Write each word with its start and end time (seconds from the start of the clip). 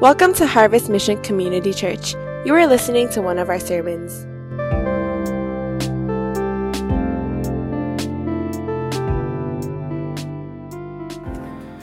Welcome 0.00 0.32
to 0.34 0.46
Harvest 0.46 0.88
Mission 0.88 1.20
Community 1.24 1.74
Church. 1.74 2.14
You 2.44 2.54
are 2.54 2.68
listening 2.68 3.08
to 3.08 3.20
one 3.20 3.36
of 3.36 3.48
our 3.48 3.58
sermons. 3.58 4.26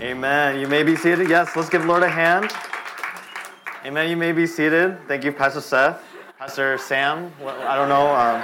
Amen. 0.01 0.61
You 0.61 0.69
may 0.69 0.83
be 0.83 0.95
seated. 0.95 1.27
Yes, 1.29 1.57
let's 1.57 1.67
give 1.67 1.83
Lord 1.83 2.03
a 2.03 2.09
hand. 2.09 2.53
Amen. 3.85 4.09
You 4.09 4.15
may 4.15 4.31
be 4.31 4.47
seated. 4.47 4.97
Thank 5.09 5.25
you, 5.25 5.33
Pastor 5.33 5.59
Seth. 5.59 6.01
Pastor 6.39 6.77
Sam. 6.77 7.33
I 7.45 7.75
don't 7.75 7.89
know 7.89 8.07
um, 8.15 8.39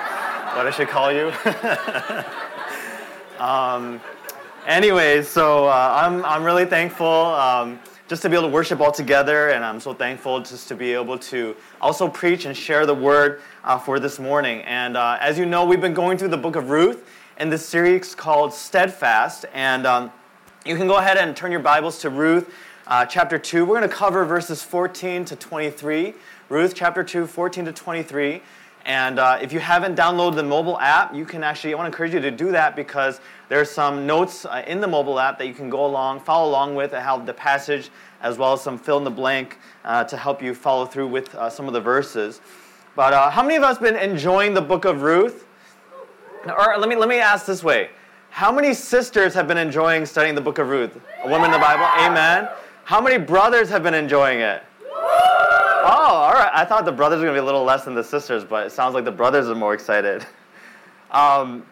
what 0.58 0.68
I 0.68 0.72
should 0.72 0.90
call 0.90 1.14
you. 1.14 1.32
um, 3.42 4.02
anyways, 4.68 5.30
so 5.30 5.68
uh, 5.68 5.98
I'm, 6.04 6.26
I'm 6.26 6.44
really 6.44 6.66
thankful 6.66 7.08
um, 7.08 7.80
just 8.12 8.24
to 8.24 8.28
be 8.28 8.36
able 8.36 8.50
to 8.50 8.54
worship 8.54 8.82
all 8.82 8.92
together, 8.92 9.52
and 9.52 9.64
I'm 9.64 9.80
so 9.80 9.94
thankful 9.94 10.42
just 10.42 10.68
to 10.68 10.76
be 10.76 10.92
able 10.92 11.18
to 11.20 11.56
also 11.80 12.10
preach 12.10 12.44
and 12.44 12.58
share 12.58 12.86
the 12.86 12.94
word 12.94 13.40
uh, 13.64 13.80
for 13.80 14.02
this 14.02 14.20
morning. 14.20 14.64
And 14.64 14.98
uh, 14.98 15.18
as 15.22 15.40
you 15.40 15.46
know, 15.46 15.64
we've 15.64 15.80
been 15.80 15.94
going 15.94 16.18
through 16.18 16.28
the 16.28 16.38
book 16.38 16.58
of 16.58 16.70
Ruth 16.70 17.08
in 17.40 17.50
this 17.50 17.66
series 17.66 18.14
called 18.14 18.54
Steadfast, 18.54 19.46
and 19.54 19.88
um, 19.88 20.12
you 20.66 20.76
can 20.76 20.88
go 20.88 20.98
ahead 20.98 21.16
and 21.16 21.38
turn 21.38 21.52
your 21.52 21.62
Bibles 21.62 22.00
to 22.00 22.10
Ruth 22.10 22.54
uh, 22.86 23.06
chapter 23.06 23.40
2. 23.40 23.64
We're 23.64 23.78
going 23.78 23.90
to 23.90 23.96
cover 23.96 24.26
verses 24.26 24.62
14 24.62 25.24
to 25.24 25.38
23. 25.38 26.14
Ruth 26.50 26.74
chapter 26.76 27.06
2, 27.06 27.26
14 27.26 27.64
to 27.64 27.72
23. 27.72 28.42
And 28.86 29.20
uh, 29.20 29.40
if 29.42 29.54
you 29.54 29.62
haven't 29.62 29.96
downloaded 29.96 30.36
the 30.36 30.44
mobile 30.44 30.78
app, 30.80 31.16
you 31.16 31.24
can 31.24 31.46
actually, 31.46 31.74
I 31.74 31.78
want 31.78 31.86
to 31.86 31.96
encourage 31.96 32.14
you 32.14 32.20
to 32.20 32.32
do 32.32 32.52
that 32.52 32.76
because 32.76 33.22
there's 33.52 33.70
some 33.70 34.08
notes 34.08 34.46
uh, 34.46 34.64
in 34.66 34.80
the 34.80 34.88
mobile 34.88 35.20
app 35.20 35.38
that 35.38 35.46
you 35.46 35.54
can 35.54 35.70
go 35.70 35.86
along, 35.86 36.22
follow 36.22 36.50
along 36.50 36.74
with, 36.74 36.94
and 36.94 37.04
have 37.04 37.26
the 37.26 37.34
passage 37.34 37.90
as 38.22 38.38
well 38.38 38.54
as 38.54 38.62
some 38.62 38.78
fill 38.78 38.98
in 38.98 39.04
the 39.04 39.12
blank 39.12 39.60
uh, 39.84 40.06
to 40.06 40.16
help 40.16 40.42
you 40.42 40.56
follow 40.56 40.86
through 40.86 41.10
with 41.10 41.36
uh, 41.36 41.50
some 41.50 41.68
of 41.68 41.74
the 41.74 41.82
verses. 41.82 42.40
But 42.96 43.12
uh, 43.12 43.30
how 43.30 43.44
many 43.44 43.58
of 43.58 43.64
us 43.64 43.78
been 43.78 43.98
enjoying 43.98 44.54
the 44.54 44.62
book 44.62 44.86
of 44.86 45.02
Ruth? 45.02 45.46
Or 46.46 46.78
let 46.78 46.88
me, 46.88 46.96
let 46.96 47.10
me 47.10 47.20
ask 47.20 47.46
this 47.46 47.62
way 47.62 47.90
how 48.30 48.54
many 48.54 48.74
sisters 48.74 49.34
have 49.34 49.50
been 49.50 49.58
enjoying 49.58 50.06
studying 50.06 50.34
the 50.34 50.40
book 50.40 50.58
of 50.58 50.70
Ruth? 50.70 50.98
A 51.22 51.28
woman 51.28 51.48
in 51.48 51.52
the 51.52 51.60
Bible? 51.60 51.84
Amen. 52.00 52.48
How 52.86 53.02
many 53.02 53.18
brothers 53.18 53.68
have 53.68 53.84
been 53.84 53.94
enjoying 53.94 54.40
it? 54.40 54.64
Oh, 54.94 55.84
all 55.84 56.32
right. 56.32 56.52
I 56.54 56.64
thought 56.64 56.86
the 56.86 56.92
brothers 56.94 57.20
were 57.20 57.26
going 57.26 57.36
to 57.36 57.42
be 57.42 57.44
a 57.44 57.46
little 57.46 57.66
less 57.66 57.84
than 57.84 57.96
the 57.96 58.04
sisters, 58.04 58.46
but 58.46 58.68
it 58.68 58.70
sounds 58.70 58.94
like 58.94 59.04
the 59.04 59.12
brothers 59.12 59.50
are 59.50 59.56
more 59.56 59.74
excited. 59.74 60.26
Um, 61.14 61.66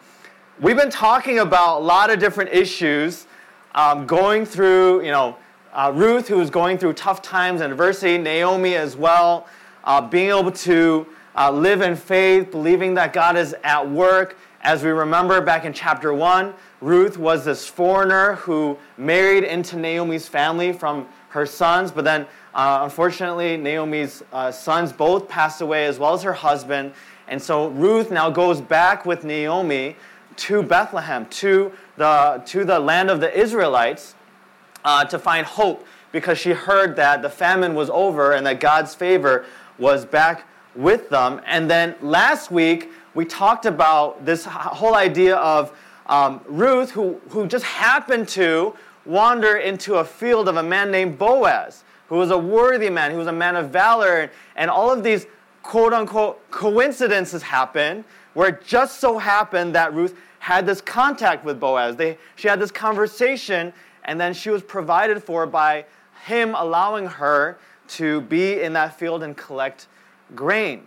we've 0.60 0.76
been 0.76 0.90
talking 0.90 1.38
about 1.38 1.78
a 1.78 1.82
lot 1.82 2.10
of 2.10 2.18
different 2.18 2.52
issues, 2.52 3.26
um, 3.74 4.06
going 4.06 4.44
through, 4.44 5.02
you 5.02 5.10
know, 5.10 5.36
uh, 5.72 5.90
Ruth, 5.94 6.28
who 6.28 6.36
was 6.36 6.50
going 6.50 6.76
through 6.76 6.92
tough 6.94 7.22
times 7.22 7.60
and 7.62 7.72
adversity, 7.72 8.18
Naomi 8.18 8.74
as 8.74 8.96
well, 8.96 9.46
uh, 9.84 10.00
being 10.00 10.28
able 10.28 10.52
to 10.52 11.06
uh, 11.36 11.50
live 11.50 11.80
in 11.80 11.96
faith, 11.96 12.50
believing 12.50 12.94
that 12.94 13.12
God 13.12 13.36
is 13.36 13.54
at 13.64 13.88
work, 13.88 14.36
as 14.62 14.82
we 14.82 14.90
remember 14.90 15.40
back 15.40 15.64
in 15.64 15.72
chapter 15.72 16.12
1, 16.12 16.52
Ruth 16.82 17.16
was 17.16 17.46
this 17.46 17.66
foreigner 17.66 18.34
who 18.34 18.76
married 18.98 19.44
into 19.44 19.76
Naomi's 19.76 20.28
family 20.28 20.72
from 20.72 21.08
her 21.30 21.46
sons, 21.46 21.90
but 21.90 22.04
then 22.04 22.26
uh, 22.52 22.80
unfortunately, 22.82 23.56
Naomi's 23.56 24.22
uh, 24.32 24.50
sons 24.50 24.92
both 24.92 25.28
passed 25.28 25.62
away 25.62 25.86
as 25.86 25.98
well 25.98 26.12
as 26.12 26.22
her 26.22 26.32
husband. 26.32 26.92
And 27.28 27.40
so 27.40 27.68
Ruth 27.68 28.10
now 28.10 28.28
goes 28.28 28.60
back 28.60 29.06
with 29.06 29.24
Naomi 29.24 29.96
to 30.40 30.62
Bethlehem, 30.62 31.26
to 31.26 31.72
the, 31.96 32.42
to 32.46 32.64
the 32.64 32.78
land 32.78 33.10
of 33.10 33.20
the 33.20 33.38
Israelites, 33.38 34.14
uh, 34.84 35.04
to 35.04 35.18
find 35.18 35.46
hope 35.46 35.86
because 36.12 36.38
she 36.38 36.50
heard 36.50 36.96
that 36.96 37.22
the 37.22 37.28
famine 37.28 37.74
was 37.74 37.90
over 37.90 38.32
and 38.32 38.46
that 38.46 38.58
God's 38.58 38.94
favor 38.94 39.44
was 39.78 40.04
back 40.04 40.46
with 40.74 41.10
them. 41.10 41.40
And 41.46 41.70
then 41.70 41.94
last 42.00 42.50
week, 42.50 42.90
we 43.14 43.24
talked 43.24 43.66
about 43.66 44.24
this 44.24 44.44
whole 44.46 44.94
idea 44.94 45.36
of 45.36 45.76
um, 46.06 46.40
Ruth, 46.46 46.90
who, 46.90 47.20
who 47.28 47.46
just 47.46 47.64
happened 47.64 48.28
to 48.28 48.74
wander 49.04 49.56
into 49.56 49.96
a 49.96 50.04
field 50.04 50.48
of 50.48 50.56
a 50.56 50.62
man 50.62 50.90
named 50.90 51.18
Boaz, 51.18 51.84
who 52.08 52.16
was 52.16 52.30
a 52.30 52.38
worthy 52.38 52.90
man, 52.90 53.10
who 53.10 53.18
was 53.18 53.26
a 53.26 53.32
man 53.32 53.56
of 53.56 53.70
valor, 53.70 54.30
and 54.56 54.70
all 54.70 54.90
of 54.90 55.02
these 55.02 55.26
quote 55.62 55.92
unquote 55.92 56.50
coincidences 56.50 57.42
happened 57.42 58.04
where 58.34 58.48
it 58.48 58.64
just 58.64 59.00
so 59.00 59.18
happened 59.18 59.74
that 59.74 59.92
Ruth 59.92 60.16
had 60.40 60.66
this 60.66 60.80
contact 60.80 61.44
with 61.44 61.60
Boaz. 61.60 61.96
They, 61.96 62.18
she 62.34 62.48
had 62.48 62.58
this 62.58 62.70
conversation, 62.72 63.72
and 64.04 64.18
then 64.18 64.32
she 64.32 64.50
was 64.50 64.62
provided 64.62 65.22
for 65.22 65.46
by 65.46 65.84
him 66.24 66.54
allowing 66.54 67.06
her 67.06 67.58
to 67.88 68.22
be 68.22 68.60
in 68.60 68.72
that 68.72 68.98
field 68.98 69.22
and 69.22 69.36
collect 69.36 69.86
grain. 70.34 70.86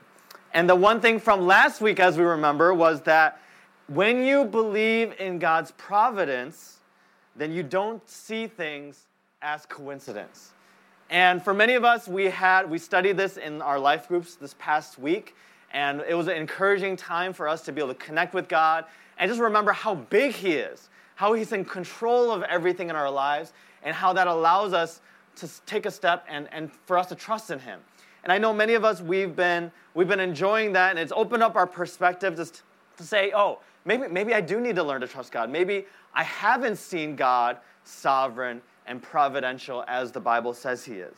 And 0.55 0.67
the 0.67 0.75
one 0.75 0.99
thing 0.99 1.19
from 1.19 1.45
last 1.45 1.81
week, 1.81 1.99
as 1.99 2.17
we 2.17 2.23
remember, 2.23 2.73
was 2.73 3.01
that 3.01 3.39
when 3.87 4.23
you 4.23 4.43
believe 4.43 5.13
in 5.19 5.37
God's 5.37 5.71
providence, 5.71 6.79
then 7.35 7.51
you 7.51 7.61
don't 7.61 8.07
see 8.09 8.47
things 8.47 9.05
as 9.43 9.67
coincidence. 9.67 10.53
And 11.11 11.43
for 11.43 11.53
many 11.53 11.75
of 11.75 11.83
us, 11.83 12.07
we 12.07 12.25
had 12.25 12.67
we 12.67 12.79
studied 12.79 13.17
this 13.17 13.37
in 13.37 13.61
our 13.61 13.77
life 13.77 14.07
groups 14.07 14.33
this 14.35 14.55
past 14.57 14.97
week, 14.97 15.35
and 15.73 16.01
it 16.07 16.15
was 16.15 16.27
an 16.27 16.37
encouraging 16.37 16.95
time 16.95 17.33
for 17.33 17.47
us 17.47 17.61
to 17.63 17.71
be 17.71 17.81
able 17.81 17.93
to 17.93 17.99
connect 17.99 18.33
with 18.33 18.47
God 18.47 18.85
and 19.17 19.29
just 19.29 19.41
remember 19.41 19.71
how 19.71 19.95
big 19.95 20.33
He 20.33 20.53
is, 20.53 20.89
how 21.15 21.33
He's 21.33 21.51
in 21.51 21.65
control 21.65 22.31
of 22.31 22.43
everything 22.43 22.89
in 22.89 22.95
our 22.95 23.09
lives, 23.09 23.53
and 23.83 23.95
how 23.95 24.13
that 24.13 24.27
allows 24.27 24.73
us 24.73 25.01
to 25.35 25.49
take 25.65 25.85
a 25.85 25.91
step 25.91 26.25
and, 26.29 26.47
and 26.51 26.71
for 26.85 26.97
us 26.97 27.07
to 27.07 27.15
trust 27.15 27.51
in 27.51 27.59
Him. 27.59 27.79
And 28.23 28.31
I 28.31 28.37
know 28.37 28.53
many 28.53 28.73
of 28.73 28.85
us, 28.85 29.01
we've 29.01 29.35
been, 29.35 29.71
we've 29.93 30.07
been 30.07 30.19
enjoying 30.19 30.73
that, 30.73 30.91
and 30.91 30.99
it's 30.99 31.11
opened 31.15 31.43
up 31.43 31.55
our 31.55 31.67
perspective 31.67 32.35
just 32.35 32.63
to 32.97 33.03
say, 33.03 33.31
oh, 33.35 33.59
maybe, 33.85 34.07
maybe 34.07 34.33
I 34.33 34.41
do 34.41 34.61
need 34.61 34.75
to 34.77 34.83
learn 34.83 35.01
to 35.01 35.07
trust 35.07 35.31
God. 35.31 35.49
Maybe 35.49 35.85
I 36.13 36.23
haven't 36.23 36.77
seen 36.77 37.15
God 37.15 37.57
sovereign 37.83 38.61
and 38.85 39.01
providential 39.01 39.83
as 39.87 40.11
the 40.11 40.19
Bible 40.19 40.53
says 40.53 40.85
He 40.85 40.93
is. 40.95 41.15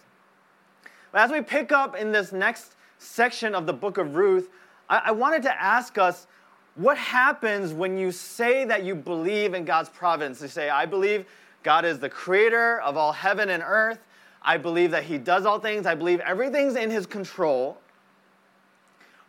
But 1.11 1.21
as 1.21 1.31
we 1.31 1.41
pick 1.41 1.71
up 1.71 1.95
in 1.95 2.11
this 2.11 2.31
next 2.31 2.75
section 2.97 3.53
of 3.55 3.65
the 3.65 3.73
book 3.73 3.97
of 3.97 4.15
Ruth, 4.15 4.49
I, 4.89 5.03
I 5.05 5.11
wanted 5.11 5.43
to 5.43 5.61
ask 5.61 5.97
us 5.97 6.27
what 6.75 6.97
happens 6.97 7.73
when 7.73 7.97
you 7.97 8.11
say 8.11 8.65
that 8.65 8.83
you 8.83 8.95
believe 8.95 9.53
in 9.53 9.65
God's 9.65 9.89
providence? 9.89 10.41
You 10.41 10.47
say, 10.49 10.69
I 10.69 10.85
believe 10.85 11.25
God 11.63 11.85
is 11.85 11.99
the 11.99 12.09
creator 12.09 12.81
of 12.81 12.97
all 12.97 13.13
heaven 13.13 13.49
and 13.49 13.63
earth. 13.65 13.99
I 14.41 14.57
believe 14.57 14.91
that 14.91 15.03
He 15.03 15.17
does 15.17 15.45
all 15.45 15.59
things. 15.59 15.85
I 15.85 15.95
believe 15.95 16.19
everything's 16.19 16.75
in 16.75 16.91
His 16.91 17.05
control. 17.05 17.77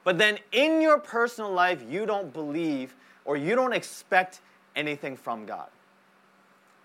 But 0.05 0.19
then 0.19 0.39
in 0.53 0.81
your 0.81 0.99
personal 0.99 1.51
life, 1.51 1.83
you 1.89 2.05
don't 2.05 2.33
believe 2.33 2.95
or 3.25 3.37
you 3.37 3.55
don't 3.55 3.73
expect 3.73 4.41
anything 4.75 5.17
from 5.17 5.47
God. 5.47 5.69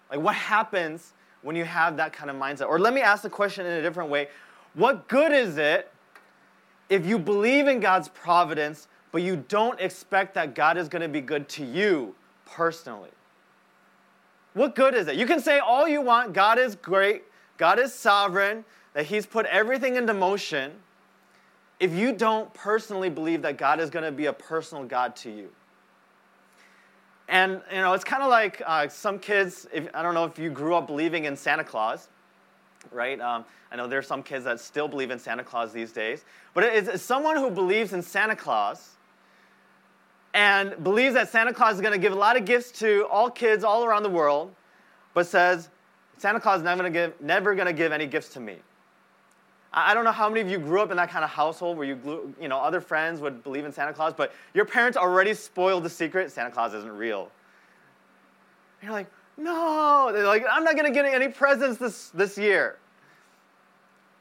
Like, 0.09 0.21
what 0.21 0.35
happens 0.35 1.13
when 1.41 1.55
you 1.55 1.65
have 1.65 1.97
that 1.97 2.13
kind 2.13 2.29
of 2.29 2.35
mindset? 2.35 2.67
Or 2.67 2.79
let 2.79 2.93
me 2.93 3.01
ask 3.01 3.23
the 3.23 3.29
question 3.29 3.65
in 3.65 3.73
a 3.73 3.81
different 3.81 4.09
way 4.09 4.27
What 4.75 5.07
good 5.07 5.31
is 5.31 5.57
it 5.57 5.91
if 6.89 7.05
you 7.05 7.17
believe 7.17 7.67
in 7.67 7.79
God's 7.79 8.09
providence, 8.09 8.87
but 9.11 9.21
you 9.21 9.43
don't 9.47 9.79
expect 9.79 10.33
that 10.35 10.55
God 10.55 10.77
is 10.77 10.87
going 10.87 11.01
to 11.01 11.09
be 11.09 11.21
good 11.21 11.49
to 11.49 11.65
you 11.65 12.15
personally? 12.45 13.09
What 14.53 14.75
good 14.75 14.93
is 14.93 15.07
it? 15.07 15.15
You 15.15 15.25
can 15.25 15.39
say 15.39 15.59
all 15.59 15.87
you 15.87 16.01
want, 16.01 16.33
God 16.33 16.59
is 16.59 16.75
great, 16.75 17.23
God 17.57 17.79
is 17.79 17.93
sovereign, 17.93 18.65
that 18.93 19.05
He's 19.05 19.25
put 19.25 19.45
everything 19.45 19.95
into 19.95 20.13
motion, 20.13 20.73
if 21.79 21.93
you 21.93 22.13
don't 22.13 22.53
personally 22.53 23.09
believe 23.09 23.41
that 23.41 23.57
God 23.57 23.79
is 23.79 23.89
going 23.89 24.05
to 24.05 24.11
be 24.11 24.27
a 24.27 24.33
personal 24.33 24.83
God 24.83 25.15
to 25.17 25.31
you. 25.31 25.49
And, 27.27 27.61
you 27.71 27.77
know, 27.77 27.93
it's 27.93 28.03
kind 28.03 28.21
of 28.21 28.29
like 28.29 28.61
uh, 28.65 28.89
some 28.89 29.17
kids, 29.17 29.65
if, 29.73 29.87
I 29.93 30.03
don't 30.03 30.13
know 30.13 30.25
if 30.25 30.37
you 30.37 30.49
grew 30.49 30.75
up 30.75 30.85
believing 30.85 31.25
in 31.25 31.37
Santa 31.37 31.63
Claus, 31.63 32.09
right? 32.91 33.19
Um, 33.21 33.45
I 33.71 33.77
know 33.77 33.87
there 33.87 33.99
are 33.99 34.03
some 34.03 34.21
kids 34.21 34.43
that 34.43 34.59
still 34.59 34.89
believe 34.89 35.11
in 35.11 35.17
Santa 35.17 35.43
Claus 35.43 35.71
these 35.71 35.93
days. 35.93 36.25
But 36.53 36.65
it's, 36.65 36.89
it's 36.89 37.03
someone 37.03 37.37
who 37.37 37.49
believes 37.49 37.93
in 37.93 38.01
Santa 38.01 38.35
Claus 38.35 38.97
and 40.33 40.81
believes 40.83 41.13
that 41.15 41.29
Santa 41.29 41.53
Claus 41.53 41.75
is 41.75 41.81
going 41.81 41.93
to 41.93 41.99
give 41.99 42.13
a 42.13 42.17
lot 42.17 42.37
of 42.37 42.45
gifts 42.45 42.71
to 42.79 43.05
all 43.11 43.29
kids 43.29 43.63
all 43.63 43.83
around 43.83 44.03
the 44.03 44.09
world, 44.09 44.53
but 45.13 45.27
says, 45.27 45.69
Santa 46.17 46.39
Claus 46.39 46.59
is 46.59 46.63
never 46.63 46.81
going 46.81 46.93
to 46.93 46.99
give, 46.99 47.21
never 47.21 47.55
going 47.55 47.67
to 47.67 47.73
give 47.73 47.91
any 47.91 48.05
gifts 48.05 48.29
to 48.29 48.39
me. 48.39 48.57
I 49.73 49.93
don't 49.93 50.03
know 50.03 50.11
how 50.11 50.27
many 50.27 50.41
of 50.41 50.49
you 50.49 50.59
grew 50.59 50.81
up 50.81 50.91
in 50.91 50.97
that 50.97 51.09
kind 51.09 51.23
of 51.23 51.29
household 51.29 51.77
where 51.77 51.87
you, 51.87 52.35
you 52.39 52.49
know, 52.49 52.59
other 52.59 52.81
friends 52.81 53.21
would 53.21 53.41
believe 53.41 53.63
in 53.63 53.71
Santa 53.71 53.93
Claus, 53.93 54.13
but 54.13 54.33
your 54.53 54.65
parents 54.65 54.97
already 54.97 55.33
spoiled 55.33 55.83
the 55.83 55.89
secret. 55.89 56.29
Santa 56.29 56.51
Claus 56.51 56.73
isn't 56.73 56.91
real. 56.91 57.31
And 58.81 58.87
you're 58.87 58.91
like, 58.91 59.07
no. 59.37 60.11
They're 60.11 60.27
like, 60.27 60.43
I'm 60.51 60.65
not 60.65 60.75
going 60.75 60.87
to 60.87 60.91
get 60.93 61.05
any 61.05 61.29
presents 61.29 61.77
this, 61.77 62.09
this 62.09 62.37
year. 62.37 62.77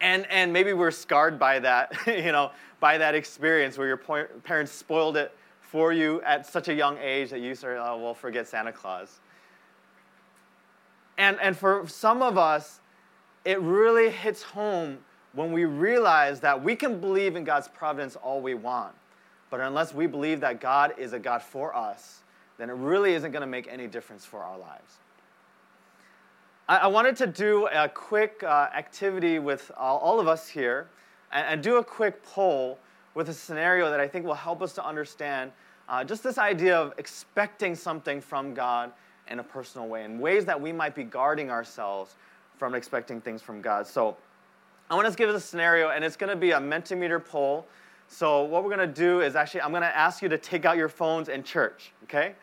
And, 0.01 0.25
and 0.31 0.53
maybe 0.53 0.73
we're 0.73 0.93
scarred 0.93 1.39
by 1.39 1.59
that, 1.59 1.95
you 2.07 2.31
know, 2.31 2.53
by 2.79 2.99
that 2.99 3.17
experience 3.17 3.77
where 3.77 3.89
your 3.89 4.29
parents 4.45 4.71
spoiled 4.71 5.17
it 5.17 5.35
for 5.70 5.93
you 5.93 6.20
at 6.22 6.44
such 6.44 6.67
a 6.67 6.75
young 6.75 6.99
age 6.99 7.31
that 7.31 7.38
you 7.38 7.55
sort 7.55 7.76
of, 7.76 8.02
oh, 8.02 8.12
forget 8.12 8.49
Santa 8.49 8.72
Claus. 8.72 9.20
And, 11.17 11.38
and 11.40 11.56
for 11.56 11.87
some 11.87 12.22
of 12.22 12.37
us, 12.37 12.81
it 13.44 13.61
really 13.61 14.11
hits 14.11 14.43
home 14.43 14.99
when 15.32 15.52
we 15.52 15.67
realize 15.67 16.40
that 16.40 16.61
we 16.61 16.75
can 16.75 16.99
believe 16.99 17.37
in 17.37 17.44
God's 17.44 17.69
providence 17.69 18.17
all 18.17 18.40
we 18.40 18.55
want, 18.55 18.94
but 19.49 19.61
unless 19.61 19.94
we 19.94 20.08
believe 20.08 20.40
that 20.40 20.61
God 20.61 20.93
is 20.99 21.12
a 21.12 21.20
God 21.20 21.40
for 21.40 21.75
us, 21.76 22.25
then 22.58 22.69
it 22.69 22.75
really 22.75 23.14
isn't 23.14 23.31
going 23.31 23.43
to 23.43 23.46
make 23.46 23.69
any 23.69 23.87
difference 23.87 24.25
for 24.25 24.40
our 24.40 24.58
lives. 24.58 24.94
I, 26.69 26.78
I 26.78 26.87
wanted 26.88 27.14
to 27.19 27.28
do 27.28 27.69
a 27.69 27.88
quick 27.88 28.43
uh, 28.43 28.69
activity 28.75 29.38
with 29.38 29.70
all, 29.76 29.99
all, 29.99 30.19
of 30.19 30.26
us 30.26 30.49
here 30.49 30.88
and, 31.31 31.46
and, 31.46 31.62
do 31.62 31.76
a 31.76 31.84
quick 31.84 32.25
poll 32.25 32.78
with 33.15 33.29
a 33.29 33.35
scenario 33.35 33.91
that 33.91 34.01
I 34.01 34.09
think 34.09 34.25
will 34.25 34.35
help 34.35 34.62
us 34.62 34.73
to 34.75 34.85
understand 34.85 35.53
uh, 35.89 36.05
just 36.05 36.23
this 36.23 36.39
idea 36.39 36.79
of 36.79 36.95
expecting 36.99 37.75
something 37.75 38.21
from 38.21 38.55
God 38.55 38.93
in 39.29 39.39
a 39.39 39.43
personal 39.43 39.89
way 39.89 40.05
and 40.05 40.21
ways 40.21 40.45
that 40.45 40.61
we 40.61 40.73
might 40.73 40.95
be 40.95 41.05
guarding 41.05 41.51
ourselves 41.51 42.17
from 42.57 42.75
expecting 42.75 43.21
things 43.21 43.43
from 43.43 43.61
God. 43.61 43.87
So 43.87 44.17
I 44.91 44.95
want 44.95 45.09
to 45.09 45.15
give 45.15 45.29
us 45.31 45.43
a 45.43 45.47
scenario, 45.47 45.91
and 45.91 46.05
it's 46.05 46.17
going 46.17 46.31
to 46.31 46.37
be 46.37 46.51
a 46.51 46.59
Mentimeter 46.59 47.25
poll. 47.25 47.67
So 48.09 48.43
what 48.43 48.65
we're 48.65 48.75
going 48.75 48.89
to 48.89 48.95
do 48.95 49.21
is 49.21 49.37
actually, 49.37 49.62
I'm 49.62 49.71
going 49.71 49.83
to 49.83 49.97
ask 49.97 50.21
you 50.21 50.29
to 50.29 50.39
take 50.39 50.65
out 50.65 50.77
your 50.77 50.89
phones 50.89 51.29
in 51.29 51.45
church, 51.45 51.93
okay? 52.05 52.35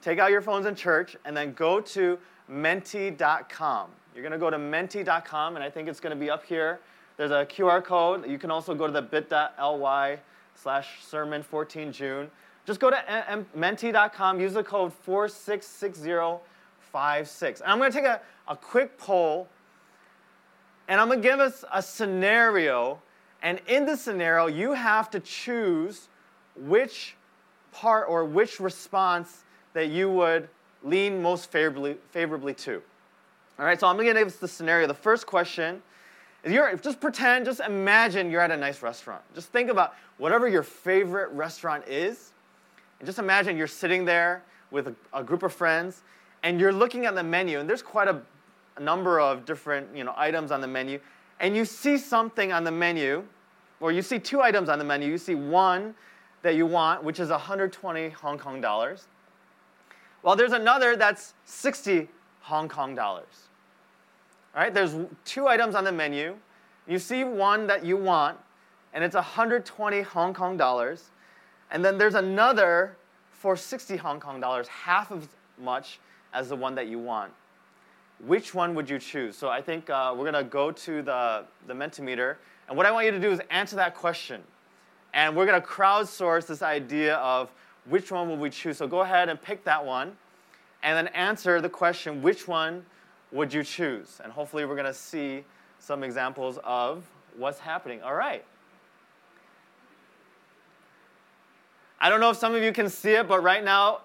Take 0.00 0.18
out 0.18 0.30
your 0.30 0.40
phones 0.40 0.66
in 0.66 0.74
church, 0.74 1.16
and 1.24 1.36
then 1.36 1.52
go 1.54 1.80
to 1.80 2.18
menti.com. 2.48 3.90
You're 4.14 4.22
going 4.22 4.32
to 4.32 4.38
go 4.38 4.50
to 4.50 4.58
menti.com, 4.58 5.54
and 5.54 5.64
I 5.64 5.70
think 5.70 5.88
it's 5.88 6.00
going 6.00 6.16
to 6.16 6.20
be 6.20 6.28
up 6.28 6.44
here. 6.44 6.80
There's 7.22 7.30
a 7.30 7.46
QR 7.46 7.84
code. 7.84 8.28
You 8.28 8.36
can 8.36 8.50
also 8.50 8.74
go 8.74 8.88
to 8.88 8.92
the 8.92 9.00
bit.ly 9.00 10.18
slash 10.56 11.04
sermon 11.04 11.44
14 11.44 11.92
June. 11.92 12.28
Just 12.66 12.80
go 12.80 12.90
to 12.90 13.44
menti.com, 13.54 14.40
use 14.40 14.54
the 14.54 14.64
code 14.64 14.92
466056. 14.92 17.60
And 17.60 17.70
I'm 17.70 17.78
going 17.78 17.92
to 17.92 17.96
take 17.96 18.08
a, 18.08 18.20
a 18.48 18.56
quick 18.56 18.98
poll, 18.98 19.46
and 20.88 21.00
I'm 21.00 21.06
going 21.06 21.22
to 21.22 21.28
give 21.28 21.38
us 21.38 21.64
a 21.72 21.80
scenario. 21.80 23.00
And 23.40 23.60
in 23.68 23.86
the 23.86 23.96
scenario, 23.96 24.48
you 24.48 24.72
have 24.72 25.08
to 25.12 25.20
choose 25.20 26.08
which 26.56 27.14
part 27.70 28.08
or 28.08 28.24
which 28.24 28.58
response 28.58 29.44
that 29.74 29.90
you 29.90 30.10
would 30.10 30.48
lean 30.82 31.22
most 31.22 31.52
favorably, 31.52 31.98
favorably 32.10 32.54
to. 32.54 32.82
All 33.60 33.64
right, 33.64 33.78
so 33.78 33.86
I'm 33.86 33.94
going 33.94 34.08
to 34.08 34.14
give 34.14 34.26
us 34.26 34.38
the 34.38 34.48
scenario. 34.48 34.88
The 34.88 34.94
first 34.94 35.24
question 35.24 35.82
is 36.44 36.52
you're, 36.52 36.76
just 36.76 37.00
pretend, 37.00 37.44
just 37.44 37.60
imagine 37.60 38.30
you're 38.30 38.40
at 38.40 38.50
a 38.50 38.56
nice 38.56 38.82
restaurant. 38.82 39.22
Just 39.34 39.48
think 39.48 39.70
about 39.70 39.94
whatever 40.18 40.48
your 40.48 40.62
favorite 40.62 41.30
restaurant 41.32 41.86
is, 41.86 42.32
and 42.98 43.06
just 43.06 43.18
imagine 43.18 43.56
you're 43.56 43.66
sitting 43.66 44.04
there 44.04 44.42
with 44.70 44.88
a, 44.88 44.94
a 45.12 45.22
group 45.22 45.42
of 45.42 45.52
friends, 45.52 46.02
and 46.42 46.58
you're 46.58 46.72
looking 46.72 47.06
at 47.06 47.14
the 47.14 47.22
menu, 47.22 47.60
and 47.60 47.68
there's 47.68 47.82
quite 47.82 48.08
a, 48.08 48.20
a 48.76 48.80
number 48.80 49.20
of 49.20 49.44
different 49.44 49.94
you 49.96 50.04
know, 50.04 50.14
items 50.16 50.50
on 50.50 50.60
the 50.60 50.66
menu, 50.66 50.98
and 51.40 51.56
you 51.56 51.64
see 51.64 51.96
something 51.98 52.52
on 52.52 52.64
the 52.64 52.70
menu, 52.70 53.24
or 53.80 53.92
you 53.92 54.02
see 54.02 54.18
two 54.18 54.40
items 54.40 54.68
on 54.68 54.78
the 54.78 54.84
menu. 54.84 55.08
You 55.08 55.18
see 55.18 55.34
one 55.34 55.94
that 56.42 56.54
you 56.54 56.66
want, 56.66 57.02
which 57.02 57.20
is 57.20 57.30
120 57.30 58.10
Hong 58.10 58.38
Kong 58.38 58.60
dollars. 58.60 59.06
Well, 60.22 60.36
there's 60.36 60.52
another 60.52 60.96
that's 60.96 61.34
60 61.44 62.08
Hong 62.42 62.68
Kong 62.68 62.94
dollars. 62.94 63.48
All 64.54 64.62
right, 64.62 64.72
there's 64.72 64.94
two 65.24 65.48
items 65.48 65.74
on 65.74 65.84
the 65.84 65.92
menu. 65.92 66.36
You 66.86 66.98
see 66.98 67.24
one 67.24 67.66
that 67.68 67.84
you 67.84 67.96
want, 67.96 68.36
and 68.92 69.02
it's 69.02 69.14
120 69.14 70.02
Hong 70.02 70.34
Kong 70.34 70.58
dollars. 70.58 71.10
And 71.70 71.82
then 71.82 71.96
there's 71.96 72.14
another 72.14 72.96
for 73.30 73.56
60 73.56 73.96
Hong 73.96 74.20
Kong 74.20 74.40
dollars, 74.40 74.68
half 74.68 75.10
as 75.10 75.26
much 75.58 76.00
as 76.34 76.50
the 76.50 76.56
one 76.56 76.74
that 76.74 76.86
you 76.86 76.98
want. 76.98 77.32
Which 78.26 78.54
one 78.54 78.74
would 78.74 78.90
you 78.90 78.98
choose? 78.98 79.38
So 79.38 79.48
I 79.48 79.62
think 79.62 79.88
uh, 79.88 80.14
we're 80.16 80.30
to 80.34 80.44
go 80.44 80.70
to 80.70 81.02
the, 81.02 81.44
the 81.66 81.72
Mentimeter. 81.72 82.36
And 82.68 82.76
what 82.76 82.84
I 82.84 82.90
want 82.90 83.06
you 83.06 83.12
to 83.12 83.20
do 83.20 83.30
is 83.30 83.40
answer 83.50 83.76
that 83.76 83.94
question. 83.94 84.42
And 85.14 85.34
we're 85.34 85.46
to 85.60 85.66
crowdsource 85.66 86.46
this 86.46 86.62
idea 86.62 87.16
of 87.16 87.50
which 87.88 88.12
one 88.12 88.28
will 88.28 88.36
we 88.36 88.50
choose? 88.50 88.76
So 88.76 88.86
go 88.86 89.00
ahead 89.00 89.28
and 89.28 89.40
pick 89.40 89.64
that 89.64 89.84
one 89.84 90.16
and 90.82 90.96
then 90.96 91.12
answer 91.14 91.60
the 91.60 91.68
question 91.68 92.22
which 92.22 92.46
one 92.46 92.84
would 93.32 93.52
you 93.52 93.64
choose? 93.64 94.20
And 94.22 94.32
hopefully, 94.32 94.64
we're 94.64 94.76
going 94.76 94.86
to 94.86 94.94
see 94.94 95.44
some 95.78 96.04
examples 96.04 96.58
of 96.62 97.04
what's 97.36 97.58
happening. 97.58 98.02
All 98.02 98.14
right. 98.14 98.44
I 102.00 102.08
don't 102.08 102.20
know 102.20 102.30
if 102.30 102.36
some 102.36 102.54
of 102.54 102.62
you 102.62 102.72
can 102.72 102.88
see 102.88 103.12
it, 103.12 103.28
but 103.28 103.42
right 103.42 103.64
now 103.64 104.00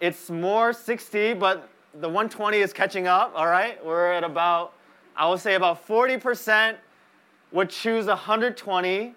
it's 0.00 0.30
more 0.30 0.72
60, 0.72 1.34
but 1.34 1.68
the 1.94 2.08
120 2.08 2.58
is 2.58 2.72
catching 2.72 3.06
up. 3.06 3.32
All 3.34 3.46
right. 3.46 3.84
We're 3.84 4.12
at 4.12 4.24
about, 4.24 4.72
I 5.16 5.28
would 5.28 5.40
say, 5.40 5.54
about 5.54 5.86
40% 5.86 6.76
would 7.52 7.70
choose 7.70 8.06
120, 8.06 9.14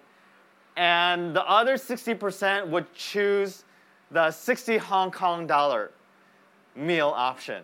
and 0.76 1.36
the 1.36 1.44
other 1.48 1.74
60% 1.74 2.68
would 2.68 2.92
choose 2.94 3.64
the 4.10 4.30
60 4.30 4.76
Hong 4.78 5.10
Kong 5.10 5.46
dollar 5.46 5.90
meal 6.76 7.12
option. 7.14 7.62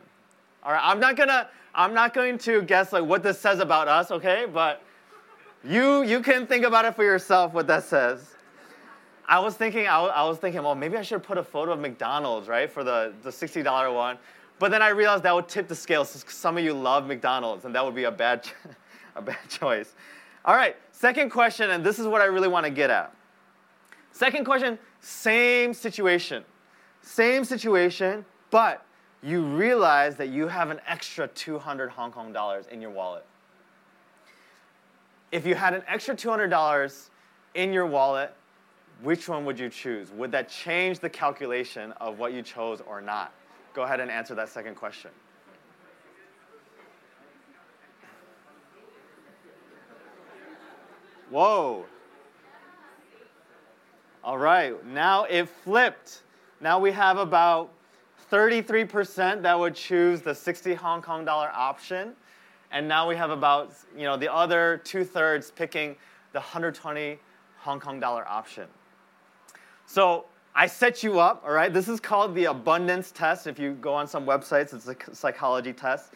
All 0.63 0.73
right, 0.73 0.83
I'm 0.83 1.01
not 1.01 1.17
gonna 1.17 1.49
I'm 1.75 1.95
not 1.95 2.15
going 2.15 2.39
to 2.39 2.63
guess 2.63 2.93
like 2.93 3.05
what 3.05 3.23
this 3.23 3.39
says 3.39 3.61
about 3.61 3.89
us, 3.89 4.11
okay? 4.11 4.47
But 4.53 4.83
you 5.65 6.03
you 6.03 6.21
can 6.21 6.47
think 6.47 6.65
about 6.65 6.85
it 6.85 6.95
for 6.95 7.05
yourself 7.05 7.53
what 7.53 7.67
that 7.67 7.85
says. 7.85 8.35
I 9.27 9.39
was 9.39 9.55
thinking 9.55 9.87
I 9.87 10.01
was, 10.01 10.11
was 10.11 10.39
thinking, 10.39 10.63
well, 10.63 10.75
maybe 10.75 10.97
I 10.97 11.03
should 11.03 11.23
put 11.23 11.39
a 11.39 11.45
photo 11.45 11.73
of 11.73 11.81
McDonald's, 11.81 12.49
right, 12.49 12.71
for 12.71 12.83
the 12.83 13.13
the 13.23 13.31
$60 13.31 13.95
one. 13.95 14.19
But 14.59 14.71
then 14.71 14.83
I 14.83 14.89
realized 14.89 15.23
that 15.23 15.35
would 15.35 15.49
tip 15.49 15.69
the 15.69 15.75
scales. 15.75 16.25
Some 16.29 16.59
of 16.59 16.65
you 16.65 16.75
love 16.75 17.07
McDonald's, 17.07 17.65
and 17.65 17.75
that 17.75 17.85
would 17.85 17.95
be 17.95 18.05
a 18.05 18.11
bad 18.11 18.49
a 19.15 19.23
bad 19.23 19.39
choice. 19.49 19.95
All 20.45 20.57
right, 20.57 20.77
second 20.93 21.31
question, 21.31 21.71
and 21.71 21.85
this 21.85 21.99
is 21.99 22.07
what 22.07 22.21
I 22.21 22.25
really 22.25 22.49
want 22.49 22.65
to 22.65 22.71
get 22.71 22.91
at. 22.91 23.15
Second 24.13 24.45
question, 24.45 24.79
same 25.01 25.73
situation. 25.73 26.45
Same 27.03 27.45
situation, 27.45 28.25
but 28.51 28.85
you 29.23 29.43
realize 29.43 30.17
that 30.17 30.29
you 30.29 30.49
have 30.49 30.71
an 30.71 30.81
extra 30.87 31.29
200 31.29 31.91
Hong 31.91 32.11
Kong 32.11 32.33
dollars 32.33 32.67
in 32.71 32.81
your 32.81 32.91
wallet. 32.91 33.25
If 35.31 35.47
you 35.47 35.55
had 35.55 35.75
an 35.75 35.83
extra 35.87 36.15
$200 36.15 37.11
in 37.55 37.73
your 37.73 37.87
wallet, 37.87 38.35
which 39.03 39.29
one 39.29 39.45
would 39.45 39.59
you 39.59 39.69
choose? 39.69 40.11
Would 40.13 40.33
that 40.33 40.49
change 40.49 40.99
the 40.99 41.09
calculation 41.09 41.93
of 42.01 42.19
what 42.19 42.33
you 42.33 42.43
chose 42.43 42.83
or 42.87 43.01
not? 43.01 43.33
Go 43.75 43.83
ahead 43.83 44.01
and 44.01 44.11
answer 44.11 44.35
that 44.35 44.49
second 44.49 44.75
question. 44.75 45.11
Whoa. 51.31 51.85
All 54.25 54.37
right, 54.37 54.85
now 54.87 55.25
it 55.25 55.49
flipped. 55.49 56.23
Now 56.61 56.79
we 56.79 56.91
have 56.91 57.17
about 57.17 57.71
33% 58.31 59.43
that 59.43 59.59
would 59.59 59.75
choose 59.75 60.23
the 60.23 60.35
60 60.35 60.75
Hong 60.75 61.03
Kong 61.03 61.25
dollar 61.25 61.51
option. 61.53 62.13
And 62.71 62.87
now 62.87 63.09
we 63.09 63.17
have 63.17 63.31
about, 63.31 63.73
you 63.97 64.05
know, 64.05 64.17
the 64.17 64.33
other 64.33 64.81
two 64.85 65.05
thirds 65.05 65.51
picking 65.51 65.97
the 66.33 66.39
120 66.39 67.19
Hong 67.59 67.81
Kong 67.81 67.99
dollar 67.99 68.27
option. 68.29 68.69
So 69.87 70.27
I 70.55 70.67
set 70.67 71.03
you 71.03 71.19
up, 71.19 71.43
all 71.45 71.53
right? 71.53 71.73
This 71.73 71.89
is 71.89 71.99
called 71.99 72.35
the 72.35 72.45
abundance 72.47 73.11
test. 73.11 73.47
If 73.47 73.59
you 73.59 73.73
go 73.75 73.93
on 73.95 74.07
some 74.07 74.25
websites, 74.25 74.73
it's 74.73 74.87
a 74.87 74.97
psychology 75.15 75.73
test. 75.73 76.13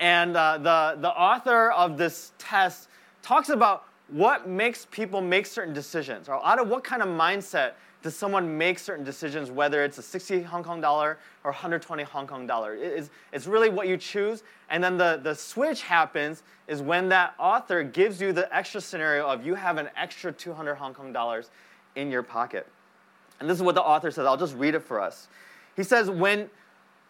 And 0.00 0.36
uh, 0.36 0.58
the, 0.58 1.00
the 1.00 1.10
author 1.10 1.70
of 1.70 1.96
this 1.96 2.32
test 2.38 2.88
talks 3.22 3.48
about 3.48 3.84
what 4.08 4.48
makes 4.48 4.86
people 4.90 5.20
make 5.20 5.46
certain 5.46 5.72
decisions, 5.72 6.28
or 6.28 6.44
out 6.44 6.58
of 6.58 6.68
what 6.68 6.84
kind 6.84 7.02
of 7.02 7.08
mindset 7.08 7.72
does 8.02 8.16
someone 8.16 8.58
make 8.58 8.78
certain 8.78 9.04
decisions, 9.04 9.50
whether 9.50 9.84
it's 9.84 9.96
a 9.96 10.02
60 10.02 10.42
Hong 10.42 10.64
Kong 10.64 10.80
dollar 10.80 11.18
or 11.44 11.52
120 11.52 12.02
Hong 12.02 12.26
Kong 12.26 12.46
dollar? 12.46 12.74
It's, 12.74 13.10
it's 13.32 13.46
really 13.46 13.68
what 13.68 13.86
you 13.86 13.96
choose. 13.96 14.42
And 14.70 14.82
then 14.82 14.98
the, 14.98 15.20
the 15.22 15.34
switch 15.34 15.82
happens 15.82 16.42
is 16.66 16.82
when 16.82 17.08
that 17.10 17.34
author 17.38 17.84
gives 17.84 18.20
you 18.20 18.32
the 18.32 18.54
extra 18.54 18.80
scenario 18.80 19.26
of 19.26 19.46
you 19.46 19.54
have 19.54 19.78
an 19.78 19.88
extra 19.96 20.32
200 20.32 20.74
Hong 20.74 20.94
Kong 20.94 21.12
dollars 21.12 21.50
in 21.94 22.10
your 22.10 22.22
pocket. 22.22 22.66
And 23.38 23.48
this 23.48 23.56
is 23.56 23.62
what 23.62 23.74
the 23.74 23.82
author 23.82 24.10
says. 24.10 24.26
I'll 24.26 24.36
just 24.36 24.56
read 24.56 24.74
it 24.74 24.82
for 24.82 25.00
us. 25.00 25.28
He 25.76 25.82
says, 25.82 26.10
when, 26.10 26.50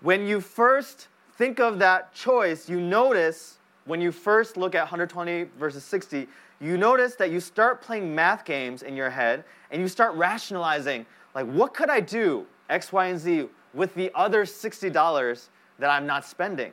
when 0.00 0.26
you 0.26 0.40
first 0.40 1.08
think 1.36 1.58
of 1.58 1.78
that 1.78 2.14
choice, 2.14 2.68
you 2.68 2.80
notice 2.80 3.58
when 3.84 4.00
you 4.00 4.12
first 4.12 4.56
look 4.56 4.74
at 4.74 4.82
120 4.82 5.44
versus 5.58 5.84
60, 5.84 6.28
you 6.62 6.76
notice 6.78 7.16
that 7.16 7.30
you 7.30 7.40
start 7.40 7.82
playing 7.82 8.14
math 8.14 8.44
games 8.44 8.82
in 8.82 8.96
your 8.96 9.10
head 9.10 9.44
and 9.72 9.82
you 9.82 9.88
start 9.88 10.14
rationalizing, 10.14 11.04
like, 11.34 11.46
what 11.46 11.74
could 11.74 11.90
I 11.90 12.00
do, 12.00 12.46
X, 12.70 12.92
Y, 12.92 13.06
and 13.06 13.18
Z, 13.18 13.48
with 13.74 13.94
the 13.94 14.12
other 14.14 14.44
$60 14.44 15.48
that 15.80 15.90
I'm 15.90 16.06
not 16.06 16.24
spending? 16.24 16.70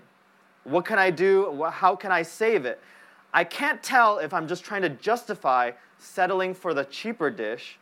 What 0.64 0.86
can 0.86 1.00
I 1.00 1.10
do? 1.10 1.64
How 1.72 1.96
can 1.96 2.12
I 2.12 2.22
save 2.22 2.66
it? 2.66 2.80
I 3.34 3.44
can't 3.44 3.82
tell 3.82 4.20
if 4.20 4.34
I'm 4.34 4.48
just 4.48 4.64
trying 4.64 4.84
to 4.84 4.90
justify 4.90 5.72
settling 5.98 6.54
for 6.54 6.74
the 6.74 6.86
cheaper 6.86 7.32
dish 7.32 7.80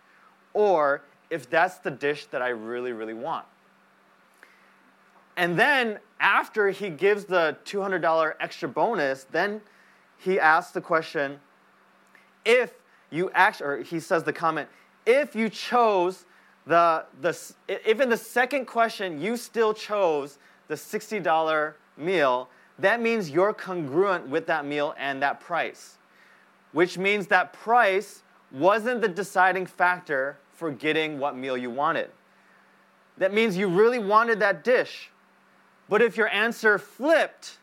or 0.53 1.01
if 1.29 1.49
that's 1.49 1.79
the 1.79 1.91
dish 1.91 2.27
that 2.27 2.41
I 2.41 2.49
really, 2.49 2.93
really 2.93 3.13
want. 3.13 3.45
And 5.35 5.59
then 5.59 5.99
after 6.19 6.69
he 6.69 6.89
gives 6.89 7.25
the 7.25 7.57
$200 7.65 8.33
extra 8.39 8.69
bonus, 8.69 9.25
then 9.25 9.61
he 10.17 10.39
asks 10.39 10.71
the 10.71 10.81
question 10.81 11.39
if 12.47 12.73
you 13.11 13.29
actually, 13.33 13.67
or 13.67 13.83
he 13.83 13.99
says 13.99 14.23
the 14.23 14.33
comment, 14.33 14.67
if 15.05 15.35
you 15.35 15.49
chose 15.49 16.25
the, 16.65 17.05
the, 17.21 17.37
if 17.67 17.99
in 18.01 18.09
the 18.09 18.17
second 18.17 18.65
question 18.65 19.21
you 19.21 19.37
still 19.37 19.73
chose 19.73 20.39
the 20.67 20.75
$60 20.75 21.73
meal, 21.97 22.49
that 22.79 23.01
means 23.01 23.29
you're 23.29 23.53
congruent 23.53 24.27
with 24.27 24.47
that 24.47 24.65
meal 24.65 24.95
and 24.97 25.21
that 25.21 25.39
price, 25.39 25.97
which 26.71 26.97
means 26.97 27.27
that 27.27 27.53
price 27.53 28.23
wasn't 28.51 29.01
the 29.01 29.07
deciding 29.07 29.65
factor 29.65 30.37
for 30.53 30.71
getting 30.71 31.19
what 31.19 31.35
meal 31.35 31.57
you 31.57 31.69
wanted. 31.69 32.09
That 33.17 33.33
means 33.33 33.57
you 33.57 33.67
really 33.67 33.99
wanted 33.99 34.39
that 34.39 34.63
dish. 34.63 35.09
But 35.89 36.01
if 36.01 36.17
your 36.17 36.29
answer 36.29 36.77
flipped, 36.77 37.57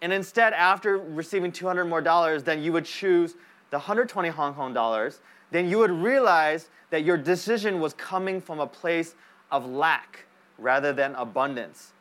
and 0.00 0.12
instead, 0.12 0.52
after 0.52 0.98
receiving 0.98 1.50
200 1.50 1.84
more 1.86 2.00
dollars, 2.00 2.42
then 2.42 2.62
you 2.62 2.72
would 2.72 2.84
choose 2.84 3.34
the 3.74 3.78
120 3.78 4.28
Hong 4.28 4.54
Kong 4.54 4.72
dollars, 4.72 5.18
then 5.50 5.68
you 5.68 5.78
would 5.78 5.90
realize 5.90 6.70
that 6.90 7.02
your 7.02 7.16
decision 7.16 7.80
was 7.80 7.92
coming 7.94 8.40
from 8.40 8.60
a 8.60 8.66
place 8.68 9.16
of 9.50 9.68
lack 9.68 10.26
rather 10.58 10.92
than 10.92 11.12
abundance. 11.16 11.92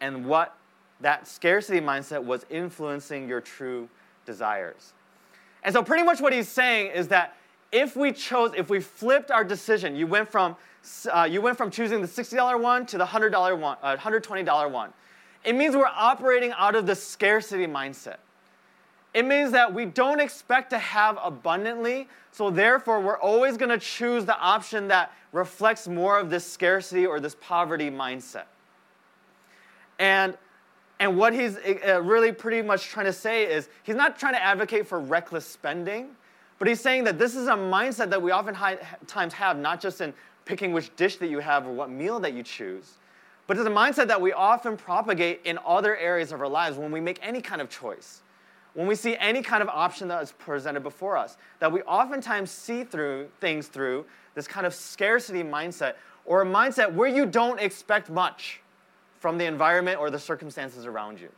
And 0.00 0.24
what 0.24 0.56
that 1.00 1.26
scarcity 1.26 1.80
mindset 1.80 2.22
was 2.22 2.46
influencing 2.48 3.28
your 3.28 3.40
true 3.40 3.88
desires. 4.24 4.92
And 5.64 5.72
so, 5.72 5.82
pretty 5.82 6.04
much 6.04 6.20
what 6.20 6.32
he's 6.32 6.48
saying 6.48 6.92
is 6.92 7.08
that 7.08 7.36
if 7.72 7.96
we 7.96 8.12
chose, 8.12 8.52
if 8.56 8.70
we 8.70 8.78
flipped 8.78 9.32
our 9.32 9.42
decision, 9.42 9.96
you 9.96 10.06
went 10.06 10.30
from, 10.30 10.54
uh, 11.12 11.26
you 11.28 11.42
went 11.42 11.58
from 11.58 11.72
choosing 11.72 12.00
the 12.00 12.06
$60 12.06 12.60
one 12.60 12.86
to 12.86 12.98
the 12.98 13.04
$100 13.04 13.58
one, 13.58 13.76
uh, 13.82 13.96
$120 13.96 14.70
one. 14.70 14.92
It 15.42 15.56
means 15.56 15.74
we're 15.74 15.86
operating 15.86 16.52
out 16.52 16.76
of 16.76 16.86
the 16.86 16.94
scarcity 16.94 17.66
mindset. 17.66 18.18
It 19.16 19.24
means 19.24 19.50
that 19.52 19.72
we 19.72 19.86
don't 19.86 20.20
expect 20.20 20.68
to 20.70 20.78
have 20.78 21.18
abundantly, 21.24 22.06
so 22.32 22.50
therefore 22.50 23.00
we're 23.00 23.18
always 23.18 23.56
going 23.56 23.70
to 23.70 23.78
choose 23.78 24.26
the 24.26 24.38
option 24.38 24.88
that 24.88 25.10
reflects 25.32 25.88
more 25.88 26.18
of 26.18 26.28
this 26.28 26.44
scarcity 26.44 27.06
or 27.06 27.18
this 27.18 27.34
poverty 27.40 27.90
mindset. 27.90 28.44
And 29.98 30.36
and 31.00 31.16
what 31.16 31.32
he's 31.32 31.56
uh, 31.56 32.02
really 32.02 32.30
pretty 32.30 32.60
much 32.60 32.88
trying 32.88 33.06
to 33.06 33.12
say 33.12 33.50
is 33.50 33.70
he's 33.84 33.96
not 33.96 34.18
trying 34.18 34.34
to 34.34 34.42
advocate 34.42 34.86
for 34.86 35.00
reckless 35.00 35.46
spending, 35.46 36.08
but 36.58 36.68
he's 36.68 36.80
saying 36.82 37.04
that 37.04 37.18
this 37.18 37.34
is 37.34 37.48
a 37.48 37.54
mindset 37.54 38.10
that 38.10 38.20
we 38.20 38.32
oftentimes 38.32 39.32
have, 39.32 39.58
not 39.58 39.80
just 39.80 40.02
in 40.02 40.12
picking 40.44 40.74
which 40.74 40.94
dish 40.94 41.16
that 41.16 41.30
you 41.30 41.38
have 41.38 41.66
or 41.66 41.72
what 41.72 41.88
meal 41.88 42.20
that 42.20 42.34
you 42.34 42.42
choose, 42.42 42.98
but 43.46 43.56
it's 43.56 43.66
a 43.66 43.70
mindset 43.70 44.08
that 44.08 44.20
we 44.20 44.34
often 44.34 44.76
propagate 44.76 45.40
in 45.44 45.58
other 45.64 45.96
areas 45.96 46.32
of 46.32 46.42
our 46.42 46.48
lives 46.48 46.76
when 46.76 46.92
we 46.92 47.00
make 47.00 47.18
any 47.22 47.40
kind 47.40 47.62
of 47.62 47.70
choice. 47.70 48.20
When 48.76 48.86
we 48.86 48.94
see 48.94 49.16
any 49.16 49.40
kind 49.40 49.62
of 49.62 49.70
option 49.70 50.06
that 50.08 50.22
is 50.22 50.32
presented 50.32 50.82
before 50.82 51.16
us, 51.16 51.38
that 51.60 51.72
we 51.72 51.80
oftentimes 51.82 52.50
see 52.50 52.84
through 52.84 53.28
things 53.40 53.68
through 53.68 54.04
this 54.34 54.46
kind 54.46 54.66
of 54.66 54.74
scarcity 54.74 55.42
mindset 55.42 55.94
or 56.26 56.42
a 56.42 56.44
mindset 56.44 56.92
where 56.92 57.08
you 57.08 57.24
don't 57.24 57.58
expect 57.58 58.10
much 58.10 58.60
from 59.18 59.38
the 59.38 59.46
environment 59.46 59.98
or 59.98 60.10
the 60.10 60.18
circumstances 60.18 60.84
around 60.84 61.18
you. 61.18 61.30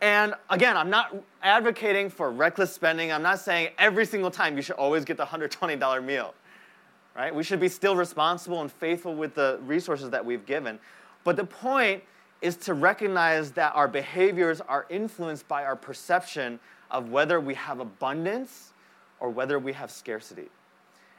And 0.00 0.32
again, 0.48 0.78
I'm 0.78 0.88
not 0.88 1.14
advocating 1.42 2.08
for 2.08 2.30
reckless 2.30 2.72
spending. 2.72 3.12
I'm 3.12 3.22
not 3.22 3.38
saying 3.38 3.72
every 3.76 4.06
single 4.06 4.30
time 4.30 4.56
you 4.56 4.62
should 4.62 4.76
always 4.76 5.04
get 5.04 5.18
the 5.18 5.26
$120 5.26 6.02
meal. 6.02 6.32
Right? 7.14 7.34
We 7.34 7.42
should 7.42 7.60
be 7.60 7.68
still 7.68 7.96
responsible 7.96 8.62
and 8.62 8.72
faithful 8.72 9.14
with 9.14 9.34
the 9.34 9.60
resources 9.66 10.08
that 10.08 10.24
we've 10.24 10.46
given. 10.46 10.78
But 11.22 11.36
the 11.36 11.44
point 11.44 12.02
is 12.40 12.56
to 12.56 12.74
recognize 12.74 13.52
that 13.52 13.74
our 13.74 13.88
behaviors 13.88 14.60
are 14.60 14.86
influenced 14.88 15.48
by 15.48 15.64
our 15.64 15.76
perception 15.76 16.60
of 16.90 17.10
whether 17.10 17.40
we 17.40 17.54
have 17.54 17.80
abundance 17.80 18.72
or 19.20 19.30
whether 19.30 19.58
we 19.58 19.72
have 19.72 19.90
scarcity. 19.90 20.48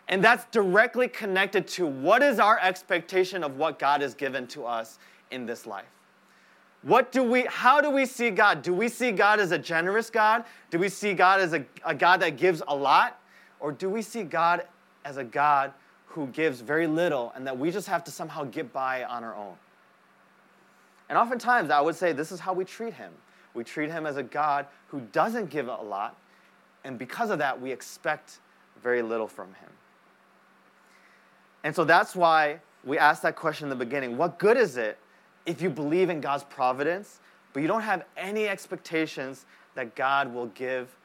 And 0.08 0.24
that's 0.24 0.46
directly 0.52 1.08
connected 1.08 1.68
to 1.70 1.86
what 1.86 2.24
is 2.24 2.40
our 2.40 2.60
expectation 2.60 3.44
of 3.44 3.58
what 3.58 3.78
God 3.78 4.02
has 4.02 4.16
given 4.16 4.48
to 4.48 4.66
us 4.66 4.98
in 5.30 5.46
this 5.46 5.68
life. 5.68 5.86
What 6.82 7.12
do 7.12 7.24
we, 7.24 7.42
how 7.42 7.82
do 7.82 7.90
we 7.92 8.06
see 8.06 8.30
God? 8.30 8.62
Do 8.62 8.74
we 8.74 8.88
see 8.88 9.12
God 9.12 9.40
as 9.40 9.52
a 9.52 9.58
generous 9.58 10.10
God? 10.10 10.46
Do 10.72 10.80
we 10.80 10.90
see 10.90 11.14
God 11.14 11.42
as 11.42 11.54
a, 11.54 11.66
a 11.86 11.94
God 11.94 12.22
that 12.22 12.38
gives 12.38 12.64
a 12.68 12.76
lot? 12.76 13.20
Or 13.60 13.72
do 13.72 13.90
we 13.90 14.02
see 14.02 14.24
God 14.24 14.66
as 15.04 15.18
a 15.18 15.24
God 15.24 15.74
who 16.08 16.28
gives 16.28 16.62
very 16.62 16.88
little 16.88 17.34
and 17.36 17.46
that 17.46 17.58
we 17.58 17.70
just 17.70 17.88
have 17.88 18.04
to 18.06 18.12
somehow 18.12 18.46
get 18.46 18.72
by 18.72 19.04
on 19.04 19.24
our 19.24 19.36
own? 19.36 19.56
And 21.10 21.18
oftentimes, 21.18 21.72
I 21.72 21.82
would 21.82 21.96
say 21.96 22.14
this 22.14 22.32
is 22.32 22.40
how 22.40 22.54
we 22.54 22.64
treat 22.64 22.94
him. 22.94 23.12
We 23.54 23.64
treat 23.64 23.90
him 23.90 24.06
as 24.06 24.18
a 24.18 24.24
God 24.24 24.68
who 24.88 25.02
doesn't 25.12 25.50
give 25.50 25.68
a 25.68 25.76
lot, 25.76 26.16
and 26.84 26.98
because 26.98 27.32
of 27.32 27.40
that, 27.40 27.60
we 27.60 27.72
expect 27.72 28.40
very 28.82 29.02
little 29.02 29.28
from 29.28 29.48
him. 29.48 29.70
And 31.64 31.76
so 31.76 31.84
that's 31.84 32.16
why 32.16 32.60
we 32.86 32.98
asked 32.98 33.24
that 33.24 33.36
question 33.36 33.66
in 33.66 33.70
the 33.70 33.84
beginning 33.84 34.18
what 34.18 34.40
good 34.40 34.56
is 34.56 34.78
it 34.78 34.98
if 35.46 35.62
you 35.62 35.70
believe 35.70 36.10
in 36.10 36.22
God's 36.22 36.44
providence, 36.46 37.20
but 37.54 37.62
you 37.62 37.68
don't 37.68 37.82
have 37.82 38.06
any 38.16 38.48
expectations 38.48 39.46
that 39.76 39.96
God 39.96 40.34
will 40.34 40.48
give 40.48 40.96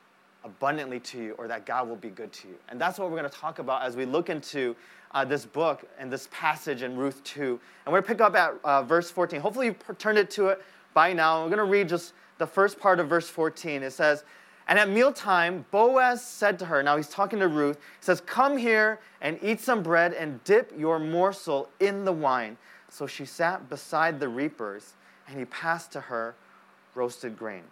abundantly 0.45 1.01
to 1.01 1.19
you 1.19 1.33
or 1.39 1.49
that 1.49 1.67
God 1.67 1.89
will 1.89 1.97
be 1.97 2.11
good 2.11 2.33
to 2.33 2.49
you. 2.49 2.55
And 2.69 2.81
that's 2.81 2.99
what 2.99 3.11
we're 3.11 3.19
going 3.19 3.31
to 3.31 3.37
talk 3.37 3.59
about 3.59 3.83
as 3.83 3.97
we 3.97 4.05
look 4.05 4.29
into 4.29 4.77
uh, 5.13 5.25
this 5.25 5.47
book 5.47 5.85
and 5.99 6.13
this 6.13 6.29
passage 6.31 6.83
in 6.83 6.97
Ruth 6.97 7.23
2. 7.25 7.43
And 7.43 7.61
we're 7.87 8.01
going 8.01 8.03
to 8.03 8.09
pick 8.09 8.21
up 8.21 8.35
at 8.35 8.55
uh, 8.65 8.83
verse 8.83 9.11
14. 9.11 9.41
Hopefully, 9.41 9.67
you've 9.67 9.99
turned 9.99 10.19
it 10.19 10.31
to 10.33 10.49
it 10.49 10.63
by 10.93 11.13
now. 11.13 11.43
We're 11.43 11.51
going 11.51 11.59
to 11.59 11.65
read 11.65 11.89
just 11.89 12.13
the 12.39 12.47
first 12.47 12.79
part 12.79 13.01
of 13.01 13.09
verse 13.09 13.29
14. 13.29 13.83
It 13.83 13.93
says, 13.93 14.25
And 14.67 14.79
at 14.79 14.89
mealtime, 14.89 15.65
Boaz 15.71 16.25
said 16.25 16.59
to 16.59 16.67
her, 16.67 16.83
now 16.83 16.97
he's 16.97 17.09
talking 17.09 17.39
to 17.39 17.49
Ruth, 17.49 17.77
he 17.77 18.05
says, 18.05 18.21
Come 18.21 18.57
here 18.57 19.01
and 19.21 19.39
eat 19.43 19.61
some 19.61 19.83
bread 19.83 20.13
and 20.13 20.43
dip 20.45 20.73
your 20.77 20.99
morsel 20.99 21.69
in 21.81 22.05
the 22.05 22.13
wine. 22.13 22.57
So 22.91 23.07
she 23.07 23.25
sat 23.25 23.69
beside 23.69 24.21
the 24.21 24.29
reapers, 24.29 24.95
and 25.27 25.39
he 25.39 25.45
passed 25.47 25.91
to 25.93 26.01
her 26.01 26.35
roasted 26.95 27.37
grain. 27.37 27.65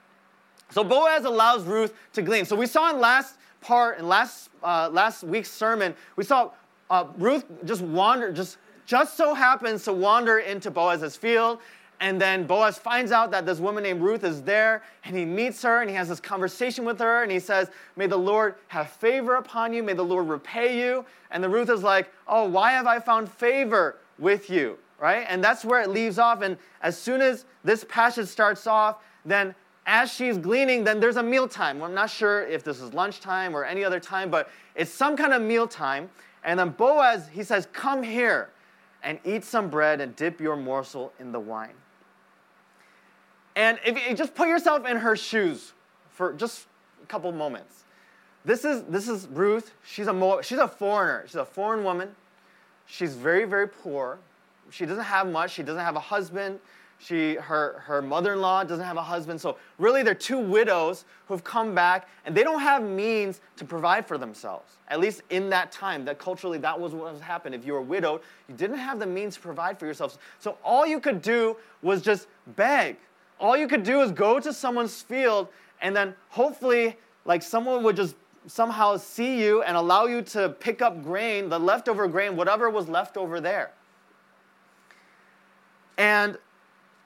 So 0.73 0.83
Boaz 0.83 1.25
allows 1.25 1.65
Ruth 1.65 1.95
to 2.15 2.23
glean. 2.23 2.45
So 2.45 2.57
we 2.57 2.67
saw 2.67 2.91
in 2.91 3.01
last 3.01 3.37
part, 3.61 3.99
in 3.99 4.09
last, 4.09 4.51
uh, 4.63 4.89
last 4.91 5.23
week's 5.23 5.51
sermon, 5.51 5.95
we 6.17 6.25
saw 6.25 6.51
uh, 6.91 7.07
Ruth 7.19 7.45
just 7.65 7.83
wander, 7.83 8.33
just, 8.33 8.59
just 8.87 9.17
so 9.17 9.35
happens 9.35 9.85
to 9.85 9.93
wander 9.93 10.39
into 10.39 10.71
Boaz's 10.71 11.17
field. 11.17 11.59
And 12.01 12.21
then 12.21 12.47
Boaz 12.47 12.79
finds 12.79 13.13
out 13.13 13.31
that 13.31 13.47
this 13.47 13.61
woman 13.61 13.85
named 13.85 14.01
Ruth 14.01 14.25
is 14.25 14.43
there, 14.43 14.83
and 15.05 15.15
he 15.17 15.25
meets 15.25 15.63
her, 15.63 15.83
and 15.83 15.89
he 15.89 15.95
has 15.95 16.09
this 16.09 16.19
conversation 16.19 16.85
with 16.85 16.99
her, 16.99 17.23
and 17.23 17.31
he 17.31 17.39
says, 17.39 17.71
May 17.95 18.09
the 18.09 18.17
Lord 18.17 18.57
have 18.69 18.91
favor 18.91 19.37
upon 19.37 19.73
you, 19.73 19.85
may 19.85 19.93
the 19.93 20.03
Lord 20.03 20.27
repay 20.27 20.81
you. 20.81 21.05
And 21.31 21.45
the 21.45 21.49
Ruth 21.49 21.71
is 21.71 21.85
like, 21.85 22.11
Oh, 22.27 22.49
why 22.49 22.73
have 22.73 22.87
I 22.89 22.99
found 22.99 23.31
favor 23.31 23.99
with 24.19 24.51
you? 24.51 24.79
right? 25.03 25.27
And 25.29 25.43
that's 25.43 25.65
where 25.65 25.83
it 25.83 25.91
leaves 25.91 26.19
off. 26.19 26.43
And 26.43 26.57
as 26.81 26.97
soon 26.97 27.21
as 27.21 27.45
this 27.65 27.85
passage 27.89 28.29
starts 28.29 28.69
off, 28.69 28.99
then 29.25 29.53
as 29.87 30.13
she's 30.13 30.39
gleaning, 30.39 30.85
then 30.85 31.01
there's 31.01 31.17
a 31.17 31.23
meal 31.23 31.49
time. 31.49 31.79
Well, 31.79 31.89
I'm 31.89 31.95
not 31.95 32.11
sure 32.11 32.47
if 32.47 32.63
this 32.63 32.81
is 32.81 32.95
lunchtime 32.95 33.55
or 33.55 33.65
any 33.65 33.85
other 33.85 34.01
time, 34.01 34.31
but 34.31 34.49
it's 34.75 34.91
some 34.91 35.17
kind 35.17 35.33
of 35.33 35.43
meal 35.43 35.67
time. 35.67 36.09
And 36.45 36.59
then 36.59 36.71
Boaz, 36.71 37.29
he 37.29 37.43
says, 37.43 37.67
Come 37.73 38.03
here 38.03 38.51
and 39.03 39.19
eat 39.25 39.45
some 39.45 39.69
bread 39.69 40.01
and 40.01 40.15
dip 40.15 40.41
your 40.41 40.57
morsel 40.57 41.13
in 41.19 41.33
the 41.33 41.41
wine. 41.41 41.75
And 43.57 43.79
if 43.85 44.09
you 44.09 44.17
just 44.17 44.35
put 44.35 44.49
yourself 44.49 44.87
in 44.87 44.97
her 44.97 45.17
shoes 45.17 45.73
for 46.11 46.33
just 46.33 46.67
a 47.03 47.07
couple 47.07 47.31
moments. 47.33 47.85
This 48.45 48.65
is, 48.65 48.83
this 48.85 49.09
is 49.09 49.29
Ruth. 49.29 49.73
She's 49.85 50.09
a, 50.09 50.39
she's 50.43 50.59
a 50.59 50.69
foreigner. 50.69 51.25
She's 51.27 51.37
a 51.37 51.45
foreign 51.45 51.85
woman. 51.85 52.15
She's 52.87 53.15
very, 53.15 53.45
very 53.45 53.69
poor 53.69 54.19
she 54.73 54.87
doesn't 54.87 55.05
have 55.05 55.31
much. 55.31 55.53
She 55.53 55.63
doesn't 55.63 55.85
have 55.85 55.97
a 55.97 56.01
husband. 56.01 56.59
She, 57.05 57.35
her, 57.35 57.81
her 57.85 58.01
mother-in-law 58.01 58.65
doesn't 58.65 58.85
have 58.85 58.97
a 58.97 59.03
husband. 59.03 59.41
So 59.41 59.57
really, 59.79 60.05
they're 60.05 60.15
two 60.15 60.39
widows 60.39 61.05
who've 61.27 61.43
come 61.43 61.75
back, 61.75 62.09
and 62.25 62.33
they 62.33 62.45
don't 62.45 62.61
have 62.61 62.83
means 62.83 63.41
to 63.57 63.65
provide 63.65 64.07
for 64.07 64.19
themselves. 64.19 64.77
At 64.87 65.01
least 65.01 65.23
in 65.31 65.51
that 65.51 65.73
time, 65.73 66.05
that 66.05 66.21
culturally, 66.21 66.59
that 66.59 66.79
was 66.79 66.93
what 66.93 67.19
happened. 67.21 67.57
If 67.57 67.67
you 67.67 67.73
were 67.73 67.83
widowed, 67.83 68.21
you 68.49 68.55
didn't 68.55 68.79
have 68.79 69.01
the 69.01 69.07
means 69.07 69.35
to 69.35 69.41
provide 69.41 69.81
for 69.81 69.87
yourselves. 69.87 70.19
So 70.39 70.59
all 70.63 70.87
you 70.87 71.01
could 71.01 71.23
do 71.23 71.57
was 71.83 72.03
just 72.03 72.29
beg. 72.55 72.97
All 73.41 73.57
you 73.57 73.67
could 73.67 73.83
do 73.83 74.01
is 74.03 74.13
go 74.13 74.39
to 74.39 74.53
someone's 74.53 75.03
field, 75.03 75.49
and 75.81 75.97
then 75.97 76.15
hopefully, 76.29 76.97
like 77.25 77.43
someone 77.43 77.83
would 77.83 77.97
just 77.97 78.15
somehow 78.47 78.97
see 78.97 79.43
you 79.43 79.63
and 79.63 79.77
allow 79.77 80.07
you 80.07 80.23
to 80.23 80.51
pick 80.51 80.83
up 80.83 81.03
grain, 81.03 81.49
the 81.49 81.59
leftover 81.59 82.07
grain, 82.07 82.37
whatever 82.37 82.71
was 82.71 82.89
left 82.89 83.17
over 83.17 83.41
there. 83.41 83.73
And, 85.99 86.39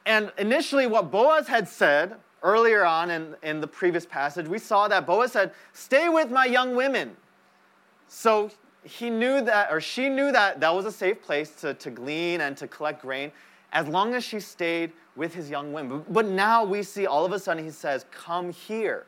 and 0.07 0.33
initially, 0.39 0.87
what 0.87 1.11
Boaz 1.11 1.49
had 1.49 1.69
said 1.69 2.15
earlier 2.43 2.87
on 2.87 3.11
in, 3.11 3.35
in 3.43 3.61
the 3.61 3.67
previous 3.67 4.07
passage, 4.07 4.47
we 4.47 4.59
saw 4.59 4.87
that 4.89 5.05
Boaz 5.05 5.33
said, 5.33 5.53
Stay 5.73 6.09
with 6.09 6.31
my 6.31 6.47
young 6.47 6.77
women. 6.77 7.17
So 8.09 8.51
he 8.85 9.11
knew 9.11 9.41
that, 9.43 9.71
or 9.71 9.81
she 9.81 10.09
knew 10.09 10.31
that 10.31 10.61
that 10.61 10.73
was 10.73 10.87
a 10.87 10.93
safe 10.93 11.21
place 11.21 11.51
to, 11.57 11.75
to 11.75 11.91
glean 11.91 12.41
and 12.41 12.57
to 12.57 12.69
collect 12.69 13.03
grain 13.03 13.33
as 13.73 13.89
long 13.89 14.15
as 14.15 14.23
she 14.23 14.39
stayed 14.39 14.93
with 15.17 15.35
his 15.35 15.51
young 15.51 15.73
women. 15.73 16.05
But 16.09 16.27
now 16.27 16.65
we 16.65 16.85
see 16.85 17.07
all 17.07 17.25
of 17.25 17.33
a 17.33 17.39
sudden 17.39 17.65
he 17.65 17.71
says, 17.71 18.07
Come 18.13 18.53
here. 18.53 19.07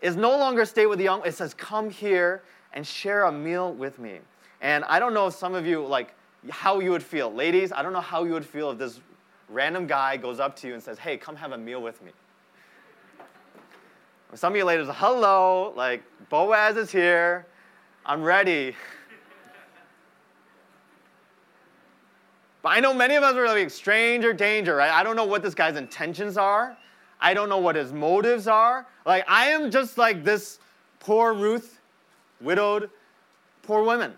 is 0.00 0.14
no 0.14 0.30
longer 0.38 0.64
stay 0.64 0.86
with 0.86 0.98
the 0.98 1.04
young. 1.04 1.22
It 1.26 1.34
says, 1.34 1.54
come 1.54 1.90
here 1.90 2.42
and 2.72 2.86
share 2.86 3.24
a 3.24 3.32
meal 3.32 3.72
with 3.72 3.98
me. 3.98 4.20
And 4.60 4.84
I 4.84 5.00
don't 5.00 5.12
know 5.12 5.26
if 5.26 5.34
some 5.34 5.54
of 5.54 5.66
you, 5.66 5.84
like, 5.84 6.14
how 6.50 6.78
you 6.78 6.92
would 6.92 7.02
feel. 7.02 7.32
Ladies, 7.32 7.72
I 7.72 7.82
don't 7.82 7.92
know 7.92 8.00
how 8.00 8.24
you 8.24 8.32
would 8.32 8.46
feel 8.46 8.70
if 8.70 8.78
this 8.78 9.00
random 9.48 9.86
guy 9.86 10.16
goes 10.16 10.40
up 10.40 10.56
to 10.56 10.68
you 10.68 10.74
and 10.74 10.82
says, 10.82 10.98
hey, 10.98 11.16
come 11.16 11.36
have 11.36 11.52
a 11.52 11.58
meal 11.58 11.80
with 11.82 12.02
me. 12.02 12.12
Some 14.34 14.52
of 14.52 14.56
you 14.56 14.64
ladies, 14.64 14.88
hello, 14.90 15.72
like, 15.76 16.02
Boaz 16.28 16.76
is 16.76 16.90
here. 16.90 17.46
I'm 18.04 18.22
ready. 18.22 18.74
But 22.62 22.70
I 22.70 22.80
know 22.80 22.92
many 22.92 23.14
of 23.14 23.22
us 23.22 23.36
are 23.36 23.46
like 23.46 23.70
stranger 23.70 24.32
danger, 24.32 24.74
right? 24.74 24.90
I 24.90 25.04
don't 25.04 25.14
know 25.14 25.24
what 25.24 25.42
this 25.42 25.54
guy's 25.54 25.76
intentions 25.76 26.36
are. 26.36 26.76
I 27.20 27.32
don't 27.32 27.48
know 27.48 27.58
what 27.58 27.76
his 27.76 27.92
motives 27.92 28.48
are. 28.48 28.86
Like, 29.04 29.24
I 29.28 29.46
am 29.46 29.70
just 29.70 29.96
like 29.96 30.24
this 30.24 30.58
poor 30.98 31.32
Ruth, 31.32 31.78
widowed, 32.40 32.90
poor 33.62 33.84
woman. 33.84 34.14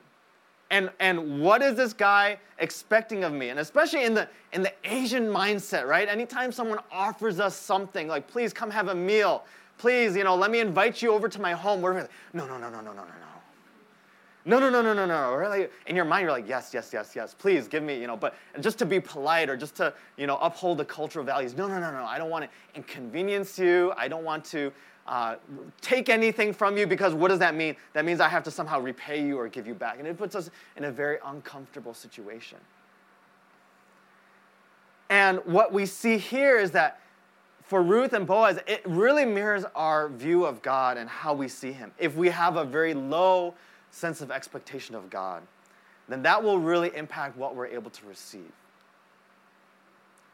And, 0.70 0.90
and 1.00 1.40
what 1.40 1.62
is 1.62 1.76
this 1.76 1.92
guy 1.92 2.38
expecting 2.58 3.24
of 3.24 3.32
me? 3.32 3.48
And 3.48 3.58
especially 3.60 4.04
in 4.04 4.14
the, 4.14 4.28
in 4.52 4.62
the 4.62 4.72
Asian 4.84 5.26
mindset, 5.26 5.86
right? 5.86 6.08
Anytime 6.08 6.52
someone 6.52 6.78
offers 6.92 7.40
us 7.40 7.56
something, 7.56 8.06
like, 8.06 8.28
please 8.28 8.52
come 8.52 8.70
have 8.70 8.88
a 8.88 8.94
meal, 8.94 9.44
please, 9.78 10.14
you 10.14 10.24
know, 10.24 10.36
let 10.36 10.50
me 10.50 10.60
invite 10.60 11.00
you 11.00 11.12
over 11.12 11.28
to 11.28 11.40
my 11.40 11.52
home. 11.52 11.80
We're 11.80 11.94
like, 11.94 12.10
no, 12.34 12.46
no, 12.46 12.58
no, 12.58 12.68
no, 12.68 12.80
no, 12.80 12.92
no, 12.92 13.02
no, 13.02 13.04
no. 13.04 13.28
No, 14.44 14.58
no, 14.58 14.70
no, 14.70 14.80
no, 14.80 14.94
no, 14.94 15.04
no. 15.04 15.34
Really? 15.34 15.68
In 15.86 15.96
your 15.96 16.06
mind, 16.06 16.22
you're 16.22 16.32
like, 16.32 16.48
yes, 16.48 16.70
yes, 16.72 16.90
yes, 16.92 17.12
yes. 17.14 17.34
Please 17.34 17.68
give 17.68 17.82
me, 17.82 18.00
you 18.00 18.06
know, 18.06 18.16
but 18.16 18.34
just 18.60 18.78
to 18.78 18.86
be 18.86 18.98
polite 18.98 19.50
or 19.50 19.56
just 19.58 19.74
to, 19.76 19.92
you 20.16 20.26
know, 20.26 20.38
uphold 20.38 20.78
the 20.78 20.86
cultural 20.86 21.24
values. 21.24 21.54
No, 21.54 21.68
no, 21.68 21.78
no, 21.78 21.90
no. 21.90 22.04
I 22.04 22.16
don't 22.16 22.30
want 22.30 22.44
to 22.44 22.50
inconvenience 22.74 23.58
you. 23.58 23.92
I 23.96 24.08
don't 24.08 24.24
want 24.24 24.44
to 24.46 24.72
uh, 25.08 25.36
take 25.80 26.10
anything 26.10 26.52
from 26.52 26.76
you 26.76 26.86
because 26.86 27.14
what 27.14 27.28
does 27.28 27.38
that 27.38 27.54
mean? 27.54 27.74
That 27.94 28.04
means 28.04 28.20
I 28.20 28.28
have 28.28 28.44
to 28.44 28.50
somehow 28.50 28.78
repay 28.78 29.24
you 29.24 29.38
or 29.38 29.48
give 29.48 29.66
you 29.66 29.74
back. 29.74 29.98
And 29.98 30.06
it 30.06 30.18
puts 30.18 30.34
us 30.34 30.50
in 30.76 30.84
a 30.84 30.92
very 30.92 31.16
uncomfortable 31.24 31.94
situation. 31.94 32.58
And 35.08 35.38
what 35.46 35.72
we 35.72 35.86
see 35.86 36.18
here 36.18 36.58
is 36.58 36.72
that 36.72 37.00
for 37.62 37.82
Ruth 37.82 38.12
and 38.12 38.26
Boaz, 38.26 38.58
it 38.66 38.82
really 38.84 39.24
mirrors 39.24 39.64
our 39.74 40.10
view 40.10 40.44
of 40.44 40.60
God 40.60 40.98
and 40.98 41.08
how 41.08 41.32
we 41.32 41.48
see 41.48 41.72
Him. 41.72 41.90
If 41.98 42.14
we 42.14 42.28
have 42.28 42.56
a 42.56 42.64
very 42.64 42.92
low 42.92 43.54
sense 43.90 44.20
of 44.20 44.30
expectation 44.30 44.94
of 44.94 45.08
God, 45.08 45.42
then 46.06 46.22
that 46.22 46.42
will 46.42 46.58
really 46.58 46.94
impact 46.94 47.36
what 47.38 47.56
we're 47.56 47.66
able 47.66 47.90
to 47.90 48.06
receive. 48.06 48.52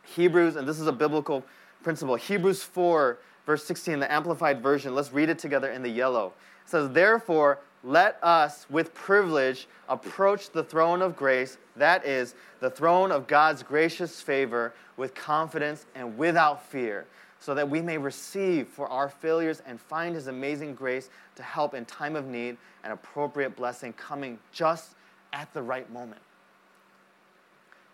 Hebrews, 0.02 0.56
and 0.56 0.66
this 0.66 0.80
is 0.80 0.88
a 0.88 0.92
biblical 0.92 1.44
principle, 1.84 2.16
Hebrews 2.16 2.64
4, 2.64 3.18
verse 3.46 3.64
16, 3.64 4.00
the 4.00 4.12
Amplified 4.12 4.62
Version, 4.62 4.94
let's 4.94 5.12
read 5.12 5.28
it 5.28 5.38
together 5.38 5.70
in 5.70 5.82
the 5.82 5.88
yellow. 5.88 6.32
It 6.64 6.70
says, 6.70 6.90
Therefore, 6.90 7.58
let 7.82 8.18
us 8.22 8.66
with 8.70 8.94
privilege 8.94 9.68
approach 9.88 10.50
the 10.50 10.64
throne 10.64 11.02
of 11.02 11.16
grace, 11.16 11.58
that 11.76 12.06
is, 12.06 12.34
the 12.60 12.70
throne 12.70 13.12
of 13.12 13.26
God's 13.26 13.62
gracious 13.62 14.20
favor, 14.20 14.72
with 14.96 15.14
confidence 15.14 15.86
and 15.94 16.16
without 16.16 16.64
fear 16.64 17.06
so 17.44 17.54
that 17.54 17.68
we 17.68 17.82
may 17.82 17.98
receive 17.98 18.68
for 18.68 18.88
our 18.88 19.10
failures 19.10 19.60
and 19.66 19.78
find 19.78 20.14
his 20.14 20.28
amazing 20.28 20.74
grace 20.74 21.10
to 21.36 21.42
help 21.42 21.74
in 21.74 21.84
time 21.84 22.16
of 22.16 22.26
need 22.26 22.56
and 22.82 22.90
appropriate 22.90 23.54
blessing 23.54 23.92
coming 23.92 24.38
just 24.50 24.94
at 25.34 25.52
the 25.52 25.60
right 25.60 25.92
moment. 25.92 26.22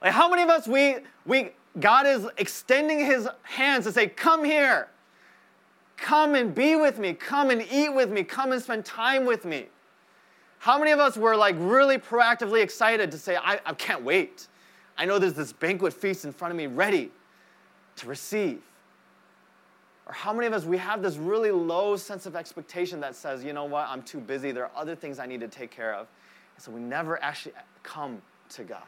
Like 0.00 0.12
how 0.12 0.28
many 0.28 0.42
of 0.42 0.50
us 0.50 0.68
we 0.68 0.98
we 1.26 1.50
God 1.80 2.06
is 2.06 2.28
extending 2.38 3.04
his 3.04 3.28
hands 3.42 3.86
to 3.86 3.92
say, 3.92 4.06
"Come 4.06 4.44
here. 4.44 4.88
Come 6.00 6.34
and 6.34 6.54
be 6.54 6.76
with 6.76 6.98
me. 6.98 7.12
Come 7.14 7.50
and 7.50 7.62
eat 7.70 7.90
with 7.90 8.10
me. 8.10 8.24
Come 8.24 8.52
and 8.52 8.62
spend 8.62 8.84
time 8.84 9.24
with 9.24 9.44
me." 9.44 9.68
How 10.60 10.78
many 10.78 10.90
of 10.90 11.00
us 11.00 11.16
were 11.16 11.36
like 11.36 11.56
really 11.58 11.96
proactively 11.96 12.62
excited 12.62 13.10
to 13.12 13.18
say, 13.18 13.36
I, 13.36 13.58
I 13.64 13.72
can't 13.72 14.02
wait. 14.02 14.46
I 14.98 15.06
know 15.06 15.18
there's 15.18 15.32
this 15.32 15.54
banquet 15.54 15.94
feast 15.94 16.26
in 16.26 16.32
front 16.32 16.52
of 16.52 16.58
me 16.58 16.66
ready 16.66 17.10
to 17.96 18.06
receive. 18.06 18.60
Or 20.06 20.12
how 20.12 20.34
many 20.34 20.46
of 20.46 20.52
us, 20.52 20.66
we 20.66 20.76
have 20.76 21.00
this 21.00 21.16
really 21.16 21.50
low 21.50 21.96
sense 21.96 22.26
of 22.26 22.36
expectation 22.36 23.00
that 23.00 23.16
says, 23.16 23.42
you 23.42 23.54
know 23.54 23.64
what, 23.64 23.88
I'm 23.88 24.02
too 24.02 24.20
busy. 24.20 24.52
There 24.52 24.64
are 24.64 24.70
other 24.76 24.94
things 24.94 25.18
I 25.18 25.24
need 25.24 25.40
to 25.40 25.48
take 25.48 25.70
care 25.70 25.94
of. 25.94 26.08
And 26.56 26.62
so 26.62 26.70
we 26.70 26.80
never 26.80 27.22
actually 27.22 27.54
come 27.82 28.20
to 28.50 28.62
God. 28.62 28.82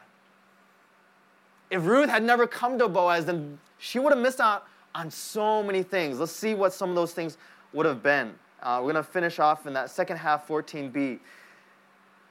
If 1.71 1.83
Ruth 1.83 2.09
had 2.09 2.21
never 2.21 2.45
come 2.45 2.77
to 2.77 2.87
Boaz, 2.87 3.25
then 3.25 3.57
she 3.79 3.97
would 3.97 4.13
have 4.13 4.21
missed 4.21 4.39
out 4.39 4.67
on 4.95 5.09
so 5.09 5.63
many 5.63 5.83
things. 5.83 6.19
Let's 6.19 6.31
see 6.31 6.53
what 6.53 6.73
some 6.73 6.89
of 6.89 6.95
those 6.95 7.13
things 7.13 7.37
would 7.73 7.85
have 7.85 8.03
been. 8.03 8.33
Uh, 8.61 8.77
we're 8.77 8.93
going 8.93 9.03
to 9.03 9.09
finish 9.09 9.39
off 9.39 9.67
in 9.67 9.73
that 9.73 9.89
second 9.89 10.17
half, 10.17 10.47
14b. 10.47 11.19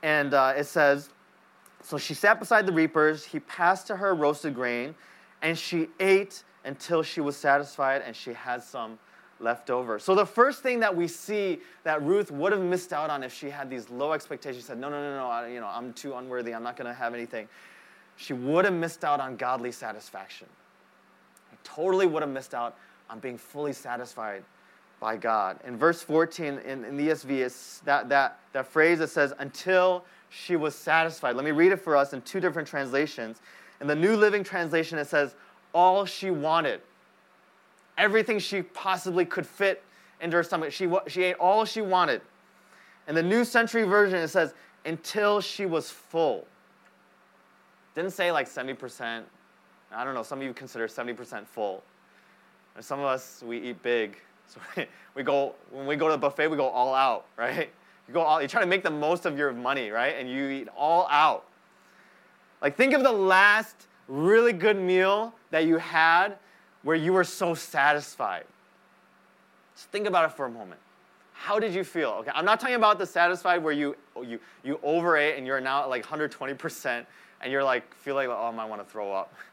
And 0.02 0.34
uh, 0.34 0.54
it 0.56 0.64
says, 0.64 1.10
So 1.82 1.98
she 1.98 2.14
sat 2.14 2.38
beside 2.38 2.66
the 2.66 2.72
reapers. 2.72 3.24
He 3.24 3.40
passed 3.40 3.86
to 3.88 3.96
her 3.96 4.14
roasted 4.14 4.54
grain, 4.54 4.94
and 5.42 5.58
she 5.58 5.88
ate 6.00 6.42
until 6.64 7.02
she 7.02 7.20
was 7.20 7.36
satisfied 7.36 8.02
and 8.06 8.14
she 8.14 8.32
had 8.32 8.62
some 8.62 8.98
left 9.40 9.70
over. 9.70 9.98
So 9.98 10.14
the 10.14 10.24
first 10.24 10.62
thing 10.62 10.80
that 10.80 10.96
we 10.96 11.08
see 11.08 11.60
that 11.82 12.00
Ruth 12.02 12.30
would 12.30 12.52
have 12.52 12.62
missed 12.62 12.92
out 12.92 13.10
on 13.10 13.24
if 13.24 13.34
she 13.34 13.50
had 13.50 13.68
these 13.68 13.90
low 13.90 14.12
expectations, 14.12 14.62
she 14.62 14.66
said, 14.68 14.78
"No, 14.78 14.88
no, 14.88 15.02
no, 15.02 15.16
no, 15.16 15.26
I, 15.26 15.48
you 15.48 15.60
know, 15.60 15.66
I'm 15.66 15.92
too 15.92 16.14
unworthy. 16.14 16.54
I'm 16.54 16.62
not 16.62 16.76
going 16.76 16.86
to 16.86 16.94
have 16.94 17.12
anything." 17.14 17.48
She 18.16 18.34
would 18.34 18.64
have 18.64 18.74
missed 18.74 19.04
out 19.04 19.20
on 19.20 19.36
godly 19.36 19.72
satisfaction. 19.72 20.46
Totally 21.64 22.06
would 22.06 22.22
have 22.22 22.30
missed 22.30 22.54
out 22.54 22.76
on 23.10 23.18
being 23.18 23.38
fully 23.38 23.72
satisfied 23.72 24.42
by 25.00 25.16
God. 25.16 25.58
In 25.64 25.76
verse 25.76 26.00
14 26.02 26.58
in, 26.58 26.84
in 26.84 26.96
the 26.96 27.08
ESV, 27.08 27.30
is 27.30 27.82
that, 27.84 28.08
that, 28.08 28.38
that 28.52 28.66
phrase 28.66 29.00
that 29.00 29.08
says, 29.08 29.32
until 29.38 30.04
she 30.30 30.56
was 30.56 30.74
satisfied. 30.74 31.36
Let 31.36 31.44
me 31.44 31.50
read 31.50 31.72
it 31.72 31.80
for 31.80 31.96
us 31.96 32.12
in 32.12 32.22
two 32.22 32.40
different 32.40 32.68
translations. 32.68 33.40
In 33.80 33.86
the 33.86 33.96
New 33.96 34.16
Living 34.16 34.44
Translation, 34.44 34.98
it 34.98 35.08
says, 35.08 35.34
all 35.74 36.04
she 36.06 36.30
wanted. 36.30 36.80
Everything 37.98 38.38
she 38.38 38.62
possibly 38.62 39.24
could 39.24 39.46
fit 39.46 39.82
into 40.20 40.36
her 40.36 40.42
stomach. 40.42 40.72
She, 40.72 40.88
she 41.08 41.24
ate 41.24 41.36
all 41.36 41.64
she 41.64 41.82
wanted. 41.82 42.22
In 43.08 43.14
the 43.14 43.22
New 43.22 43.44
Century 43.44 43.82
Version, 43.82 44.18
it 44.18 44.28
says, 44.28 44.54
until 44.84 45.40
she 45.40 45.66
was 45.66 45.90
full. 45.90 46.46
Didn't 47.94 48.12
say 48.12 48.32
like 48.32 48.48
70%. 48.48 49.22
I 49.94 50.04
don't 50.04 50.14
know, 50.14 50.22
some 50.22 50.38
of 50.38 50.44
you 50.44 50.52
consider 50.52 50.86
70% 50.88 51.46
full. 51.46 51.82
And 52.74 52.84
some 52.84 53.00
of 53.00 53.06
us, 53.06 53.42
we 53.46 53.58
eat 53.58 53.82
big. 53.82 54.16
So 54.46 54.60
we 55.14 55.22
go, 55.22 55.54
when 55.70 55.86
we 55.86 55.96
go 55.96 56.06
to 56.06 56.12
the 56.12 56.18
buffet, 56.18 56.48
we 56.48 56.56
go 56.56 56.68
all 56.68 56.94
out, 56.94 57.26
right? 57.36 57.70
You 58.08 58.14
go 58.14 58.20
all, 58.20 58.42
you 58.42 58.48
try 58.48 58.60
to 58.60 58.66
make 58.66 58.82
the 58.82 58.90
most 58.90 59.26
of 59.26 59.38
your 59.38 59.52
money, 59.52 59.90
right? 59.90 60.16
And 60.18 60.28
you 60.28 60.48
eat 60.48 60.68
all 60.76 61.06
out. 61.10 61.44
Like 62.60 62.76
think 62.76 62.94
of 62.94 63.02
the 63.02 63.12
last 63.12 63.88
really 64.08 64.52
good 64.52 64.76
meal 64.76 65.34
that 65.50 65.66
you 65.66 65.78
had 65.78 66.36
where 66.82 66.96
you 66.96 67.12
were 67.12 67.24
so 67.24 67.54
satisfied. 67.54 68.44
Just 69.74 69.88
think 69.90 70.06
about 70.06 70.30
it 70.30 70.36
for 70.36 70.46
a 70.46 70.50
moment. 70.50 70.80
How 71.32 71.58
did 71.58 71.74
you 71.74 71.82
feel? 71.82 72.10
Okay, 72.20 72.30
I'm 72.34 72.44
not 72.44 72.60
talking 72.60 72.76
about 72.76 72.98
the 72.98 73.06
satisfied 73.06 73.64
where 73.64 73.72
you 73.72 73.96
you 74.22 74.38
you 74.62 74.78
overate 74.82 75.38
and 75.38 75.46
you're 75.46 75.60
now 75.60 75.82
at 75.82 75.88
like 75.88 76.06
120% 76.06 77.06
and 77.40 77.52
you're 77.52 77.64
like 77.64 77.92
feel 77.94 78.14
like 78.14 78.28
oh 78.28 78.46
I 78.46 78.50
might 78.52 78.66
want 78.66 78.86
to 78.86 78.90
throw 78.90 79.12
up. 79.12 79.34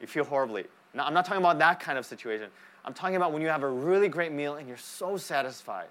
You 0.00 0.06
feel 0.06 0.24
horribly. 0.24 0.64
Now, 0.94 1.06
I'm 1.06 1.14
not 1.14 1.24
talking 1.24 1.42
about 1.42 1.58
that 1.58 1.80
kind 1.80 1.98
of 1.98 2.06
situation. 2.06 2.48
I'm 2.84 2.94
talking 2.94 3.16
about 3.16 3.32
when 3.32 3.42
you 3.42 3.48
have 3.48 3.62
a 3.62 3.68
really 3.68 4.08
great 4.08 4.32
meal 4.32 4.54
and 4.54 4.66
you're 4.66 4.76
so 4.76 5.16
satisfied. 5.16 5.88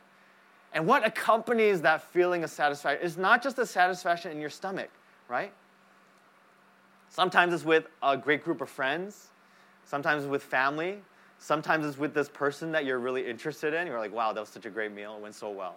And 0.73 0.85
what 0.85 1.05
accompanies 1.05 1.81
that 1.81 2.01
feeling 2.01 2.43
of 2.43 2.49
satisfaction 2.49 3.05
is 3.05 3.17
not 3.17 3.41
just 3.41 3.55
the 3.55 3.65
satisfaction 3.65 4.31
in 4.31 4.39
your 4.39 4.49
stomach, 4.49 4.89
right? 5.27 5.51
Sometimes 7.09 7.53
it's 7.53 7.63
with 7.63 7.87
a 8.03 8.17
great 8.17 8.43
group 8.43 8.61
of 8.61 8.69
friends, 8.69 9.27
sometimes 9.85 10.23
it's 10.23 10.29
with 10.29 10.43
family, 10.43 10.99
sometimes 11.39 11.85
it's 11.85 11.97
with 11.97 12.13
this 12.13 12.29
person 12.29 12.71
that 12.73 12.85
you're 12.85 12.99
really 12.99 13.27
interested 13.27 13.73
in. 13.73 13.87
You're 13.87 13.99
like, 13.99 14.13
wow, 14.13 14.33
that 14.33 14.39
was 14.39 14.49
such 14.49 14.65
a 14.65 14.69
great 14.69 14.91
meal, 14.91 15.15
it 15.15 15.21
went 15.21 15.35
so 15.35 15.49
well. 15.49 15.75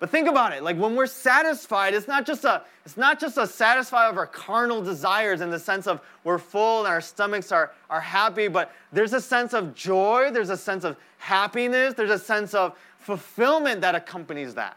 But 0.00 0.10
think 0.10 0.28
about 0.28 0.52
it. 0.52 0.62
Like 0.62 0.76
when 0.76 0.94
we're 0.94 1.06
satisfied, 1.06 1.92
it's 1.92 2.06
not 2.06 2.24
just 2.24 2.44
a 2.44 2.62
it's 2.84 2.96
not 2.96 3.20
just 3.20 3.36
a 3.36 3.46
satisfy 3.46 4.08
of 4.08 4.16
our 4.16 4.26
carnal 4.26 4.80
desires 4.80 5.40
in 5.40 5.50
the 5.50 5.58
sense 5.58 5.86
of 5.86 6.00
we're 6.24 6.38
full 6.38 6.84
and 6.84 6.88
our 6.88 7.00
stomachs 7.00 7.52
are, 7.52 7.72
are 7.90 8.00
happy, 8.00 8.48
but 8.48 8.72
there's 8.92 9.12
a 9.12 9.20
sense 9.20 9.52
of 9.52 9.74
joy, 9.74 10.30
there's 10.32 10.48
a 10.48 10.56
sense 10.56 10.84
of 10.84 10.96
happiness, 11.18 11.92
there's 11.94 12.10
a 12.10 12.18
sense 12.18 12.54
of 12.54 12.78
fulfillment 12.98 13.82
that 13.82 13.94
accompanies 13.94 14.54
that. 14.54 14.76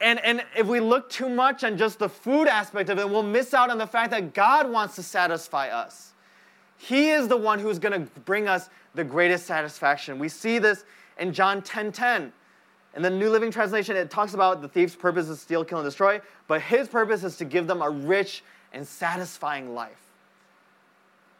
And, 0.00 0.20
and 0.20 0.44
if 0.56 0.68
we 0.68 0.78
look 0.78 1.10
too 1.10 1.28
much 1.28 1.64
on 1.64 1.76
just 1.76 1.98
the 1.98 2.08
food 2.08 2.46
aspect 2.46 2.90
of 2.90 3.00
it, 3.00 3.08
we'll 3.08 3.24
miss 3.24 3.52
out 3.52 3.70
on 3.70 3.78
the 3.78 3.86
fact 3.86 4.12
that 4.12 4.34
God 4.34 4.70
wants 4.70 4.94
to 4.96 5.02
satisfy 5.02 5.70
us. 5.70 6.12
He 6.76 7.10
is 7.10 7.26
the 7.26 7.36
one 7.36 7.58
who's 7.58 7.80
going 7.80 8.06
to 8.06 8.20
bring 8.20 8.46
us 8.46 8.70
the 8.94 9.02
greatest 9.02 9.46
satisfaction. 9.46 10.20
We 10.20 10.28
see 10.28 10.60
this 10.60 10.84
in 11.18 11.32
John 11.32 11.60
10:10. 11.62 11.92
10, 11.92 11.92
10. 11.92 12.32
In 12.98 13.02
the 13.02 13.10
New 13.10 13.30
Living 13.30 13.52
Translation, 13.52 13.96
it 13.96 14.10
talks 14.10 14.34
about 14.34 14.60
the 14.60 14.66
thief's 14.66 14.96
purpose 14.96 15.28
is 15.28 15.40
steal, 15.40 15.64
kill, 15.64 15.78
and 15.78 15.86
destroy, 15.86 16.20
but 16.48 16.60
his 16.60 16.88
purpose 16.88 17.22
is 17.22 17.36
to 17.36 17.44
give 17.44 17.68
them 17.68 17.80
a 17.80 17.88
rich 17.88 18.42
and 18.72 18.84
satisfying 18.84 19.72
life. 19.72 20.02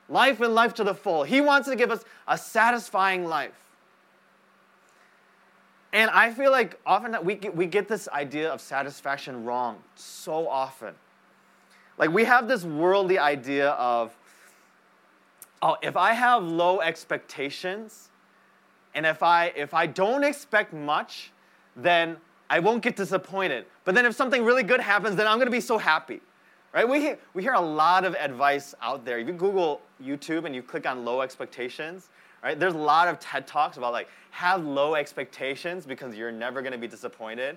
life 0.08 0.40
and 0.40 0.54
life 0.54 0.72
to 0.74 0.84
the 0.84 0.94
full. 0.94 1.24
He 1.24 1.40
wants 1.40 1.68
to 1.68 1.74
give 1.74 1.90
us 1.90 2.04
a 2.28 2.38
satisfying 2.38 3.24
life. 3.24 3.58
And 5.92 6.12
I 6.12 6.32
feel 6.32 6.52
like 6.52 6.78
often 6.86 7.16
we 7.24 7.34
get, 7.34 7.56
we 7.56 7.66
get 7.66 7.88
this 7.88 8.08
idea 8.10 8.52
of 8.52 8.60
satisfaction 8.60 9.44
wrong 9.44 9.78
so 9.96 10.48
often. 10.48 10.94
Like 11.98 12.12
we 12.12 12.24
have 12.24 12.46
this 12.46 12.62
worldly 12.62 13.18
idea 13.18 13.70
of, 13.70 14.16
oh, 15.60 15.76
if 15.82 15.96
I 15.96 16.12
have 16.12 16.44
low 16.44 16.80
expectations, 16.80 18.10
and 18.94 19.04
if 19.04 19.24
I 19.24 19.46
if 19.56 19.74
I 19.74 19.86
don't 19.86 20.22
expect 20.22 20.72
much, 20.72 21.32
then 21.78 22.16
I 22.50 22.58
won't 22.58 22.82
get 22.82 22.96
disappointed. 22.96 23.66
But 23.84 23.94
then 23.94 24.04
if 24.04 24.14
something 24.14 24.44
really 24.44 24.62
good 24.62 24.80
happens, 24.80 25.16
then 25.16 25.26
I'm 25.26 25.38
gonna 25.38 25.50
be 25.50 25.60
so 25.60 25.78
happy. 25.78 26.20
Right? 26.74 26.86
We 26.86 27.00
hear, 27.00 27.18
we 27.32 27.42
hear 27.42 27.54
a 27.54 27.60
lot 27.60 28.04
of 28.04 28.14
advice 28.14 28.74
out 28.82 29.04
there. 29.04 29.18
If 29.18 29.26
you 29.26 29.32
Google 29.32 29.80
YouTube 30.02 30.44
and 30.44 30.54
you 30.54 30.62
click 30.62 30.86
on 30.86 31.04
low 31.04 31.22
expectations, 31.22 32.10
right? 32.42 32.58
There's 32.58 32.74
a 32.74 32.78
lot 32.78 33.08
of 33.08 33.18
TED 33.18 33.46
Talks 33.46 33.78
about 33.78 33.92
like 33.92 34.08
have 34.30 34.64
low 34.64 34.94
expectations 34.94 35.86
because 35.86 36.14
you're 36.14 36.32
never 36.32 36.60
gonna 36.60 36.78
be 36.78 36.88
disappointed 36.88 37.56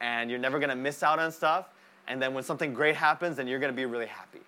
and 0.00 0.30
you're 0.30 0.40
never 0.40 0.58
gonna 0.58 0.76
miss 0.76 1.02
out 1.02 1.18
on 1.18 1.30
stuff. 1.30 1.66
And 2.08 2.20
then 2.20 2.34
when 2.34 2.42
something 2.42 2.72
great 2.72 2.96
happens, 2.96 3.36
then 3.36 3.46
you're 3.46 3.60
gonna 3.60 3.72
be 3.72 3.86
really 3.86 4.06
happy. 4.06 4.40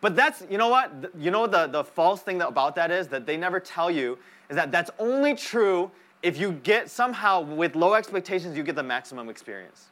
But 0.00 0.16
that's, 0.16 0.42
you 0.50 0.56
know 0.56 0.68
what? 0.68 0.92
You 1.18 1.30
know 1.30 1.46
the, 1.46 1.66
the 1.66 1.84
false 1.84 2.22
thing 2.22 2.40
about 2.40 2.74
that 2.76 2.90
is 2.90 3.08
that 3.08 3.26
they 3.26 3.36
never 3.36 3.60
tell 3.60 3.90
you 3.90 4.18
is 4.48 4.56
that 4.56 4.72
that's 4.72 4.90
only 4.98 5.34
true 5.34 5.90
if 6.22 6.38
you 6.38 6.52
get 6.52 6.90
somehow 6.90 7.40
with 7.40 7.74
low 7.74 7.94
expectations, 7.94 8.56
you 8.56 8.62
get 8.62 8.76
the 8.76 8.82
maximum 8.82 9.28
experience. 9.28 9.86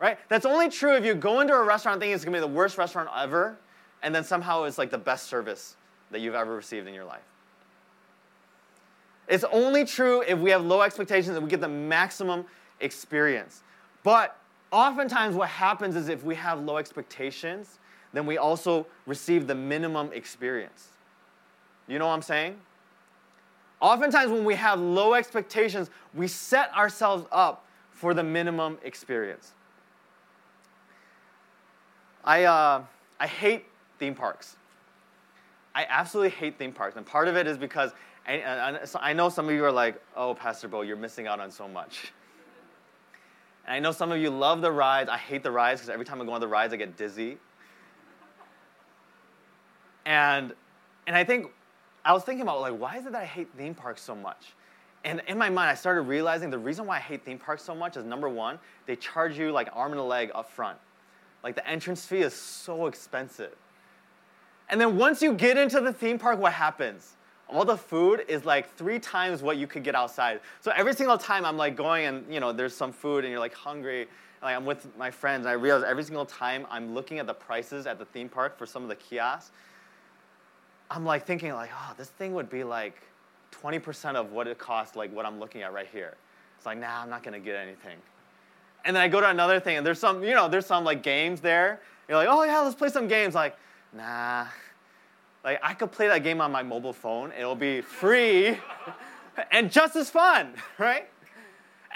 Right? 0.00 0.18
That's 0.28 0.46
only 0.46 0.68
true 0.68 0.94
if 0.94 1.04
you 1.04 1.14
go 1.14 1.40
into 1.40 1.54
a 1.54 1.64
restaurant 1.64 2.00
thinking 2.00 2.14
it's 2.14 2.24
gonna 2.24 2.36
be 2.36 2.40
the 2.40 2.46
worst 2.46 2.78
restaurant 2.78 3.08
ever, 3.16 3.56
and 4.02 4.14
then 4.14 4.24
somehow 4.24 4.64
it's 4.64 4.78
like 4.78 4.90
the 4.90 4.98
best 4.98 5.26
service 5.26 5.76
that 6.10 6.20
you've 6.20 6.34
ever 6.34 6.54
received 6.54 6.86
in 6.86 6.94
your 6.94 7.04
life. 7.04 7.24
It's 9.28 9.44
only 9.44 9.84
true 9.84 10.22
if 10.22 10.38
we 10.38 10.50
have 10.50 10.64
low 10.64 10.82
expectations 10.82 11.36
and 11.36 11.44
we 11.44 11.50
get 11.50 11.60
the 11.60 11.68
maximum 11.68 12.44
experience. 12.80 13.62
But 14.02 14.36
oftentimes, 14.70 15.34
what 15.34 15.48
happens 15.48 15.96
is 15.96 16.08
if 16.08 16.22
we 16.22 16.34
have 16.36 16.60
low 16.60 16.76
expectations, 16.76 17.78
then 18.12 18.24
we 18.26 18.38
also 18.38 18.86
receive 19.06 19.46
the 19.46 19.54
minimum 19.54 20.10
experience. 20.12 20.88
You 21.88 21.98
know 21.98 22.06
what 22.06 22.14
I'm 22.14 22.22
saying? 22.22 22.56
Oftentimes, 23.80 24.30
when 24.30 24.44
we 24.44 24.54
have 24.54 24.80
low 24.80 25.14
expectations, 25.14 25.90
we 26.14 26.28
set 26.28 26.74
ourselves 26.74 27.26
up 27.30 27.66
for 27.90 28.14
the 28.14 28.22
minimum 28.22 28.78
experience. 28.82 29.52
I, 32.24 32.44
uh, 32.44 32.82
I 33.20 33.26
hate 33.26 33.66
theme 33.98 34.14
parks. 34.14 34.56
I 35.74 35.86
absolutely 35.88 36.30
hate 36.30 36.58
theme 36.58 36.72
parks. 36.72 36.96
And 36.96 37.04
part 37.04 37.28
of 37.28 37.36
it 37.36 37.46
is 37.46 37.58
because 37.58 37.92
I, 38.26 38.78
I, 39.00 39.12
know 39.12 39.28
some 39.28 39.48
of 39.48 39.54
you 39.54 39.64
are 39.64 39.70
like, 39.70 40.02
oh, 40.16 40.34
Pastor 40.34 40.66
Bo, 40.66 40.82
you're 40.82 40.96
missing 40.96 41.26
out 41.26 41.38
on 41.38 41.50
so 41.50 41.68
much. 41.68 42.12
And 43.66 43.74
I 43.74 43.78
know 43.78 43.92
some 43.92 44.10
of 44.10 44.18
you 44.18 44.30
love 44.30 44.62
the 44.62 44.72
rides. 44.72 45.08
I 45.08 45.16
hate 45.16 45.42
the 45.42 45.50
rides 45.50 45.80
because 45.80 45.90
every 45.90 46.04
time 46.04 46.20
I 46.20 46.24
go 46.24 46.32
on 46.32 46.40
the 46.40 46.48
rides, 46.48 46.72
I 46.72 46.76
get 46.76 46.96
dizzy. 46.96 47.38
And, 50.04 50.54
and 51.06 51.14
I 51.14 51.24
think 51.24 51.52
I 52.06 52.12
was 52.12 52.22
thinking 52.22 52.42
about 52.42 52.60
like, 52.60 52.78
why 52.78 52.96
is 52.98 53.04
it 53.04 53.12
that 53.12 53.22
I 53.22 53.24
hate 53.24 53.48
theme 53.58 53.74
parks 53.74 54.00
so 54.00 54.14
much? 54.14 54.54
And 55.04 55.20
in 55.26 55.36
my 55.36 55.50
mind, 55.50 55.70
I 55.70 55.74
started 55.74 56.02
realizing 56.02 56.50
the 56.50 56.58
reason 56.58 56.86
why 56.86 56.96
I 56.96 57.00
hate 57.00 57.24
theme 57.24 57.38
parks 57.38 57.64
so 57.64 57.74
much 57.74 57.96
is 57.96 58.04
number 58.04 58.28
one, 58.28 58.60
they 58.86 58.94
charge 58.94 59.36
you 59.36 59.50
like 59.50 59.68
arm 59.72 59.90
and 59.90 60.00
a 60.00 60.04
leg 60.04 60.30
up 60.32 60.48
front. 60.48 60.78
Like 61.42 61.56
the 61.56 61.68
entrance 61.68 62.06
fee 62.06 62.20
is 62.20 62.32
so 62.32 62.86
expensive. 62.86 63.56
And 64.68 64.80
then 64.80 64.96
once 64.96 65.20
you 65.20 65.32
get 65.32 65.58
into 65.58 65.80
the 65.80 65.92
theme 65.92 66.16
park, 66.16 66.38
what 66.38 66.52
happens? 66.52 67.16
All 67.48 67.64
the 67.64 67.76
food 67.76 68.24
is 68.28 68.44
like 68.44 68.72
three 68.76 69.00
times 69.00 69.42
what 69.42 69.56
you 69.56 69.66
could 69.66 69.82
get 69.82 69.96
outside. 69.96 70.40
So 70.60 70.72
every 70.76 70.92
single 70.92 71.18
time 71.18 71.44
I'm 71.44 71.56
like 71.56 71.76
going 71.76 72.06
and 72.06 72.32
you 72.32 72.38
know 72.38 72.52
there's 72.52 72.74
some 72.74 72.92
food 72.92 73.24
and 73.24 73.32
you're 73.32 73.40
like 73.40 73.54
hungry, 73.54 74.02
and, 74.02 74.10
like 74.42 74.56
I'm 74.56 74.64
with 74.64 74.96
my 74.96 75.10
friends 75.10 75.40
and 75.40 75.50
I 75.50 75.54
realize 75.54 75.82
every 75.84 76.04
single 76.04 76.26
time 76.26 76.66
I'm 76.70 76.94
looking 76.94 77.18
at 77.18 77.26
the 77.26 77.34
prices 77.34 77.86
at 77.86 77.98
the 77.98 78.04
theme 78.04 78.28
park 78.28 78.56
for 78.56 78.66
some 78.66 78.84
of 78.84 78.88
the 78.88 78.96
kiosks, 78.96 79.50
I'm 80.90 81.04
like 81.04 81.26
thinking 81.26 81.52
like, 81.52 81.70
oh, 81.74 81.94
this 81.96 82.08
thing 82.08 82.34
would 82.34 82.48
be 82.48 82.64
like 82.64 83.02
20% 83.62 84.14
of 84.14 84.32
what 84.32 84.46
it 84.46 84.58
costs, 84.58 84.96
like 84.96 85.12
what 85.14 85.26
I'm 85.26 85.40
looking 85.40 85.62
at 85.62 85.72
right 85.72 85.88
here. 85.90 86.14
It's 86.56 86.66
like, 86.66 86.78
nah, 86.78 87.02
I'm 87.02 87.10
not 87.10 87.22
gonna 87.22 87.40
get 87.40 87.56
anything. 87.56 87.96
And 88.84 88.94
then 88.94 89.02
I 89.02 89.08
go 89.08 89.20
to 89.20 89.28
another 89.28 89.58
thing, 89.58 89.76
and 89.76 89.86
there's 89.86 89.98
some, 89.98 90.22
you 90.22 90.34
know, 90.34 90.48
there's 90.48 90.66
some 90.66 90.84
like 90.84 91.02
games 91.02 91.40
there. 91.40 91.80
You're 92.08 92.18
like, 92.18 92.28
oh 92.30 92.44
yeah, 92.44 92.60
let's 92.60 92.76
play 92.76 92.88
some 92.88 93.08
games. 93.08 93.34
Like, 93.34 93.56
nah. 93.92 94.46
Like 95.44 95.60
I 95.62 95.74
could 95.74 95.92
play 95.92 96.08
that 96.08 96.22
game 96.24 96.40
on 96.40 96.52
my 96.52 96.62
mobile 96.62 96.92
phone. 96.92 97.32
It'll 97.38 97.56
be 97.56 97.80
free 97.80 98.58
and 99.52 99.70
just 99.70 99.96
as 99.96 100.10
fun, 100.10 100.54
right? 100.78 101.08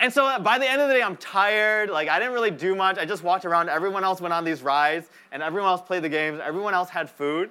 And 0.01 0.13
so 0.13 0.25
uh, 0.25 0.39
by 0.39 0.59
the 0.59 0.69
end 0.69 0.81
of 0.81 0.89
the 0.89 0.95
day, 0.95 1.03
I'm 1.03 1.17
tired. 1.17 1.91
Like 1.91 2.09
I 2.09 2.19
didn't 2.19 2.33
really 2.33 2.51
do 2.51 2.75
much. 2.75 2.99
I 2.99 3.05
just 3.05 3.23
walked 3.23 3.45
around. 3.45 3.69
Everyone 3.69 4.03
else 4.03 4.21
went 4.21 4.33
on 4.33 4.45
these 4.45 4.63
rides, 4.63 5.09
and 5.31 5.43
everyone 5.43 5.69
else 5.69 5.83
played 5.83 6.03
the 6.03 6.09
games. 6.09 6.41
Everyone 6.43 6.75
else 6.75 6.89
had 6.89 7.11
food. 7.11 7.51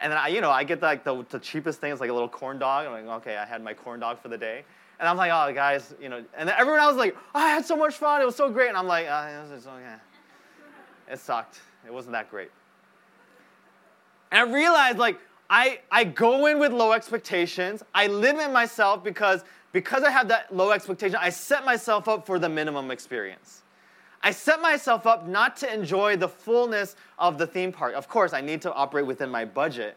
And 0.00 0.10
then 0.10 0.18
I, 0.18 0.28
you 0.28 0.40
know, 0.40 0.50
I 0.50 0.64
get 0.64 0.82
like 0.82 1.04
the, 1.04 1.24
the 1.30 1.38
cheapest 1.38 1.80
thing 1.80 1.92
is 1.92 2.00
like 2.00 2.10
a 2.10 2.12
little 2.12 2.28
corn 2.28 2.58
dog. 2.58 2.86
I'm 2.86 2.92
like, 2.92 3.16
okay, 3.20 3.36
I 3.36 3.44
had 3.44 3.62
my 3.62 3.74
corn 3.74 4.00
dog 4.00 4.18
for 4.18 4.28
the 4.28 4.38
day. 4.38 4.64
And 4.98 5.08
I'm 5.08 5.16
like, 5.16 5.32
oh, 5.32 5.52
guys, 5.52 5.94
you 6.00 6.08
know, 6.08 6.24
and 6.36 6.48
then 6.48 6.54
everyone 6.56 6.80
else 6.80 6.92
was 6.92 6.98
like, 6.98 7.16
oh, 7.34 7.40
I 7.40 7.48
had 7.48 7.64
so 7.64 7.76
much 7.76 7.94
fun. 7.96 8.20
It 8.22 8.24
was 8.24 8.36
so 8.36 8.50
great. 8.50 8.68
And 8.68 8.76
I'm 8.76 8.86
like, 8.86 9.06
oh, 9.08 9.48
it, 9.52 9.66
okay. 9.66 9.96
it 11.10 11.18
sucked. 11.18 11.60
It 11.84 11.92
wasn't 11.92 12.12
that 12.12 12.30
great. 12.30 12.50
And 14.30 14.48
I 14.48 14.52
realized, 14.52 14.98
like, 14.98 15.18
I, 15.50 15.80
I 15.90 16.04
go 16.04 16.46
in 16.46 16.58
with 16.58 16.72
low 16.72 16.92
expectations. 16.92 17.82
I 17.94 18.06
limit 18.06 18.52
myself 18.52 19.02
because, 19.02 19.44
because 19.72 20.04
I 20.04 20.10
have 20.10 20.28
that 20.28 20.54
low 20.54 20.70
expectation, 20.70 21.18
I 21.20 21.30
set 21.30 21.64
myself 21.64 22.08
up 22.08 22.24
for 22.24 22.38
the 22.38 22.48
minimum 22.48 22.90
experience. 22.90 23.61
I 24.22 24.30
set 24.30 24.60
myself 24.60 25.06
up 25.06 25.26
not 25.26 25.56
to 25.58 25.72
enjoy 25.72 26.16
the 26.16 26.28
fullness 26.28 26.94
of 27.18 27.38
the 27.38 27.46
theme 27.46 27.72
park. 27.72 27.94
Of 27.94 28.08
course, 28.08 28.32
I 28.32 28.40
need 28.40 28.62
to 28.62 28.72
operate 28.72 29.06
within 29.06 29.30
my 29.30 29.44
budget. 29.44 29.96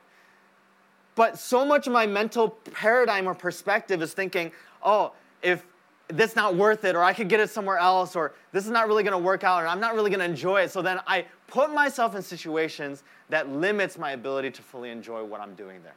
But 1.14 1.38
so 1.40 1.64
much 1.64 1.88
of 1.88 1.94
my 1.94 2.06
mental 2.06 2.50
paradigm 2.50 3.28
or 3.28 3.36
perspective 3.36 4.02
is 4.02 4.14
thinking, 4.14 4.52
oh, 4.84 5.14
if 5.42 5.66
this 6.08 6.36
not 6.36 6.56
worth 6.56 6.86
it, 6.86 6.96
or 6.96 7.04
I 7.04 7.14
could 7.14 7.30
get 7.30 7.40
it 7.40 7.50
somewhere 7.50 7.78
else, 7.78 8.16
or 8.16 8.34
this 8.52 8.66
is 8.66 8.72
not 8.72 8.88
really 8.88 9.04
gonna 9.04 9.18
work 9.18 9.44
out, 9.44 9.60
and 9.60 9.70
I'm 9.70 9.80
not 9.80 9.96
really 9.96 10.12
gonna 10.12 10.26
enjoy 10.26 10.62
it. 10.62 10.72
So 10.72 10.82
then 10.82 11.00
I 11.08 11.26
put 11.48 11.74
myself 11.74 12.16
in 12.16 12.22
situations 12.22 13.04
that 13.30 13.50
limits 13.50 13.98
my 13.98 14.12
ability 14.12 14.52
to 14.52 14.62
fully 14.62 14.90
enjoy 14.90 15.24
what 15.24 15.42
I'm 15.42 15.56
doing 15.56 15.82
there. 15.84 15.96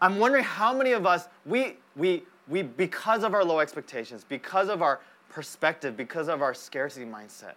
I'm 0.00 0.18
wondering 0.18 0.44
how 0.44 0.72
many 0.72 0.92
of 0.92 1.06
us, 1.06 1.28
we, 1.44 1.76
we, 1.96 2.22
we, 2.48 2.62
because 2.62 3.24
of 3.24 3.34
our 3.34 3.44
low 3.44 3.60
expectations, 3.60 4.24
because 4.26 4.68
of 4.68 4.82
our 4.82 5.00
perspective, 5.28 5.96
because 5.96 6.28
of 6.28 6.40
our 6.42 6.54
scarcity 6.54 7.04
mindset, 7.04 7.54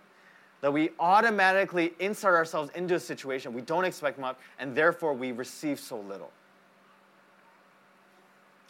that 0.59 0.71
we 0.71 0.91
automatically 0.99 1.93
insert 1.99 2.35
ourselves 2.35 2.69
into 2.75 2.95
a 2.95 2.99
situation 2.99 3.53
we 3.53 3.61
don't 3.61 3.85
expect 3.85 4.19
much, 4.19 4.37
and 4.59 4.75
therefore 4.75 5.13
we 5.13 5.31
receive 5.31 5.79
so 5.79 5.99
little. 5.99 6.31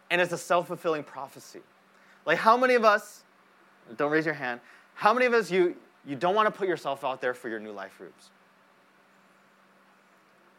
And 0.09 0.21
it's 0.21 0.31
a 0.31 0.37
self 0.37 0.67
fulfilling 0.67 1.03
prophecy. 1.03 1.61
Like, 2.25 2.37
how 2.37 2.55
many 2.55 2.75
of 2.75 2.85
us, 2.85 3.23
don't 3.97 4.11
raise 4.11 4.25
your 4.25 4.35
hand, 4.35 4.61
how 4.93 5.13
many 5.13 5.25
of 5.25 5.33
us 5.33 5.49
you, 5.49 5.75
you 6.05 6.15
don't 6.15 6.35
want 6.35 6.47
to 6.47 6.51
put 6.51 6.67
yourself 6.67 7.03
out 7.03 7.19
there 7.19 7.33
for 7.33 7.49
your 7.49 7.59
new 7.59 7.71
life 7.71 7.97
groups? 7.97 8.29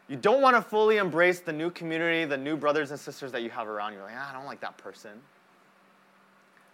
You 0.09 0.17
don't 0.17 0.41
want 0.41 0.57
to 0.57 0.61
fully 0.61 0.97
embrace 0.97 1.39
the 1.39 1.53
new 1.53 1.71
community, 1.71 2.25
the 2.25 2.37
new 2.37 2.57
brothers 2.57 2.91
and 2.91 2.99
sisters 2.99 3.31
that 3.31 3.41
you 3.41 3.49
have 3.51 3.67
around 3.67 3.93
you. 3.93 3.99
Like, 3.99 4.13
ah, 4.15 4.29
I 4.29 4.33
don't 4.33 4.45
like 4.45 4.59
that 4.59 4.77
person 4.77 5.21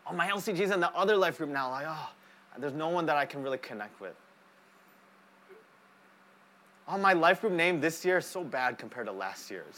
oh, 0.10 0.14
my 0.16 0.28
LCG's 0.28 0.72
in 0.72 0.80
the 0.80 0.92
other 0.96 1.16
life 1.16 1.38
group 1.38 1.50
now. 1.50 1.70
Like, 1.70 1.86
oh, 1.88 2.10
there's 2.58 2.74
no 2.74 2.90
one 2.90 3.06
that 3.06 3.18
I 3.18 3.26
can 3.26 3.44
really 3.44 3.58
connect 3.58 4.02
with. 4.02 4.16
Oh, 6.88 6.98
my 6.98 7.14
life 7.14 7.42
group 7.42 7.54
name 7.54 7.80
this 7.80 8.04
year 8.04 8.18
is 8.18 8.26
so 8.26 8.44
bad 8.44 8.78
compared 8.78 9.06
to 9.06 9.12
last 9.12 9.52
year's. 9.52 9.76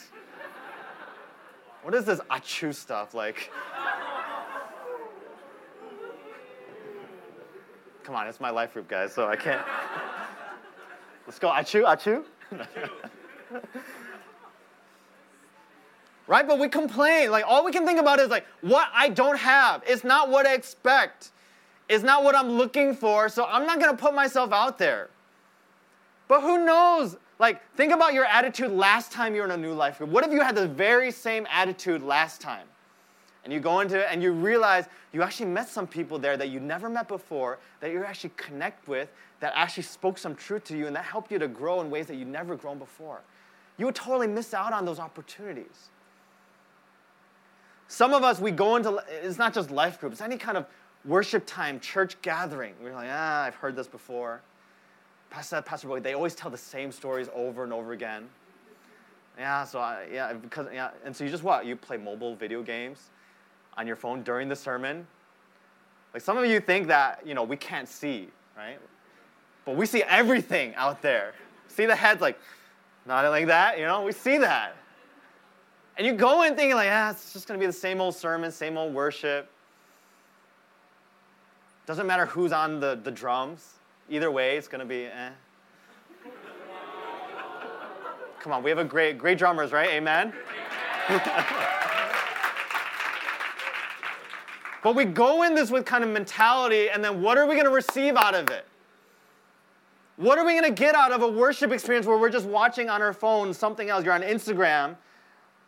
what 1.84 1.94
is 1.94 2.06
this 2.06 2.22
achu 2.32 2.74
stuff? 2.74 3.14
Like, 3.14 3.52
come 8.04 8.16
on, 8.16 8.28
it's 8.28 8.40
my 8.40 8.50
life 8.50 8.74
group, 8.74 8.88
guys, 8.88 9.14
so 9.14 9.28
I 9.28 9.36
can't. 9.36 9.62
Let's 11.28 11.40
go, 11.40 11.50
achu, 11.50 11.84
achu. 11.84 12.24
right? 16.32 16.48
But 16.48 16.60
we 16.60 16.70
complain. 16.70 17.30
Like, 17.30 17.44
all 17.46 17.66
we 17.66 17.74
can 17.74 17.86
think 17.86 18.00
about 18.00 18.22
is 18.22 18.30
like, 18.30 18.46
what 18.62 18.88
I 18.94 19.10
don't 19.10 19.38
have. 19.38 19.84
It's 19.86 20.06
not 20.06 20.30
what 20.30 20.48
I 20.48 20.54
expect. 20.54 21.32
It's 21.90 22.06
not 22.06 22.24
what 22.24 22.36
I'm 22.36 22.52
looking 22.52 22.96
for, 22.96 23.28
so 23.28 23.46
I'm 23.46 23.66
not 23.68 23.82
gonna 23.82 23.98
put 23.98 24.14
myself 24.16 24.54
out 24.54 24.78
there. 24.78 25.10
But 26.30 26.40
who 26.40 26.66
knows? 26.66 27.18
Like, 27.38 27.62
think 27.76 27.92
about 27.92 28.14
your 28.14 28.24
attitude 28.24 28.72
last 28.72 29.12
time 29.12 29.36
you 29.36 29.42
were 29.42 29.48
in 29.48 29.52
a 29.52 29.58
new 29.58 29.74
life 29.74 29.98
group. 29.98 30.10
What 30.10 30.26
if 30.26 30.32
you 30.32 30.40
had 30.40 30.56
the 30.56 30.70
very 30.70 31.12
same 31.12 31.46
attitude 31.52 32.02
last 32.02 32.40
time? 32.40 32.66
And 33.44 33.52
you 33.52 33.60
go 33.60 33.82
into 33.82 34.00
it 34.00 34.08
and 34.10 34.24
you 34.24 34.32
realize 34.32 34.86
you 35.12 35.24
actually 35.24 35.48
met 35.48 35.68
some 35.68 35.86
people 35.86 36.18
there 36.18 36.38
that 36.38 36.48
you 36.48 36.62
never 36.62 36.88
met 36.88 37.10
before, 37.10 37.60
that 37.82 37.92
you 37.92 38.06
actually 38.06 38.32
connect 38.38 38.88
with, 38.88 39.10
that 39.42 39.52
actually 39.54 39.84
spoke 39.84 40.18
some 40.18 40.36
truth 40.36 40.64
to 40.66 40.78
you, 40.78 40.88
and 40.88 40.96
that 40.96 41.04
helped 41.04 41.30
you 41.30 41.40
to 41.40 41.50
grow 41.50 41.82
in 41.82 41.90
ways 41.90 42.06
that 42.06 42.16
you'd 42.16 42.30
never 42.30 42.56
grown 42.56 42.78
before. 42.78 43.20
You 43.78 43.86
would 43.88 43.96
totally 43.96 44.28
miss 44.28 44.54
out 44.54 44.72
on 44.72 44.86
those 44.86 45.00
opportunities. 45.00 45.90
Some 47.92 48.14
of 48.14 48.24
us, 48.24 48.40
we 48.40 48.52
go 48.52 48.78
into, 48.78 49.04
it's 49.22 49.38
not 49.38 49.54
just 49.54 49.70
life 49.70 50.00
group, 50.00 50.14
it's 50.14 50.22
any 50.22 50.38
kind 50.38 50.58
of 50.58 50.66
worship 51.04 51.44
time, 51.46 51.78
church 51.82 52.16
gathering. 52.22 52.74
We're 52.82 52.94
like, 52.94 53.10
ah, 53.12 53.44
I've 53.44 53.56
heard 53.56 53.76
this 53.76 53.88
before. 53.88 54.40
Pastor, 55.30 55.62
Pastor 55.62 55.90
Boy, 55.90 56.00
they 56.00 56.14
always 56.14 56.34
tell 56.34 56.50
the 56.50 56.58
same 56.58 56.94
stories 56.94 57.28
over 57.36 57.66
and 57.66 57.74
over 57.74 57.92
again. 57.92 58.30
Yeah, 59.38 59.66
so 59.66 59.80
I, 59.80 60.08
yeah, 60.10 60.32
because 60.32 60.68
yeah, 60.74 60.92
and 61.04 61.14
so 61.14 61.26
you 61.26 61.30
just 61.30 61.44
what? 61.44 61.66
You 61.66 61.76
play 61.76 61.98
mobile 61.98 62.34
video 62.34 62.64
games 62.64 63.10
on 63.76 63.86
your 63.86 63.98
phone 63.98 64.24
during 64.24 64.48
the 64.48 64.56
sermon. 64.56 65.06
Like 66.14 66.24
some 66.24 66.38
of 66.38 66.46
you 66.46 66.62
think 66.62 66.88
that 66.88 67.28
you 67.28 67.34
know 67.34 67.44
we 67.44 67.58
can't 67.58 67.90
see, 67.90 68.30
right? 68.56 68.80
But 69.66 69.76
we 69.76 69.86
see 69.86 70.04
everything 70.04 70.74
out 70.76 71.02
there. 71.02 71.34
See 71.68 71.86
the 71.86 71.96
heads 71.98 72.22
like 72.22 72.40
not 73.06 73.26
like 73.26 73.48
that, 73.48 73.78
you 73.78 73.86
know? 73.86 74.04
We 74.04 74.14
see 74.14 74.38
that. 74.38 74.78
And 75.98 76.08
you 76.08 76.14
go 76.14 76.44
in 76.44 76.56
thinking 76.56 76.76
like, 76.76 76.90
ah, 76.92 77.12
it's 77.12 77.34
just 77.34 77.48
gonna 77.48 77.60
be 77.60 77.66
the 77.66 77.74
same 77.74 78.02
old 78.02 78.16
sermon, 78.16 78.52
same 78.52 78.78
old 78.78 78.94
worship. 78.94 79.50
Doesn't 81.86 82.08
matter 82.08 82.26
who's 82.26 82.52
on 82.52 82.80
the, 82.80 83.00
the 83.04 83.12
drums. 83.12 83.76
Either 84.10 84.32
way, 84.32 84.58
it's 84.58 84.68
gonna 84.68 84.86
be 84.86 85.06
eh. 85.06 85.30
Come 88.42 88.54
on, 88.54 88.64
we 88.64 88.72
have 88.72 88.80
a 88.80 88.84
great, 88.84 89.20
great 89.20 89.38
drummers, 89.38 89.72
right? 89.72 89.90
Amen. 89.90 90.34
but 94.84 94.96
we 94.96 95.06
go 95.06 95.44
in 95.44 95.54
this 95.54 95.70
with 95.70 95.86
kind 95.86 96.04
of 96.04 96.10
mentality, 96.10 96.90
and 96.90 97.04
then 97.04 97.22
what 97.22 97.38
are 97.38 97.46
we 97.46 97.54
going 97.54 97.66
to 97.66 97.72
receive 97.72 98.16
out 98.16 98.34
of 98.34 98.50
it? 98.50 98.66
What 100.16 100.40
are 100.40 100.46
we 100.46 100.54
going 100.54 100.64
to 100.64 100.72
get 100.72 100.96
out 100.96 101.12
of 101.12 101.22
a 101.22 101.28
worship 101.28 101.72
experience 101.72 102.08
where 102.08 102.18
we're 102.18 102.32
just 102.32 102.48
watching 102.48 102.90
on 102.90 103.04
our 103.04 103.14
phone 103.14 103.54
something 103.54 103.92
else? 103.92 104.04
You're 104.04 104.16
on 104.16 104.24
Instagram 104.24 104.96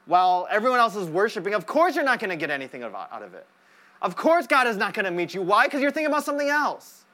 while 0.05 0.47
everyone 0.49 0.79
else 0.79 0.95
is 0.95 1.07
worshiping. 1.07 1.53
Of 1.53 1.65
course, 1.65 1.95
you're 1.95 2.03
not 2.03 2.19
going 2.19 2.29
to 2.29 2.35
get 2.35 2.49
anything 2.49 2.83
out 2.83 3.23
of 3.23 3.33
it. 3.33 3.47
Of 4.01 4.15
course, 4.15 4.47
God 4.47 4.67
is 4.67 4.75
not 4.75 4.93
going 4.93 5.05
to 5.05 5.11
meet 5.11 5.33
you. 5.33 5.41
Why? 5.41 5.65
Because 5.65 5.81
you're 5.81 5.91
thinking 5.91 6.11
about 6.11 6.25
something 6.25 6.49
else. 6.49 7.05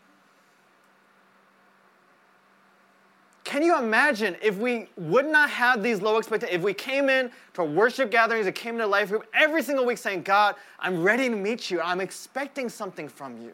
Can 3.43 3.63
you 3.63 3.79
imagine 3.79 4.35
if 4.43 4.57
we 4.57 4.89
would 4.95 5.25
not 5.25 5.49
have 5.49 5.81
these 5.81 6.01
low 6.01 6.17
expectations? 6.17 6.55
If 6.55 6.63
we 6.63 6.73
came 6.73 7.09
in 7.09 7.31
to 7.55 7.63
worship 7.63 8.11
gatherings, 8.11 8.45
and 8.45 8.55
came 8.55 8.75
into 8.75 8.85
life 8.85 9.09
group 9.09 9.25
every 9.33 9.63
single 9.63 9.85
week 9.85 9.97
saying, 9.97 10.21
God, 10.21 10.55
I'm 10.79 11.01
ready 11.01 11.29
to 11.29 11.35
meet 11.35 11.71
you. 11.71 11.81
I'm 11.81 11.99
expecting 11.99 12.69
something 12.69 13.07
from 13.07 13.41
you. 13.41 13.53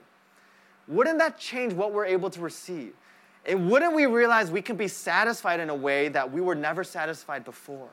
Wouldn't 0.87 1.17
that 1.19 1.37
change 1.37 1.73
what 1.73 1.93
we're 1.93 2.05
able 2.05 2.29
to 2.29 2.41
receive? 2.41 2.93
And 3.45 3.69
wouldn't 3.69 3.95
we 3.95 4.05
realize 4.05 4.51
we 4.51 4.61
can 4.61 4.75
be 4.75 4.87
satisfied 4.87 5.59
in 5.59 5.69
a 5.69 5.75
way 5.75 6.09
that 6.09 6.29
we 6.29 6.41
were 6.41 6.55
never 6.55 6.83
satisfied 6.83 7.45
before? 7.45 7.89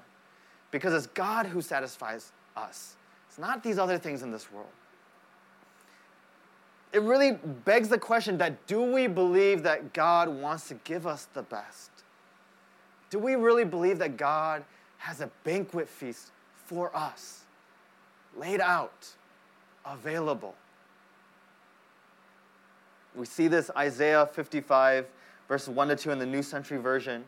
Because 0.72 0.92
it's 0.92 1.06
God 1.06 1.46
who 1.46 1.62
satisfies 1.62 2.32
us. 2.56 2.96
It's 3.28 3.38
not 3.38 3.62
these 3.62 3.78
other 3.78 3.98
things 3.98 4.22
in 4.22 4.32
this 4.32 4.50
world. 4.50 4.68
It 6.92 7.00
really 7.02 7.32
begs 7.64 7.88
the 7.88 7.98
question 7.98 8.36
that 8.38 8.66
do 8.66 8.82
we 8.82 9.06
believe 9.06 9.62
that 9.62 9.94
God 9.94 10.28
wants 10.28 10.68
to 10.68 10.74
give 10.74 11.06
us 11.06 11.26
the 11.32 11.42
best? 11.42 11.90
Do 13.08 13.18
we 13.18 13.34
really 13.34 13.64
believe 13.64 13.98
that 14.00 14.16
God 14.16 14.64
has 14.98 15.20
a 15.20 15.30
banquet 15.44 15.88
feast 15.88 16.32
for 16.66 16.94
us, 16.96 17.44
laid 18.36 18.60
out, 18.60 19.08
available? 19.86 20.54
We 23.14 23.26
see 23.26 23.48
this 23.48 23.70
Isaiah 23.76 24.26
55, 24.26 25.06
verses 25.48 25.68
1 25.68 25.88
to 25.88 25.96
2 25.96 26.10
in 26.10 26.18
the 26.18 26.26
New 26.26 26.42
Century 26.42 26.78
Version. 26.78 27.24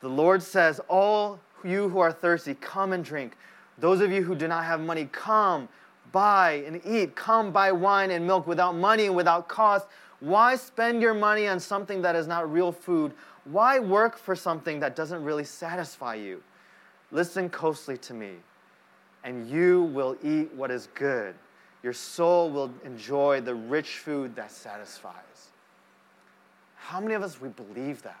The 0.00 0.08
Lord 0.08 0.42
says, 0.42 0.80
All 0.88 1.40
you 1.64 1.88
who 1.88 1.98
are 2.00 2.12
thirsty, 2.12 2.54
come 2.54 2.92
and 2.92 3.04
drink. 3.04 3.36
Those 3.78 4.00
of 4.00 4.10
you 4.10 4.22
who 4.22 4.34
do 4.34 4.48
not 4.48 4.64
have 4.64 4.80
money, 4.80 5.08
come, 5.12 5.68
buy 6.12 6.62
and 6.66 6.80
eat. 6.84 7.16
Come 7.16 7.52
buy 7.52 7.72
wine 7.72 8.10
and 8.10 8.26
milk 8.26 8.46
without 8.46 8.74
money 8.74 9.06
and 9.06 9.16
without 9.16 9.48
cost. 9.48 9.86
Why 10.20 10.54
spend 10.56 11.02
your 11.02 11.14
money 11.14 11.48
on 11.48 11.58
something 11.58 12.02
that 12.02 12.14
is 12.14 12.26
not 12.26 12.52
real 12.52 12.70
food? 12.70 13.12
Why 13.44 13.80
work 13.80 14.16
for 14.16 14.36
something 14.36 14.78
that 14.80 14.94
doesn't 14.94 15.24
really 15.24 15.44
satisfy 15.44 16.14
you? 16.14 16.42
Listen 17.10 17.48
closely 17.50 17.96
to 17.98 18.14
me, 18.14 18.34
and 19.24 19.50
you 19.50 19.82
will 19.84 20.16
eat 20.22 20.52
what 20.54 20.70
is 20.70 20.88
good. 20.94 21.34
Your 21.82 21.92
soul 21.92 22.50
will 22.50 22.72
enjoy 22.84 23.40
the 23.40 23.54
rich 23.54 23.98
food 23.98 24.36
that 24.36 24.52
satisfies. 24.52 25.50
How 26.76 27.00
many 27.00 27.14
of 27.14 27.22
us 27.22 27.40
we 27.40 27.48
believe 27.48 28.02
that? 28.02 28.20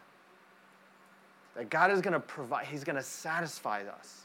That 1.56 1.70
God 1.70 1.90
is 1.90 2.00
going 2.00 2.14
to 2.14 2.20
provide, 2.20 2.66
He's 2.66 2.84
going 2.84 2.96
to 2.96 3.02
satisfy 3.02 3.82
us. 3.82 4.22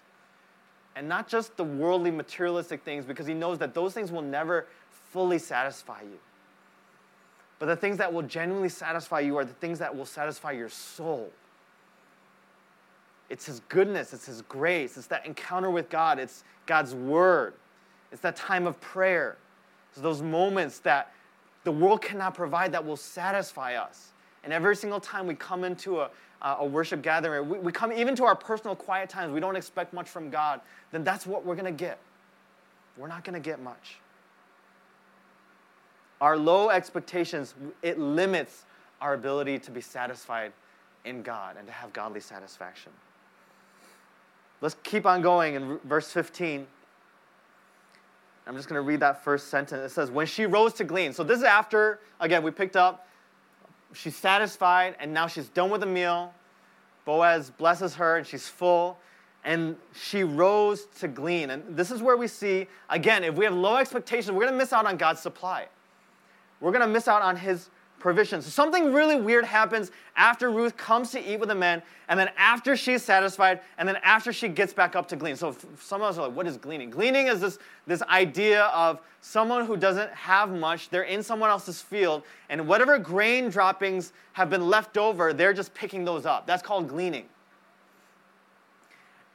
And 0.96 1.08
not 1.08 1.28
just 1.28 1.56
the 1.58 1.64
worldly, 1.64 2.10
materialistic 2.10 2.84
things, 2.84 3.06
because 3.06 3.28
He 3.28 3.34
knows 3.34 3.58
that 3.60 3.74
those 3.74 3.94
things 3.94 4.12
will 4.12 4.22
never 4.22 4.66
fully 5.12 5.40
satisfy 5.40 6.02
you. 6.02 6.20
But 7.60 7.68
the 7.68 7.76
things 7.76 7.98
that 7.98 8.12
will 8.12 8.22
genuinely 8.22 8.70
satisfy 8.70 9.22
you 9.22 9.38
are 9.38 9.46
the 9.46 9.54
things 9.54 9.80
that 9.80 9.96
will 9.96 10.06
satisfy 10.06 10.52
your 10.52 10.70
soul. 10.70 11.32
It's 13.30 13.46
His 13.46 13.62
goodness, 13.68 14.14
it's 14.14 14.26
His 14.26 14.42
grace, 14.44 14.98
it's 14.98 15.08
that 15.08 15.26
encounter 15.26 15.70
with 15.70 15.90
God, 15.90 16.20
it's 16.20 16.44
God's 16.66 16.96
Word, 16.96 17.54
it's 18.12 18.22
that 18.22 18.36
time 18.36 18.68
of 18.68 18.80
prayer. 18.80 19.38
It's 19.92 20.02
those 20.02 20.22
moments 20.22 20.80
that 20.80 21.12
the 21.64 21.72
world 21.72 22.02
cannot 22.02 22.36
provide 22.36 22.72
that 22.72 22.86
will 22.86 22.98
satisfy 22.98 23.76
us. 23.76 24.12
And 24.44 24.54
every 24.54 24.76
single 24.76 25.00
time 25.00 25.28
we 25.28 25.36
come 25.36 25.64
into 25.64 26.02
a, 26.02 26.10
Uh, 26.40 26.58
a 26.60 26.66
worship 26.66 27.02
gathering, 27.02 27.50
we, 27.50 27.58
we 27.58 27.72
come 27.72 27.92
even 27.92 28.16
to 28.16 28.24
our 28.24 28.36
personal 28.36 28.76
quiet 28.76 29.10
times, 29.10 29.34
we 29.34 29.40
don't 29.40 29.56
expect 29.56 29.92
much 29.92 30.08
from 30.08 30.30
God, 30.30 30.62
then 30.92 31.04
that's 31.04 31.26
what 31.26 31.44
we're 31.44 31.56
going 31.56 31.66
to 31.66 31.72
get. 31.72 31.98
We're 32.96 33.08
not 33.08 33.24
going 33.24 33.34
to 33.34 33.40
get 33.40 33.60
much 33.60 33.98
our 36.22 36.38
low 36.38 36.70
expectations, 36.70 37.54
it 37.82 38.00
limits 38.00 38.66
our 39.02 39.14
ability 39.14 39.60
to 39.60 39.72
be 39.72 39.82
satisfied 39.82 40.52
in 41.06 41.22
God 41.22 41.56
and 41.58 41.68
to 41.68 41.74
have 41.74 41.94
godly 41.94 42.20
satisfaction. 42.20 42.92
Let's 44.62 44.76
keep 44.84 45.06
on 45.06 45.22
going 45.22 45.54
in 45.54 45.78
verse 45.84 46.12
15. 46.12 46.66
I'm 48.48 48.56
just 48.56 48.68
going 48.68 48.82
to 48.82 48.88
read 48.88 49.02
that 49.02 49.24
first 49.24 49.50
sentence. 49.50 49.92
It 49.92 49.94
says, 49.94 50.10
When 50.10 50.26
she 50.26 50.46
rose 50.46 50.74
to 50.76 50.84
glean. 50.84 51.14
So 51.14 51.24
this 51.24 51.38
is 51.38 51.44
after, 51.44 52.00
again, 52.20 52.42
we 52.44 52.50
picked 52.50 52.76
up, 52.76 53.08
she's 53.94 54.16
satisfied, 54.16 54.96
and 55.00 55.14
now 55.14 55.28
she's 55.28 55.48
done 55.50 55.70
with 55.70 55.82
the 55.82 55.88
meal. 55.88 56.34
Boaz 57.06 57.52
blesses 57.52 57.96
her, 57.96 58.18
and 58.18 58.28
she's 58.28 58.48
full. 58.48 58.98
And 59.44 59.78
she 59.94 60.24
rose 60.24 60.88
to 61.00 61.08
glean. 61.08 61.52
And 61.52 61.78
this 61.78 61.90
is 61.90 62.02
where 62.02 62.18
we 62.18 62.28
see, 62.28 62.68
again, 62.90 63.24
if 63.24 63.36
we 63.36 63.46
have 63.46 63.54
low 63.54 63.78
expectations, 63.78 64.32
we're 64.32 64.44
going 64.44 64.54
to 64.54 64.58
miss 64.58 64.74
out 64.74 64.86
on 64.86 64.98
God's 64.98 65.22
supply 65.22 65.68
we're 66.60 66.72
going 66.72 66.86
to 66.86 66.92
miss 66.92 67.08
out 67.08 67.22
on 67.22 67.36
his 67.36 67.70
provision. 68.08 68.42
So 68.42 68.50
something 68.50 68.94
really 68.94 69.18
weird 69.18 69.44
happens 69.44 69.92
after 70.16 70.50
Ruth 70.50 70.78
comes 70.78 71.12
to 71.12 71.20
eat 71.20 71.42
with 71.42 71.50
the 71.50 71.56
men, 71.56 71.82
and 72.08 72.18
then 72.18 72.30
after 72.38 72.78
she's 72.78 73.04
satisfied, 73.04 73.60
and 73.78 73.86
then 73.86 73.98
after 74.02 74.32
she 74.32 74.48
gets 74.48 74.74
back 74.74 74.96
up 74.96 75.10
to 75.10 75.18
glean. 75.18 75.36
So 75.36 75.54
some 75.78 76.02
of 76.02 76.08
us 76.08 76.18
are 76.18 76.28
like, 76.28 76.38
what 76.38 76.48
is 76.48 76.56
gleaning? 76.56 76.90
Gleaning 76.90 77.28
is 77.28 77.42
this, 77.42 77.60
this 77.86 78.02
idea 78.04 78.64
of 78.68 79.02
someone 79.20 79.66
who 79.66 79.76
doesn't 79.76 80.10
have 80.12 80.52
much, 80.52 80.90
they're 80.90 81.04
in 81.04 81.22
someone 81.22 81.50
else's 81.50 81.82
field, 81.82 82.24
and 82.48 82.66
whatever 82.66 82.98
grain 82.98 83.50
droppings 83.50 84.14
have 84.32 84.50
been 84.50 84.70
left 84.70 84.98
over, 84.98 85.34
they're 85.34 85.52
just 85.52 85.74
picking 85.74 86.06
those 86.06 86.26
up. 86.26 86.48
That's 86.48 86.64
called 86.64 86.88
gleaning. 86.88 87.26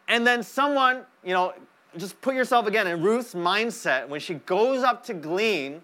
And 0.08 0.26
then 0.26 0.42
someone, 0.42 1.02
you 1.22 1.35
know, 1.35 1.52
just 1.98 2.18
put 2.22 2.35
yourself 2.35 2.66
again 2.66 2.87
in 2.87 3.02
Ruth's 3.02 3.35
mindset 3.35 4.08
when 4.08 4.18
she 4.18 4.37
goes 4.46 4.82
up 4.82 5.04
to 5.04 5.12
glean 5.12 5.82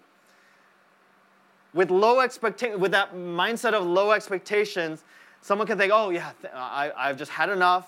with 1.73 1.91
low 1.91 2.19
expectation, 2.19 2.79
with 2.79 2.91
that 2.91 3.15
mindset 3.15 3.73
of 3.73 3.85
low 3.85 4.11
expectations, 4.11 5.03
someone 5.41 5.67
can 5.67 5.77
think, 5.77 5.91
oh, 5.93 6.09
yeah, 6.09 6.31
I, 6.53 6.91
I've 6.95 7.17
just 7.17 7.31
had 7.31 7.49
enough. 7.49 7.87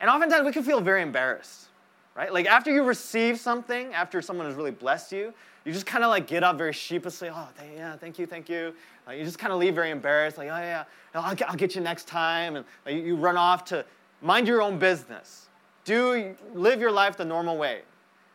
And 0.00 0.08
oftentimes 0.10 0.44
we 0.44 0.52
can 0.52 0.62
feel 0.62 0.80
very 0.80 1.02
embarrassed, 1.02 1.68
right? 2.16 2.32
Like 2.32 2.46
after 2.46 2.72
you 2.72 2.82
receive 2.82 3.38
something, 3.38 3.92
after 3.92 4.22
someone 4.22 4.46
has 4.46 4.54
really 4.54 4.70
blessed 4.70 5.12
you, 5.12 5.32
you 5.64 5.72
just 5.72 5.86
kind 5.86 6.02
of 6.02 6.10
like 6.10 6.26
get 6.26 6.42
up 6.42 6.58
very 6.58 6.72
sheepishly, 6.72 7.30
oh, 7.32 7.48
yeah, 7.74 7.96
thank 7.96 8.18
you, 8.18 8.26
thank 8.26 8.48
you. 8.48 8.74
Like, 9.06 9.18
you 9.18 9.24
just 9.24 9.38
kind 9.38 9.52
of 9.52 9.58
leave 9.58 9.74
very 9.74 9.90
embarrassed, 9.90 10.38
like, 10.38 10.48
oh, 10.48 10.56
yeah, 10.56 10.84
I'll 11.14 11.34
get, 11.34 11.50
I'll 11.50 11.56
get 11.56 11.74
you 11.74 11.80
next 11.80 12.08
time. 12.08 12.56
And 12.56 12.64
like, 12.84 12.96
you 12.96 13.16
run 13.16 13.36
off 13.36 13.64
to 13.66 13.84
mind 14.20 14.48
your 14.48 14.62
own 14.62 14.78
business. 14.78 15.46
Do 15.84 16.36
live 16.54 16.80
your 16.80 16.92
life 16.92 17.16
the 17.16 17.24
normal 17.24 17.56
way. 17.56 17.82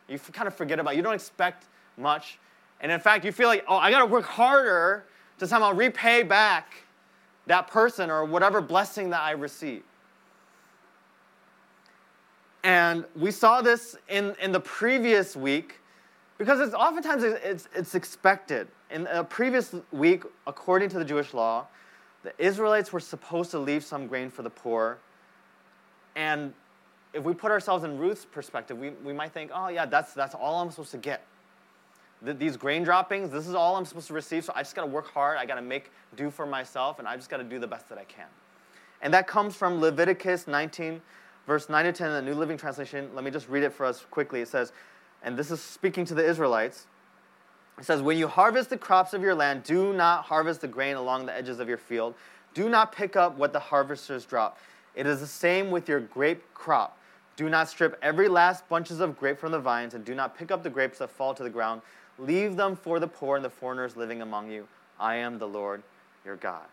You 0.08 0.20
kind 0.20 0.48
of 0.48 0.56
forget 0.56 0.80
about 0.80 0.94
it. 0.94 0.98
You 0.98 1.04
don't 1.04 1.14
expect 1.14 1.66
much. 1.98 2.40
And 2.82 2.92
in 2.92 3.00
fact, 3.00 3.26
you 3.26 3.32
feel 3.32 3.48
like, 3.48 3.66
oh, 3.68 3.78
I 3.78 3.90
got 3.92 4.00
to 4.00 4.06
work 4.06 4.26
harder 4.26 5.06
to 5.40 5.48
somehow 5.48 5.74
repay 5.74 6.24
back 6.24 6.74
that 7.48 7.68
person 7.68 8.10
or 8.10 8.26
whatever 8.26 8.62
blessing 8.62 9.10
that 9.12 9.22
I 9.22 9.32
receive. 9.32 9.84
And 12.64 13.06
we 13.16 13.32
saw 13.32 13.62
this 13.62 13.96
in, 14.10 14.36
in 14.42 14.52
the 14.52 14.60
previous 14.60 15.36
week 15.36 15.80
because 16.38 16.60
it's 16.60 16.74
oftentimes 16.74 17.24
it's, 17.24 17.70
it's 17.74 17.96
expected. 17.96 18.68
In 18.92 19.08
a 19.08 19.24
previous 19.24 19.74
week, 19.92 20.24
according 20.46 20.90
to 20.90 21.00
the 21.00 21.06
Jewish 21.06 21.34
law, 21.34 21.68
the 22.24 22.34
Israelites 22.38 22.92
were 22.92 23.00
supposed 23.00 23.52
to 23.52 23.60
leave 23.60 23.84
some 23.84 24.08
grain 24.08 24.30
for 24.30 24.44
the 24.44 24.50
poor. 24.50 24.98
And 26.16 26.54
if 27.14 27.24
we 27.24 27.34
put 27.34 27.52
ourselves 27.52 27.84
in 27.84 27.98
Ruth's 27.98 28.26
perspective, 28.26 28.78
we, 28.78 28.90
we 29.04 29.14
might 29.14 29.32
think, 29.32 29.52
oh, 29.54 29.70
yeah, 29.70 29.86
that's, 29.86 30.14
that's 30.14 30.36
all 30.36 30.62
I'm 30.62 30.70
supposed 30.70 30.92
to 30.92 30.98
get. 30.98 31.26
These 32.22 32.58
grain 32.58 32.84
droppings, 32.84 33.30
this 33.30 33.48
is 33.48 33.54
all 33.54 33.76
I'm 33.76 33.86
supposed 33.86 34.08
to 34.08 34.14
receive, 34.14 34.44
so 34.44 34.54
I 34.56 34.62
just 34.62 34.76
got 34.76 34.82
to 34.82 34.88
work 34.88 35.12
hard. 35.14 35.38
I 35.38 35.46
got 35.46 35.56
to 35.56 35.62
make 35.62 35.92
do 36.16 36.32
for 36.32 36.46
myself, 36.46 37.00
and 37.00 37.08
I 37.08 37.16
just 37.16 37.30
got 37.30 37.38
to 37.38 37.44
do 37.44 37.60
the 37.60 37.68
best 37.68 37.90
that 37.90 37.98
I 37.98 38.04
can. 38.06 38.28
And 39.02 39.14
that 39.14 39.28
comes 39.28 39.56
from 39.56 39.80
Leviticus 39.80 40.48
19, 40.48 41.02
verse 41.46 41.70
9 41.70 41.86
to 41.86 41.94
10 41.94 42.08
in 42.08 42.14
the 42.14 42.22
New 42.32 42.38
Living 42.38 42.58
Translation. 42.58 43.10
Let 43.14 43.24
me 43.24 43.30
just 43.30 43.48
read 43.48 43.64
it 43.64 43.72
for 43.72 43.86
us 43.86 44.06
quickly. 44.10 44.42
It 44.42 44.48
says, 44.48 44.72
and 45.24 45.38
this 45.38 45.52
is 45.52 45.62
speaking 45.62 46.06
to 46.06 46.16
the 46.16 46.26
Israelites. 46.26 46.88
It 47.78 47.86
says, 47.86 48.02
When 48.02 48.18
you 48.18 48.28
harvest 48.28 48.70
the 48.70 48.78
crops 48.78 49.14
of 49.14 49.22
your 49.22 49.36
land, 49.36 49.64
do 49.64 49.94
not 49.94 50.26
harvest 50.26 50.62
the 50.62 50.68
grain 50.68 50.96
along 50.96 51.26
the 51.28 51.36
edges 51.36 51.60
of 51.60 51.68
your 51.68 51.78
field. 51.78 52.16
Do 52.54 52.70
not 52.70 52.92
pick 52.92 53.16
up 53.16 53.38
what 53.38 53.54
the 53.54 53.60
harvesters 53.60 54.26
drop. 54.26 54.58
It 54.96 55.06
is 55.06 55.20
the 55.20 55.28
same 55.28 55.70
with 55.70 55.88
your 55.88 56.00
grape 56.00 56.42
crop. 56.56 56.98
Do 57.36 57.50
not 57.50 57.70
strip 57.70 58.00
every 58.02 58.28
last 58.28 58.68
bunches 58.68 59.00
of 59.00 59.18
grape 59.20 59.40
from 59.40 59.52
the 59.52 59.60
vines, 59.60 59.94
and 59.94 60.04
do 60.04 60.16
not 60.16 60.36
pick 60.36 60.50
up 60.50 60.64
the 60.64 60.72
grapes 60.72 60.98
that 60.98 61.12
fall 61.12 61.36
to 61.36 61.44
the 61.44 61.52
ground. 61.52 61.82
Leave 62.20 62.56
them 62.56 62.76
for 62.76 63.00
the 63.00 63.08
poor 63.08 63.36
and 63.36 63.46
the 63.46 63.50
foreigners 63.50 63.96
living 63.96 64.22
among 64.22 64.50
you. 64.50 64.68
I 65.00 65.16
am 65.16 65.38
the 65.38 65.48
Lord 65.48 65.84
your 66.26 66.36
God. 66.36 66.66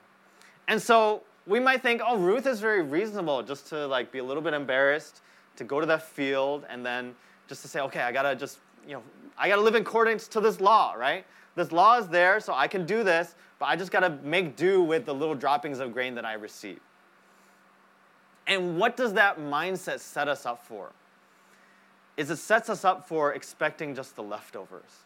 And 0.68 0.80
so 0.80 1.22
we 1.46 1.60
might 1.60 1.82
think, 1.82 2.00
oh, 2.04 2.16
Ruth 2.16 2.46
is 2.46 2.60
very 2.60 2.82
reasonable 2.82 3.42
just 3.42 3.66
to 3.68 3.86
like 3.86 4.10
be 4.10 4.18
a 4.18 4.24
little 4.24 4.42
bit 4.42 4.54
embarrassed 4.54 5.20
to 5.56 5.64
go 5.64 5.80
to 5.80 5.86
that 5.86 6.02
field 6.02 6.64
and 6.68 6.84
then 6.84 7.14
just 7.48 7.62
to 7.62 7.68
say, 7.68 7.80
okay, 7.80 8.00
I 8.00 8.12
gotta 8.12 8.34
just, 8.34 8.58
you 8.86 8.94
know, 8.94 9.02
I 9.36 9.48
gotta 9.48 9.62
live 9.62 9.74
in 9.74 9.82
accordance 9.82 10.26
to 10.28 10.40
this 10.40 10.60
law, 10.60 10.94
right? 10.94 11.24
This 11.54 11.70
law 11.70 11.98
is 11.98 12.08
there, 12.08 12.40
so 12.40 12.52
I 12.52 12.66
can 12.66 12.84
do 12.86 13.04
this, 13.04 13.34
but 13.58 13.66
I 13.66 13.76
just 13.76 13.92
gotta 13.92 14.18
make 14.22 14.56
do 14.56 14.82
with 14.82 15.04
the 15.04 15.14
little 15.14 15.34
droppings 15.34 15.78
of 15.78 15.92
grain 15.92 16.14
that 16.16 16.24
I 16.24 16.32
receive. 16.34 16.80
And 18.46 18.78
what 18.78 18.96
does 18.96 19.12
that 19.14 19.38
mindset 19.38 20.00
set 20.00 20.28
us 20.28 20.46
up 20.46 20.64
for? 20.66 20.90
Is 22.16 22.30
it 22.30 22.36
sets 22.36 22.68
us 22.68 22.84
up 22.84 23.08
for 23.08 23.32
expecting 23.32 23.94
just 23.94 24.16
the 24.16 24.22
leftovers. 24.22 25.04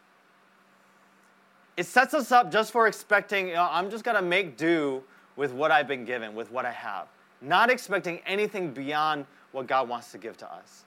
It 1.79 1.87
sets 1.87 2.13
us 2.13 2.33
up 2.33 2.51
just 2.51 2.73
for 2.73 2.89
expecting, 2.89 3.47
you 3.47 3.55
know, 3.55 3.69
I'm 3.71 3.89
just 3.89 4.03
gonna 4.03 4.21
make 4.21 4.57
do 4.57 5.01
with 5.37 5.53
what 5.53 5.71
I've 5.71 5.87
been 5.87 6.05
given, 6.05 6.35
with 6.35 6.51
what 6.51 6.67
I 6.67 6.73
have, 6.73 7.07
not 7.41 7.71
expecting 7.71 8.19
anything 8.27 8.73
beyond 8.73 9.27
what 9.53 9.69
God 9.69 9.89
wants 9.89 10.11
to 10.11 10.19
give 10.19 10.37
to 10.39 10.53
us. 10.53 10.85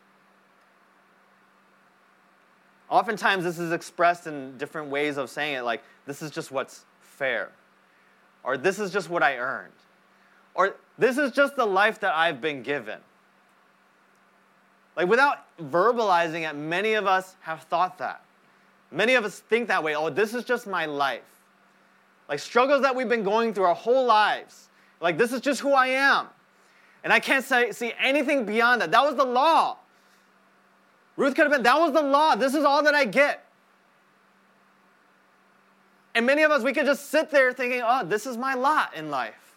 Oftentimes, 2.89 3.45
this 3.45 3.57
is 3.57 3.71
expressed 3.71 4.27
in 4.27 4.57
different 4.57 4.89
ways 4.89 5.15
of 5.15 5.29
saying 5.29 5.55
it, 5.55 5.61
like, 5.61 5.81
this 6.05 6.21
is 6.21 6.29
just 6.29 6.51
what's 6.51 6.83
fair, 6.99 7.51
or 8.43 8.57
this 8.57 8.77
is 8.77 8.91
just 8.91 9.09
what 9.09 9.23
I 9.23 9.37
earned, 9.37 9.71
or 10.55 10.75
this 10.97 11.17
is 11.17 11.31
just 11.31 11.55
the 11.55 11.65
life 11.65 12.01
that 12.01 12.13
I've 12.13 12.41
been 12.41 12.63
given. 12.63 12.99
Like, 14.97 15.07
without 15.07 15.45
verbalizing 15.57 16.49
it, 16.49 16.53
many 16.53 16.95
of 16.95 17.07
us 17.07 17.37
have 17.39 17.61
thought 17.61 17.97
that. 17.99 18.25
Many 18.91 19.15
of 19.15 19.23
us 19.23 19.39
think 19.39 19.67
that 19.69 19.83
way 19.83 19.95
oh, 19.95 20.09
this 20.09 20.33
is 20.33 20.43
just 20.43 20.67
my 20.67 20.85
life. 20.85 21.21
Like, 22.27 22.39
struggles 22.39 22.81
that 22.81 22.95
we've 22.95 23.09
been 23.09 23.23
going 23.23 23.53
through 23.53 23.65
our 23.65 23.75
whole 23.75 24.05
lives. 24.05 24.69
Like, 24.99 25.17
this 25.17 25.33
is 25.33 25.41
just 25.41 25.61
who 25.61 25.73
I 25.73 25.87
am. 25.87 26.27
And 27.03 27.11
I 27.11 27.19
can't 27.19 27.43
say, 27.43 27.71
see 27.71 27.93
anything 27.99 28.45
beyond 28.45 28.81
that. 28.81 28.91
That 28.91 29.03
was 29.03 29.15
the 29.15 29.25
law. 29.25 29.77
Ruth 31.17 31.35
could 31.35 31.43
have 31.43 31.51
been, 31.51 31.63
that 31.63 31.79
was 31.79 31.91
the 31.91 32.01
law. 32.01 32.35
This 32.35 32.53
is 32.53 32.63
all 32.63 32.83
that 32.83 32.95
I 32.95 33.05
get. 33.05 33.45
And 36.13 36.25
many 36.25 36.43
of 36.43 36.51
us, 36.51 36.63
we 36.63 36.73
could 36.73 36.85
just 36.85 37.09
sit 37.09 37.31
there 37.31 37.53
thinking, 37.53 37.81
oh, 37.83 38.05
this 38.05 38.25
is 38.25 38.37
my 38.37 38.53
lot 38.53 38.95
in 38.95 39.09
life. 39.09 39.55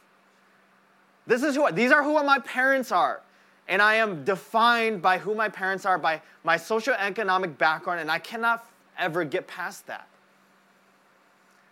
This 1.27 1.43
is 1.43 1.57
who, 1.57 1.71
these 1.73 1.91
are 1.91 2.03
who 2.03 2.23
my 2.23 2.39
parents 2.41 2.93
are. 2.93 3.21
And 3.67 3.81
I 3.81 3.95
am 3.95 4.25
defined 4.25 5.01
by 5.01 5.19
who 5.19 5.35
my 5.35 5.49
parents 5.49 5.87
are, 5.87 5.99
by 5.99 6.21
my 6.45 6.57
socioeconomic 6.57 7.57
background, 7.57 8.01
and 8.01 8.11
I 8.11 8.19
cannot 8.19 8.67
ever 8.99 9.25
get 9.25 9.47
past 9.47 9.87
that. 9.87 10.09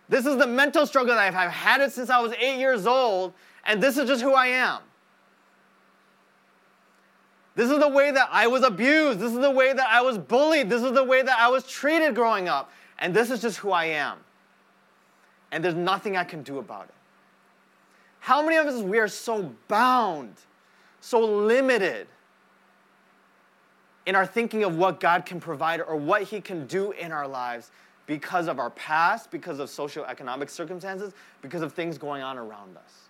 This 0.09 0.25
is 0.25 0.37
the 0.37 0.47
mental 0.47 0.85
struggle 0.85 1.15
that 1.15 1.21
I've, 1.21 1.35
I've 1.35 1.51
had 1.51 1.81
it 1.81 1.91
since 1.91 2.09
I 2.09 2.19
was 2.19 2.33
eight 2.33 2.59
years 2.59 2.85
old, 2.85 3.33
and 3.65 3.81
this 3.81 3.97
is 3.97 4.07
just 4.07 4.21
who 4.21 4.33
I 4.33 4.47
am. 4.47 4.79
This 7.55 7.69
is 7.69 7.79
the 7.79 7.87
way 7.87 8.11
that 8.11 8.29
I 8.31 8.47
was 8.47 8.63
abused. 8.63 9.19
This 9.19 9.31
is 9.31 9.39
the 9.39 9.51
way 9.51 9.73
that 9.73 9.87
I 9.87 10.01
was 10.01 10.17
bullied. 10.17 10.69
This 10.69 10.81
is 10.81 10.91
the 10.91 11.03
way 11.03 11.21
that 11.21 11.37
I 11.39 11.49
was 11.49 11.67
treated 11.67 12.15
growing 12.15 12.47
up. 12.47 12.71
And 12.97 13.13
this 13.13 13.29
is 13.29 13.41
just 13.41 13.57
who 13.57 13.71
I 13.71 13.85
am. 13.85 14.17
And 15.51 15.63
there's 15.63 15.75
nothing 15.75 16.17
I 16.17 16.23
can 16.23 16.41
do 16.41 16.57
about 16.57 16.85
it. 16.85 16.95
How 18.19 18.41
many 18.41 18.57
of 18.57 18.65
us, 18.65 18.81
we 18.81 18.97
are 18.97 19.07
so 19.07 19.53
bound, 19.67 20.33
so 20.99 21.19
limited 21.19 22.07
in 24.05 24.15
our 24.15 24.25
thinking 24.25 24.63
of 24.63 24.77
what 24.77 24.99
God 24.99 25.25
can 25.25 25.39
provide 25.39 25.81
or 25.81 25.95
what 25.95 26.23
He 26.23 26.41
can 26.41 26.67
do 26.67 26.91
in 26.91 27.11
our 27.11 27.27
lives 27.27 27.71
because 28.05 28.47
of 28.47 28.59
our 28.59 28.69
past, 28.71 29.31
because 29.31 29.59
of 29.59 29.69
socioeconomic 29.69 30.49
circumstances, 30.49 31.13
because 31.41 31.61
of 31.61 31.73
things 31.73 31.97
going 31.97 32.21
on 32.21 32.37
around 32.37 32.77
us? 32.77 33.03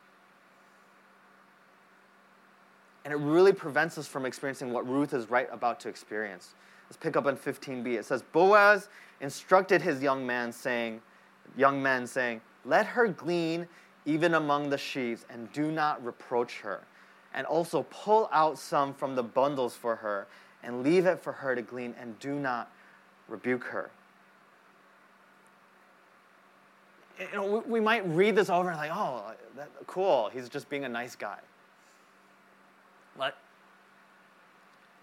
And 3.06 3.14
it 3.14 3.18
really 3.18 3.52
prevents 3.52 3.98
us 3.98 4.08
from 4.08 4.26
experiencing 4.26 4.72
what 4.72 4.88
Ruth 4.88 5.14
is 5.14 5.30
right 5.30 5.50
about 5.52 5.80
to 5.82 5.90
experience. 5.90 6.54
Let's 6.88 6.98
pick 6.98 7.18
up 7.18 7.26
on 7.26 7.36
15b. 7.36 7.88
It 7.88 8.06
says, 8.06 8.22
Boaz 8.22 8.88
instructed 9.20 9.82
his 9.82 10.02
young 10.02 10.26
man, 10.26 10.52
saying, 10.52 11.02
young 11.58 11.82
men, 11.82 12.08
saying, 12.08 12.42
Let 12.66 12.86
her 12.86 13.08
glean 13.08 13.68
even 14.06 14.36
among 14.36 14.70
the 14.70 14.78
sheaves, 14.78 15.26
and 15.30 15.52
do 15.54 15.72
not 15.72 16.04
reproach 16.06 16.60
her. 16.60 16.82
And 17.34 17.48
also 17.48 17.84
pull 17.90 18.30
out 18.32 18.60
some 18.60 18.94
from 18.94 19.16
the 19.16 19.24
bundles 19.24 19.76
for 19.76 19.96
her, 19.96 20.28
and 20.64 20.84
leave 20.84 21.06
it 21.06 21.20
for 21.20 21.34
her 21.34 21.56
to 21.56 21.62
glean, 21.62 21.96
and 22.00 22.18
do 22.20 22.34
not 22.34 22.72
rebuke 23.28 23.64
her. 23.66 23.92
You 27.20 27.28
know, 27.36 27.64
we, 27.68 27.80
might 27.80 28.08
read 28.08 28.36
this 28.36 28.50
over 28.50 28.70
and 28.70 28.78
like, 28.78 28.92
oh, 28.94 29.34
that, 29.56 29.70
cool, 29.88 30.30
he's 30.34 30.50
just 30.50 30.70
being 30.70 30.84
a 30.84 30.90
nice 30.90 31.16
guy. 31.16 31.38
But 33.18 33.38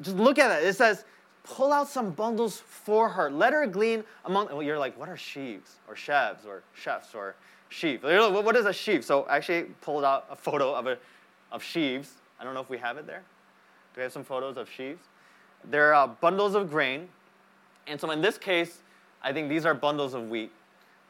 just 0.01 0.17
look 0.17 0.39
at 0.39 0.61
it. 0.61 0.67
It 0.67 0.75
says, 0.75 1.05
pull 1.45 1.73
out 1.73 1.89
some 1.89 2.11
bundles 2.11 2.59
for 2.59 3.09
her. 3.09 3.31
Let 3.31 3.53
her 3.53 3.67
glean 3.67 4.05
among. 4.25 4.49
Well, 4.49 4.63
you're 4.63 4.79
like, 4.79 4.99
what 4.99 5.09
are 5.09 5.17
sheaves 5.17 5.77
or 5.89 5.95
sheaves 5.95 6.45
or 6.47 6.63
chefs 6.75 7.15
or 7.15 7.37
sheaf? 7.69 8.03
Like, 8.03 8.19
what 8.45 8.57
is 8.57 8.67
a 8.67 8.73
sheaf? 8.73 9.05
So 9.05 9.23
I 9.23 9.37
actually 9.37 9.65
pulled 9.81 10.05
out 10.05 10.27
a 10.31 10.37
photo 10.37 10.75
of 10.75 10.87
a 10.87 10.99
of 11.53 11.63
sheaves. 11.63 12.15
I 12.41 12.45
don't 12.45 12.55
know 12.55 12.61
if 12.61 12.71
we 12.71 12.79
have 12.79 12.97
it 12.97 13.07
there. 13.07 13.23
Do 13.95 14.01
we 14.01 14.03
have 14.03 14.13
some 14.13 14.25
photos 14.25 14.57
of 14.57 14.69
sheaves? 14.69 15.03
They're 15.65 16.07
bundles 16.21 16.55
of 16.55 16.71
grain, 16.71 17.09
and 17.87 18.01
so 18.01 18.11
in 18.11 18.21
this 18.21 18.39
case, 18.39 18.79
I 19.23 19.33
think 19.33 19.49
these 19.49 19.67
are 19.67 19.75
bundles 19.75 20.15
of 20.15 20.29
wheat, 20.29 20.51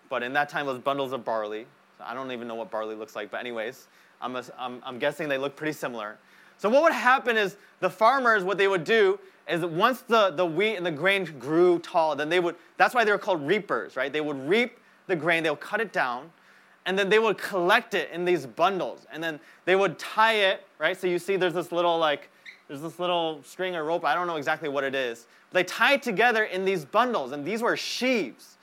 but 0.09 0.23
in 0.23 0.33
that 0.33 0.49
time 0.49 0.67
it 0.67 0.73
was 0.73 0.79
bundles 0.79 1.13
of 1.13 1.25
barley. 1.25 1.67
So 1.99 2.05
I 2.07 2.15
don't 2.15 2.33
even 2.33 2.49
know 2.49 2.55
what 2.55 2.71
barley 2.71 2.95
looks 2.95 3.15
like, 3.15 3.31
but 3.31 3.39
anyways, 3.39 3.87
I'm, 4.21 4.37
a, 4.37 4.45
I'm, 4.59 4.83
I'm 4.85 4.99
guessing 4.99 5.29
they 5.29 5.39
look 5.39 5.57
pretty 5.57 5.73
similar. 5.73 6.19
So 6.59 6.69
what 6.69 6.83
would 6.83 6.93
happen 6.93 7.37
is 7.37 7.57
the 7.81 7.89
farmers, 7.89 8.45
what 8.45 8.59
they 8.59 8.69
would 8.69 8.85
do 8.85 9.19
is 9.49 9.65
once 9.65 10.03
the, 10.03 10.31
the 10.31 10.45
wheat 10.45 10.77
and 10.77 10.85
the 10.85 10.91
grain 10.91 11.25
grew 11.39 11.79
tall, 11.79 12.15
then 12.15 12.29
they 12.29 12.41
would, 12.41 12.57
that's 12.77 12.95
why 12.95 13.05
they 13.05 13.13
were 13.13 13.19
called 13.19 13.47
reapers, 13.47 13.97
right? 13.97 14.13
They 14.13 14.21
would 14.21 14.49
reap 14.49 14.79
the 15.07 15.17
grain, 15.17 15.43
they 15.43 15.51
would 15.51 15.61
cut 15.61 15.81
it 15.81 15.93
down, 15.93 16.31
and 16.87 16.99
then 16.99 17.09
they 17.09 17.19
would 17.19 17.39
collect 17.39 17.95
it 17.95 18.11
in 18.13 18.25
these 18.25 18.47
bundles. 18.47 19.07
And 19.13 19.23
then 19.23 19.41
they 19.65 19.77
would 19.77 19.99
tie 19.99 20.35
it, 20.35 20.67
right? 20.79 20.99
So 20.99 21.07
you 21.07 21.19
see 21.19 21.37
there's 21.37 21.55
this 21.55 21.73
little 21.73 21.99
like, 21.99 22.31
there's 22.71 22.83
this 22.83 23.01
little 23.01 23.43
string 23.43 23.75
or 23.75 23.83
rope, 23.83 24.05
I 24.05 24.15
don't 24.15 24.29
know 24.29 24.37
exactly 24.37 24.69
what 24.69 24.85
it 24.85 24.95
is. 24.95 25.27
But 25.51 25.59
they 25.59 25.65
tie 25.65 25.95
it 25.95 26.05
together 26.05 26.45
in 26.45 26.65
these 26.65 26.85
bundles, 26.85 27.33
and 27.33 27.45
these 27.45 27.63
were 27.63 27.77
sheaves. 27.77 28.59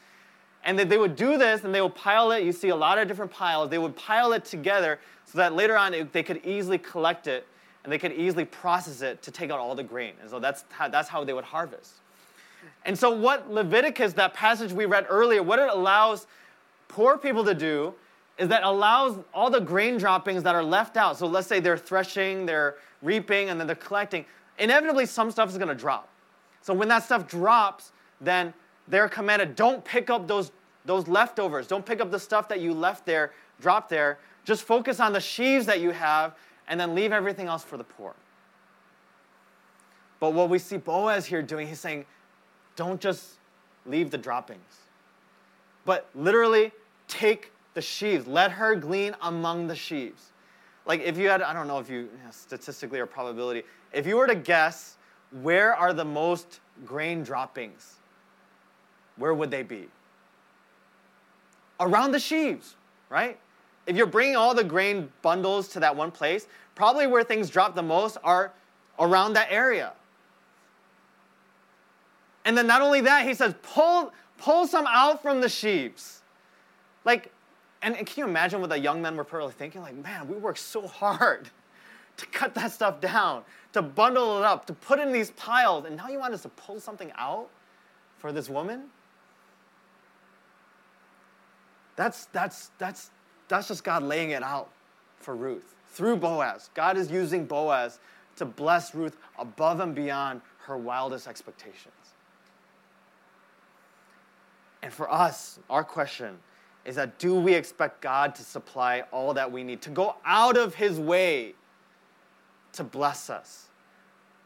And 0.63 0.79
they 0.79 0.97
would 0.97 1.17
do 1.17 1.37
this 1.37 1.65
and 1.65 1.75
they 1.75 1.81
would 1.81 1.95
pile 1.95 2.31
it. 2.31 2.43
You 2.43 2.53
see 2.53 2.69
a 2.69 2.75
lot 2.75 2.99
of 2.99 3.07
different 3.09 3.31
piles. 3.31 3.69
They 3.69 3.77
would 3.77 3.97
pile 3.97 4.31
it 4.31 4.45
together 4.45 4.99
so 5.25 5.37
that 5.37 5.53
later 5.53 5.77
on 5.77 5.93
it, 5.93 6.13
they 6.13 6.23
could 6.23 6.43
easily 6.45 6.77
collect 6.77 7.27
it 7.27 7.45
and 7.83 7.91
they 7.91 7.97
could 7.97 8.13
easily 8.13 8.45
process 8.45 9.01
it 9.01 9.21
to 9.23 9.31
take 9.31 9.49
out 9.51 9.59
all 9.59 9.75
the 9.75 9.83
grain. 9.83 10.13
And 10.21 10.29
so 10.29 10.39
that's 10.39 10.63
how, 10.69 10.87
that's 10.87 11.07
how 11.09 11.23
they 11.23 11.33
would 11.33 11.45
harvest. 11.45 11.95
And 12.85 12.97
so, 12.97 13.11
what 13.11 13.49
Leviticus, 13.49 14.13
that 14.13 14.33
passage 14.33 14.71
we 14.71 14.85
read 14.85 15.05
earlier, 15.09 15.43
what 15.43 15.59
it 15.59 15.69
allows 15.69 16.27
poor 16.87 17.17
people 17.17 17.45
to 17.45 17.53
do 17.53 17.93
is 18.37 18.47
that 18.49 18.63
allows 18.63 19.17
all 19.33 19.49
the 19.49 19.61
grain 19.61 19.97
droppings 19.97 20.43
that 20.43 20.55
are 20.55 20.63
left 20.63 20.97
out. 20.97 21.17
So, 21.17 21.27
let's 21.27 21.47
say 21.47 21.59
they're 21.59 21.77
threshing, 21.77 22.45
they're 22.45 22.75
reaping, 23.01 23.49
and 23.49 23.59
then 23.59 23.67
they're 23.67 23.75
collecting. 23.75 24.25
Inevitably, 24.59 25.05
some 25.05 25.31
stuff 25.31 25.49
is 25.49 25.57
going 25.57 25.67
to 25.67 25.75
drop. 25.75 26.09
So, 26.61 26.73
when 26.73 26.87
that 26.87 27.03
stuff 27.03 27.27
drops, 27.27 27.91
then 28.19 28.53
they're 28.87 29.09
commanded 29.09 29.55
don't 29.55 29.83
pick 29.83 30.09
up 30.09 30.27
those, 30.27 30.51
those 30.85 31.07
leftovers. 31.07 31.67
Don't 31.67 31.85
pick 31.85 31.99
up 31.99 32.11
the 32.11 32.19
stuff 32.19 32.47
that 32.49 32.61
you 32.61 32.73
left 32.73 33.05
there, 33.05 33.31
drop 33.59 33.89
there. 33.89 34.19
Just 34.45 34.63
focus 34.63 34.99
on 34.99 35.13
the 35.13 35.19
sheaves 35.19 35.65
that 35.65 35.81
you 35.81 35.91
have 35.91 36.35
and 36.67 36.79
then 36.79 36.95
leave 36.95 37.11
everything 37.11 37.47
else 37.47 37.63
for 37.63 37.77
the 37.77 37.83
poor. 37.83 38.15
But 40.19 40.33
what 40.33 40.49
we 40.49 40.57
see 40.57 40.77
Boaz 40.77 41.25
here 41.25 41.41
doing, 41.41 41.67
he's 41.67 41.79
saying, 41.79 42.05
don't 42.75 42.99
just 42.99 43.37
leave 43.85 44.11
the 44.11 44.17
droppings, 44.17 44.61
but 45.85 46.09
literally 46.15 46.71
take 47.07 47.51
the 47.73 47.81
sheaves. 47.81 48.25
Let 48.27 48.51
her 48.51 48.75
glean 48.75 49.15
among 49.21 49.67
the 49.67 49.75
sheaves. 49.75 50.31
Like 50.87 51.01
if 51.01 51.17
you 51.17 51.27
had, 51.27 51.41
I 51.41 51.53
don't 51.53 51.67
know 51.67 51.79
if 51.79 51.89
you, 51.89 52.09
statistically 52.31 52.99
or 52.99 53.05
probability, 53.05 53.63
if 53.93 54.07
you 54.07 54.15
were 54.15 54.25
to 54.25 54.35
guess 54.35 54.97
where 55.41 55.75
are 55.75 55.93
the 55.93 56.05
most 56.05 56.61
grain 56.85 57.23
droppings, 57.23 57.95
where 59.17 59.33
would 59.33 59.51
they 59.51 59.63
be? 59.63 59.89
Around 61.79 62.13
the 62.13 62.19
sheaves, 62.19 62.75
right? 63.09 63.37
If 63.85 63.95
you're 63.95 64.07
bringing 64.07 64.37
all 64.37 64.55
the 64.55 64.63
grain 64.63 65.11
bundles 65.21 65.67
to 65.69 65.79
that 65.81 65.95
one 65.95 66.09
place, 66.09 66.47
probably 66.73 67.05
where 67.05 67.23
things 67.23 67.49
drop 67.49 67.75
the 67.75 67.83
most 67.83 68.17
are 68.23 68.53
around 68.97 69.33
that 69.33 69.47
area. 69.51 69.91
And 72.45 72.57
then 72.57 72.65
not 72.65 72.81
only 72.81 73.01
that, 73.01 73.27
he 73.27 73.33
says, 73.33 73.53
pull, 73.61 74.13
pull 74.37 74.65
some 74.67 74.85
out 74.87 75.21
from 75.21 75.41
the 75.41 75.49
sheaves. 75.49 76.21
Like, 77.03 77.31
and, 77.81 77.95
and 77.95 78.07
can 78.07 78.23
you 78.23 78.27
imagine 78.27 78.61
what 78.61 78.69
the 78.69 78.79
young 78.79 79.01
men 79.01 79.15
were 79.15 79.23
probably 79.23 79.53
thinking? 79.53 79.81
Like, 79.81 79.95
man, 79.95 80.27
we 80.27 80.35
worked 80.35 80.59
so 80.59 80.87
hard 80.87 81.49
to 82.17 82.25
cut 82.27 82.55
that 82.55 82.71
stuff 82.71 82.99
down, 82.99 83.43
to 83.73 83.81
bundle 83.81 84.39
it 84.39 84.43
up, 84.43 84.65
to 84.67 84.73
put 84.73 84.99
in 84.99 85.11
these 85.11 85.31
piles, 85.31 85.85
and 85.85 85.95
now 85.95 86.07
you 86.07 86.19
want 86.19 86.33
us 86.33 86.41
to 86.43 86.49
pull 86.49 86.79
something 86.79 87.11
out 87.15 87.49
for 88.17 88.31
this 88.31 88.49
woman? 88.49 88.83
That's, 91.95 92.25
that's, 92.25 92.71
that's, 92.77 93.11
that's 93.47 93.67
just 93.67 93.83
God 93.83 94.03
laying 94.03 94.31
it 94.31 94.43
out 94.43 94.69
for 95.19 95.35
Ruth 95.35 95.75
through 95.89 96.17
Boaz. 96.17 96.69
God 96.73 96.97
is 96.97 97.09
using 97.11 97.45
Boaz 97.45 97.99
to 98.35 98.45
bless 98.45 98.93
Ruth 98.93 99.17
above 99.39 99.79
and 99.79 99.95
beyond 99.95 100.41
her 100.59 100.77
wildest 100.77 101.27
expectations. 101.27 101.93
And 104.83 104.93
for 104.93 105.11
us, 105.11 105.59
our 105.69 105.83
question 105.83 106.37
is 106.87 106.95
that 106.95 107.19
do 107.19 107.35
we 107.35 107.53
expect 107.53 108.01
God 108.01 108.33
to 108.35 108.43
supply 108.43 109.03
all 109.11 109.33
that 109.33 109.51
we 109.51 109.61
need, 109.61 109.81
to 109.81 109.89
go 109.89 110.15
out 110.25 110.55
of 110.55 110.73
His 110.73 110.99
way 110.99 111.53
to 112.71 112.83
bless 112.83 113.29
us, 113.29 113.65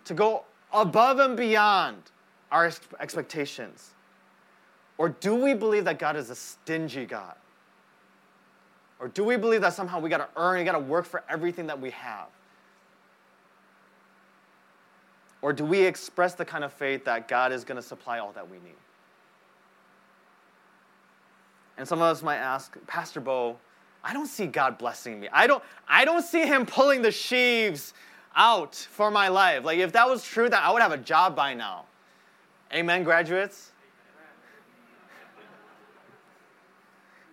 to 0.06 0.16
go 0.16 0.44
above 0.74 1.20
and 1.20 1.38
beyond 1.38 2.02
our 2.52 2.72
expectations? 3.00 3.92
Or 4.98 5.10
do 5.10 5.36
we 5.36 5.54
believe 5.54 5.86
that 5.86 6.00
God 6.00 6.16
is 6.16 6.32
a 6.32 6.36
stingy 6.36 7.06
God? 7.06 7.36
Or 9.00 9.08
do 9.08 9.24
we 9.24 9.38
believe 9.38 9.62
that 9.62 9.74
somehow 9.74 10.00
we 10.00 10.10
got 10.10 10.18
to 10.18 10.42
earn, 10.42 10.58
we 10.58 10.64
got 10.64 10.74
to 10.74 10.80
work 10.80 11.06
for 11.06 11.24
everything 11.30 11.68
that 11.68 11.80
we 11.80 11.92
have? 11.92 12.28
Or 15.44 15.54
do 15.54 15.64
we 15.64 15.82
express 15.82 16.34
the 16.34 16.46
kind 16.46 16.64
of 16.64 16.74
faith 16.74 17.06
that 17.06 17.28
God 17.28 17.52
is 17.52 17.64
to 17.64 17.82
supply 17.82 18.18
all 18.18 18.32
that 18.32 18.50
we 18.50 18.58
need? 18.58 18.81
And 21.82 21.88
some 21.88 21.98
of 21.98 22.04
us 22.04 22.22
might 22.22 22.38
ask, 22.38 22.78
Pastor 22.86 23.20
Bo, 23.20 23.58
I 24.04 24.14
don't 24.14 24.28
see 24.28 24.46
God 24.46 24.78
blessing 24.78 25.20
me. 25.20 25.28
I 25.34 25.48
don't, 25.48 25.64
I 25.88 26.06
don't 26.06 26.22
see 26.22 26.46
him 26.46 26.64
pulling 26.64 27.02
the 27.02 27.10
sheaves 27.10 27.96
out 28.36 28.76
for 28.76 29.10
my 29.10 29.30
life. 29.30 29.64
Like 29.64 29.80
if 29.80 29.92
that 29.94 30.08
was 30.08 30.24
true, 30.24 30.48
that 30.48 30.64
I 30.64 30.72
would 30.72 30.84
have 30.84 30.92
a 30.92 30.98
job 30.98 31.36
by 31.36 31.56
now. 31.56 31.86
Amen, 32.72 33.04
graduates? 33.04 33.72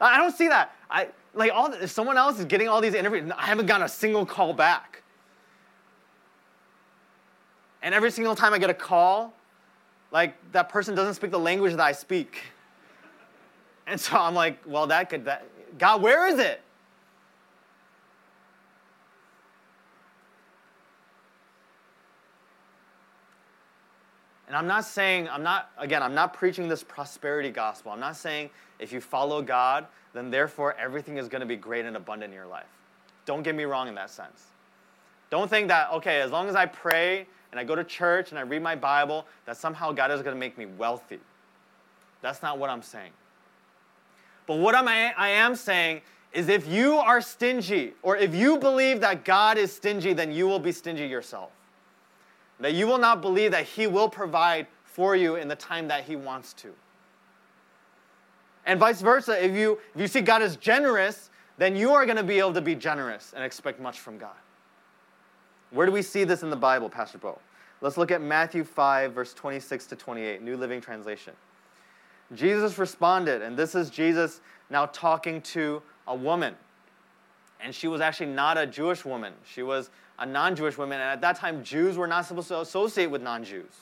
I 0.01 0.16
don't 0.16 0.34
see 0.34 0.49
that. 0.49 0.74
I 0.90 1.09
like 1.34 1.53
all 1.53 1.70
if 1.74 1.90
someone 1.90 2.16
else 2.16 2.38
is 2.38 2.46
getting 2.46 2.68
all 2.68 2.80
these 2.80 2.94
interviews, 2.94 3.30
I 3.36 3.44
haven't 3.44 3.66
gotten 3.66 3.84
a 3.84 3.88
single 3.90 4.24
call 4.24 4.55
back. 4.55 5.03
And 7.82 7.94
every 7.94 8.11
single 8.11 8.34
time 8.34 8.55
I 8.55 8.59
get 8.59 8.70
a 8.70 8.74
call, 8.74 9.34
like 10.11 10.36
that 10.53 10.70
person 10.70 10.94
doesn't 10.94 11.16
speak 11.16 11.32
the 11.32 11.38
language 11.38 11.72
that 11.72 11.82
I 11.82 11.92
speak. 11.92 12.44
And 13.89 13.99
so 13.99 14.18
I'm 14.18 14.34
like, 14.34 14.59
well, 14.66 14.86
that 14.89 15.09
could, 15.09 15.24
that, 15.24 15.47
God, 15.78 16.03
where 16.03 16.28
is 16.28 16.39
it? 16.39 16.61
And 24.47 24.57
I'm 24.57 24.66
not 24.66 24.84
saying, 24.84 25.28
I'm 25.28 25.43
not, 25.43 25.70
again, 25.78 26.03
I'm 26.03 26.14
not 26.14 26.34
preaching 26.34 26.68
this 26.68 26.84
prosperity 26.84 27.51
gospel. 27.51 27.93
I'm 27.93 28.01
not 28.01 28.16
saying 28.16 28.51
if 28.78 28.93
you 28.93 29.01
follow 29.01 29.43
God, 29.43 29.86
then 30.12 30.30
therefore 30.30 30.74
everything 30.78 31.16
is 31.16 31.28
going 31.28 31.41
to 31.41 31.47
be 31.47 31.57
great 31.57 31.84
and 31.86 31.97
abundant 31.97 32.32
in 32.32 32.36
your 32.36 32.47
life. 32.47 32.66
Don't 33.24 33.43
get 33.43 33.55
me 33.55 33.64
wrong 33.64 33.89
in 33.89 33.95
that 33.95 34.11
sense. 34.11 34.45
Don't 35.30 35.49
think 35.49 35.68
that, 35.68 35.91
okay, 35.93 36.20
as 36.20 36.30
long 36.30 36.49
as 36.49 36.55
I 36.55 36.66
pray 36.66 37.26
and 37.53 37.61
I 37.61 37.64
go 37.64 37.74
to 37.74 37.84
church 37.84 38.30
and 38.30 38.39
I 38.39 38.43
read 38.43 38.62
my 38.62 38.74
Bible, 38.74 39.26
that 39.47 39.57
somehow 39.57 39.93
God 39.93 40.11
is 40.11 40.22
going 40.22 40.34
to 40.34 40.41
make 40.41 40.59
me 40.59 40.66
wealthy. 40.66 41.20
That's 42.20 42.43
not 42.43 42.59
what 42.59 42.68
I'm 42.70 42.82
saying. 42.82 43.12
But 44.49 44.59
what 44.59 44.74
am 44.74 44.88
I, 44.88 45.12
I 45.16 45.28
am 45.28 45.55
saying 45.55 46.01
is 46.32 46.49
if 46.49 46.66
you 46.66 46.96
are 46.96 47.20
stingy, 47.20 47.92
or 48.03 48.16
if 48.16 48.34
you 48.34 48.59
believe 48.59 49.01
that 49.03 49.24
God 49.24 49.59
is 49.59 49.72
stingy, 49.72 50.14
then 50.14 50.32
you 50.32 50.49
will 50.49 50.59
be 50.59 50.72
stingy 50.72 51.07
yourself. 51.07 51.51
That 52.59 52.74
you 52.74 52.86
will 52.86 52.99
not 52.99 53.20
believe 53.20 53.53
that 53.53 53.66
He 53.66 53.86
will 53.86 54.09
provide 54.09 54.66
for 54.84 55.14
you 55.14 55.36
in 55.36 55.49
the 55.49 55.55
time 55.55 55.86
that 55.88 56.05
He 56.05 56.16
wants 56.16 56.55
to. 56.55 56.72
And 58.66 58.80
vice 58.80 59.01
versa, 59.01 59.42
if 59.42 59.55
you, 59.55 59.78
if 59.94 60.01
you 60.01 60.09
see 60.09 60.22
God 60.22 60.42
as 60.42 60.57
generous, 60.57 61.30
then 61.59 61.76
you 61.76 61.92
are 61.92 62.05
going 62.07 62.16
to 62.16 62.24
be 62.24 62.38
able 62.38 62.55
to 62.55 62.61
be 62.61 62.74
generous 62.74 63.32
and 63.34 63.44
expect 63.44 63.80
much 63.80 64.01
from 64.01 64.18
God. 64.18 64.36
Where 65.70 65.86
do 65.86 65.92
we 65.92 66.03
see 66.03 66.24
this 66.24 66.42
in 66.42 66.51
the 66.51 66.57
Bible, 66.57 66.88
Pastor 66.88 67.18
Bo? 67.18 67.38
Let's 67.80 67.99
look 67.99 68.11
at 68.11 68.22
Matthew 68.22 68.64
5, 68.64 69.12
verse 69.12 69.34
26 69.34 69.86
to 69.88 69.96
28, 69.96 70.42
New 70.42 70.57
Living 70.57 70.80
Translation. 70.80 71.34
Jesus 72.35 72.79
responded, 72.79 73.43
and 73.43 73.57
this 73.57 73.74
is 73.74 73.91
Jesus 73.91 74.41
now 74.70 74.87
talking 74.87 75.41
to 75.43 75.83
a 76.07 76.14
woman. 76.14 76.55
And 77.61 77.74
she 77.74 77.89
was 77.89 78.01
actually 78.01 78.26
not 78.26 78.59
a 78.59 78.66
Jewish 78.66 79.05
woman, 79.05 79.33
she 79.45 79.62
was 79.62 79.91
a 80.18 80.26
non 80.26 80.55
Jewish 80.55 80.76
woman. 80.76 81.01
And 81.01 81.11
at 81.11 81.20
that 81.22 81.37
time, 81.37 81.64
Jews 81.64 81.97
were 81.97 82.07
not 82.07 82.26
supposed 82.26 82.49
to 82.49 82.61
associate 82.61 83.11
with 83.11 83.22
non 83.22 83.45
Jews. 83.45 83.72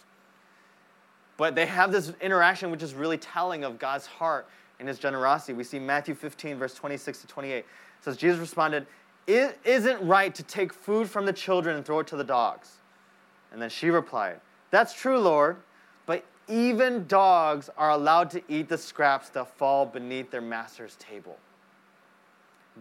But 1.36 1.55
they 1.55 1.66
have 1.66 1.92
this 1.92 2.12
interaction 2.20 2.70
which 2.70 2.82
is 2.82 2.94
really 2.94 3.18
telling 3.18 3.64
of 3.64 3.78
God's 3.78 4.07
heart 4.07 4.49
and 4.78 4.88
his 4.88 4.99
generosity. 4.99 5.53
We 5.53 5.64
see 5.64 5.78
Matthew 5.78 6.14
15, 6.14 6.59
verse 6.59 6.74
26 6.74 7.22
to 7.22 7.26
28. 7.26 7.59
It 7.59 7.64
says, 8.01 8.16
Jesus 8.16 8.40
responded, 8.40 8.86
It 9.26 9.59
isn't 9.64 10.07
right 10.07 10.34
to 10.34 10.42
take 10.42 10.72
food 10.72 11.11
from 11.11 11.26
the 11.26 11.32
children 11.32 11.76
and 11.76 11.84
throw 11.84 11.99
it 11.99 12.07
to 12.09 12.16
the 12.16 12.24
dogs. 12.24 12.76
And 13.53 13.61
then 13.61 13.68
she 13.68 13.90
replied, 13.90 14.40
That's 14.70 14.94
true, 14.94 15.18
Lord 15.18 15.57
even 16.49 17.07
dogs 17.07 17.68
are 17.76 17.90
allowed 17.90 18.30
to 18.30 18.42
eat 18.49 18.68
the 18.68 18.78
scraps 18.78 19.28
that 19.30 19.49
fall 19.57 19.84
beneath 19.84 20.30
their 20.30 20.40
master's 20.40 20.97
table. 20.97 21.38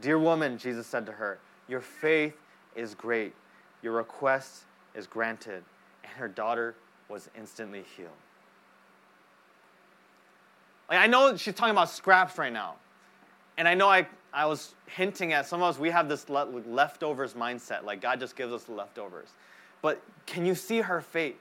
Dear 0.01 0.20
woman, 0.20 0.57
Jesus 0.57 0.86
said 0.86 1.05
to 1.05 1.11
her, 1.11 1.39
Your 1.68 1.82
faith 1.82 2.36
is 2.76 2.93
great. 2.93 3.34
Your 3.82 3.93
request 3.93 4.63
is 4.93 5.07
granted. 5.07 5.63
And 6.03 6.13
her 6.13 6.28
daughter 6.28 6.76
was 7.09 7.30
instantly 7.38 7.84
healed. 7.95 8.09
Like, 10.89 10.99
I 10.99 11.07
know 11.07 11.36
she's 11.36 11.55
talking 11.55 11.72
about 11.72 11.89
scraps 11.89 12.38
right 12.38 12.53
now. 12.53 12.76
And 13.57 13.68
I 13.68 13.74
know 13.74 13.88
I, 13.88 14.07
I 14.34 14.45
was 14.45 14.76
hinting 14.86 15.34
at 15.34 15.47
some 15.47 15.61
of 15.61 15.70
us, 15.70 15.80
we 15.80 15.89
have 15.89 16.09
this 16.09 16.30
leftovers 16.30 17.34
mindset. 17.34 17.84
Like, 17.84 18.01
God 18.01 18.20
just 18.20 18.36
gives 18.36 18.53
us 18.53 18.68
leftovers. 18.70 19.30
But 19.82 20.01
can 20.26 20.45
you 20.45 20.55
see 20.55 20.82
her 20.82 21.01
faith? 21.01 21.38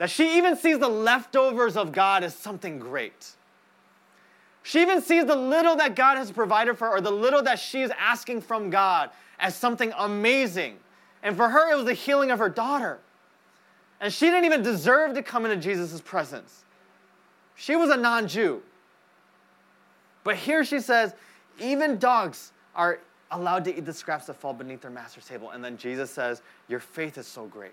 That 0.00 0.08
she 0.08 0.38
even 0.38 0.56
sees 0.56 0.78
the 0.78 0.88
leftovers 0.88 1.76
of 1.76 1.92
God 1.92 2.24
as 2.24 2.34
something 2.34 2.78
great. 2.78 3.32
She 4.62 4.80
even 4.80 5.02
sees 5.02 5.26
the 5.26 5.36
little 5.36 5.76
that 5.76 5.94
God 5.94 6.16
has 6.16 6.30
provided 6.30 6.78
for 6.78 6.86
her, 6.86 6.96
or 6.96 7.00
the 7.02 7.10
little 7.10 7.42
that 7.42 7.58
she 7.58 7.82
is 7.82 7.92
asking 7.98 8.40
from 8.40 8.70
God, 8.70 9.10
as 9.38 9.54
something 9.54 9.92
amazing. 9.98 10.78
And 11.22 11.36
for 11.36 11.50
her, 11.50 11.70
it 11.70 11.76
was 11.76 11.84
the 11.84 11.92
healing 11.92 12.30
of 12.30 12.38
her 12.38 12.48
daughter. 12.48 12.98
And 14.00 14.10
she 14.10 14.24
didn't 14.24 14.46
even 14.46 14.62
deserve 14.62 15.12
to 15.16 15.22
come 15.22 15.44
into 15.44 15.58
Jesus' 15.58 16.00
presence. 16.00 16.64
She 17.54 17.76
was 17.76 17.90
a 17.90 17.96
non 17.98 18.26
Jew. 18.26 18.62
But 20.24 20.36
here 20.36 20.64
she 20.64 20.80
says, 20.80 21.12
even 21.60 21.98
dogs 21.98 22.52
are 22.74 23.00
allowed 23.32 23.64
to 23.64 23.76
eat 23.76 23.84
the 23.84 23.92
scraps 23.92 24.24
that 24.28 24.36
fall 24.36 24.54
beneath 24.54 24.80
their 24.80 24.90
master's 24.90 25.26
table. 25.26 25.50
And 25.50 25.62
then 25.62 25.76
Jesus 25.76 26.10
says, 26.10 26.40
Your 26.68 26.80
faith 26.80 27.18
is 27.18 27.26
so 27.26 27.44
great. 27.44 27.72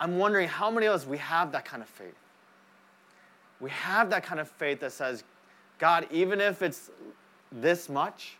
I'm 0.00 0.18
wondering 0.18 0.48
how 0.48 0.70
many 0.70 0.86
of 0.86 0.94
us 0.94 1.06
we 1.06 1.18
have 1.18 1.52
that 1.52 1.64
kind 1.64 1.82
of 1.82 1.88
faith. 1.88 2.14
We 3.60 3.70
have 3.70 4.10
that 4.10 4.24
kind 4.24 4.40
of 4.40 4.50
faith 4.50 4.80
that 4.80 4.92
says, 4.92 5.24
God, 5.78 6.06
even 6.10 6.40
if 6.40 6.62
it's 6.62 6.90
this 7.52 7.88
much, 7.88 8.36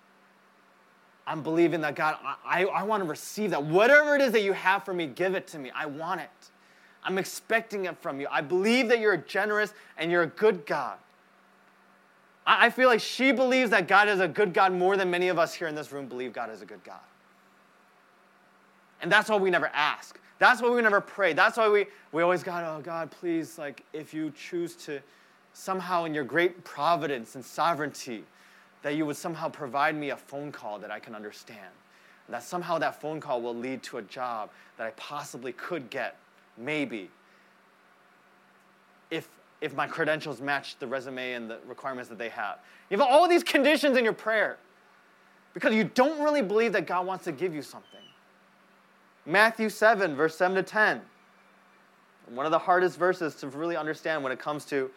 I'm 1.26 1.42
believing 1.42 1.80
that 1.80 1.94
God, 1.94 2.16
I, 2.44 2.64
I 2.66 2.82
want 2.82 3.02
to 3.02 3.08
receive 3.08 3.50
that. 3.50 3.62
Whatever 3.62 4.14
it 4.14 4.20
is 4.20 4.32
that 4.32 4.42
you 4.42 4.52
have 4.52 4.84
for 4.84 4.92
me, 4.92 5.06
give 5.06 5.34
it 5.34 5.46
to 5.48 5.58
me. 5.58 5.70
I 5.74 5.86
want 5.86 6.20
it. 6.20 6.28
I'm 7.02 7.18
expecting 7.18 7.86
it 7.86 7.96
from 7.98 8.20
you. 8.20 8.26
I 8.30 8.40
believe 8.40 8.88
that 8.88 8.98
you're 8.98 9.14
a 9.14 9.18
generous 9.18 9.72
and 9.96 10.10
you're 10.10 10.22
a 10.22 10.28
good 10.28 10.66
God. 10.66 10.98
I, 12.46 12.66
I 12.66 12.70
feel 12.70 12.88
like 12.88 13.00
she 13.00 13.32
believes 13.32 13.70
that 13.70 13.88
God 13.88 14.08
is 14.08 14.20
a 14.20 14.28
good 14.28 14.52
God 14.52 14.72
more 14.72 14.96
than 14.96 15.10
many 15.10 15.28
of 15.28 15.38
us 15.38 15.54
here 15.54 15.68
in 15.68 15.74
this 15.74 15.92
room 15.92 16.06
believe 16.06 16.32
God 16.32 16.50
is 16.50 16.60
a 16.60 16.66
good 16.66 16.84
God. 16.84 17.00
And 19.00 19.10
that's 19.10 19.28
why 19.28 19.36
we 19.36 19.50
never 19.50 19.70
ask. 19.72 20.18
That's 20.38 20.60
why 20.60 20.70
we 20.70 20.82
never 20.82 21.00
pray. 21.00 21.32
That's 21.32 21.56
why 21.56 21.68
we, 21.68 21.86
we 22.12 22.22
always 22.22 22.42
got, 22.42 22.64
oh 22.64 22.80
God, 22.82 23.10
please, 23.10 23.58
like, 23.58 23.84
if 23.92 24.12
you 24.12 24.32
choose 24.36 24.74
to 24.76 25.00
somehow 25.52 26.04
in 26.04 26.14
your 26.14 26.24
great 26.24 26.64
providence 26.64 27.36
and 27.36 27.44
sovereignty, 27.44 28.24
that 28.82 28.96
you 28.96 29.06
would 29.06 29.16
somehow 29.16 29.48
provide 29.48 29.94
me 29.94 30.10
a 30.10 30.16
phone 30.16 30.52
call 30.52 30.78
that 30.80 30.90
I 30.90 30.98
can 30.98 31.14
understand. 31.14 31.70
That 32.28 32.42
somehow 32.42 32.78
that 32.78 33.00
phone 33.00 33.20
call 33.20 33.40
will 33.40 33.54
lead 33.54 33.82
to 33.84 33.98
a 33.98 34.02
job 34.02 34.50
that 34.76 34.86
I 34.86 34.90
possibly 34.90 35.52
could 35.52 35.88
get, 35.90 36.16
maybe, 36.58 37.10
if, 39.10 39.28
if 39.60 39.74
my 39.74 39.86
credentials 39.86 40.40
match 40.40 40.78
the 40.78 40.86
resume 40.86 41.34
and 41.34 41.50
the 41.50 41.58
requirements 41.66 42.08
that 42.08 42.18
they 42.18 42.30
have. 42.30 42.58
You 42.90 42.98
have 42.98 43.06
all 43.06 43.28
these 43.28 43.44
conditions 43.44 43.96
in 43.96 44.04
your 44.04 44.12
prayer 44.12 44.58
because 45.52 45.74
you 45.74 45.84
don't 45.84 46.20
really 46.22 46.42
believe 46.42 46.72
that 46.72 46.86
God 46.86 47.06
wants 47.06 47.24
to 47.24 47.32
give 47.32 47.54
you 47.54 47.62
something. 47.62 48.00
Matthew 49.26 49.70
7, 49.70 50.14
verse 50.14 50.36
7 50.36 50.56
to 50.56 50.62
10. 50.62 51.00
One 52.28 52.46
of 52.46 52.52
the 52.52 52.58
hardest 52.58 52.98
verses 52.98 53.34
to 53.36 53.48
really 53.48 53.76
understand 53.76 54.22
when 54.22 54.32
it 54.32 54.38
comes 54.38 54.64
to 54.66 54.90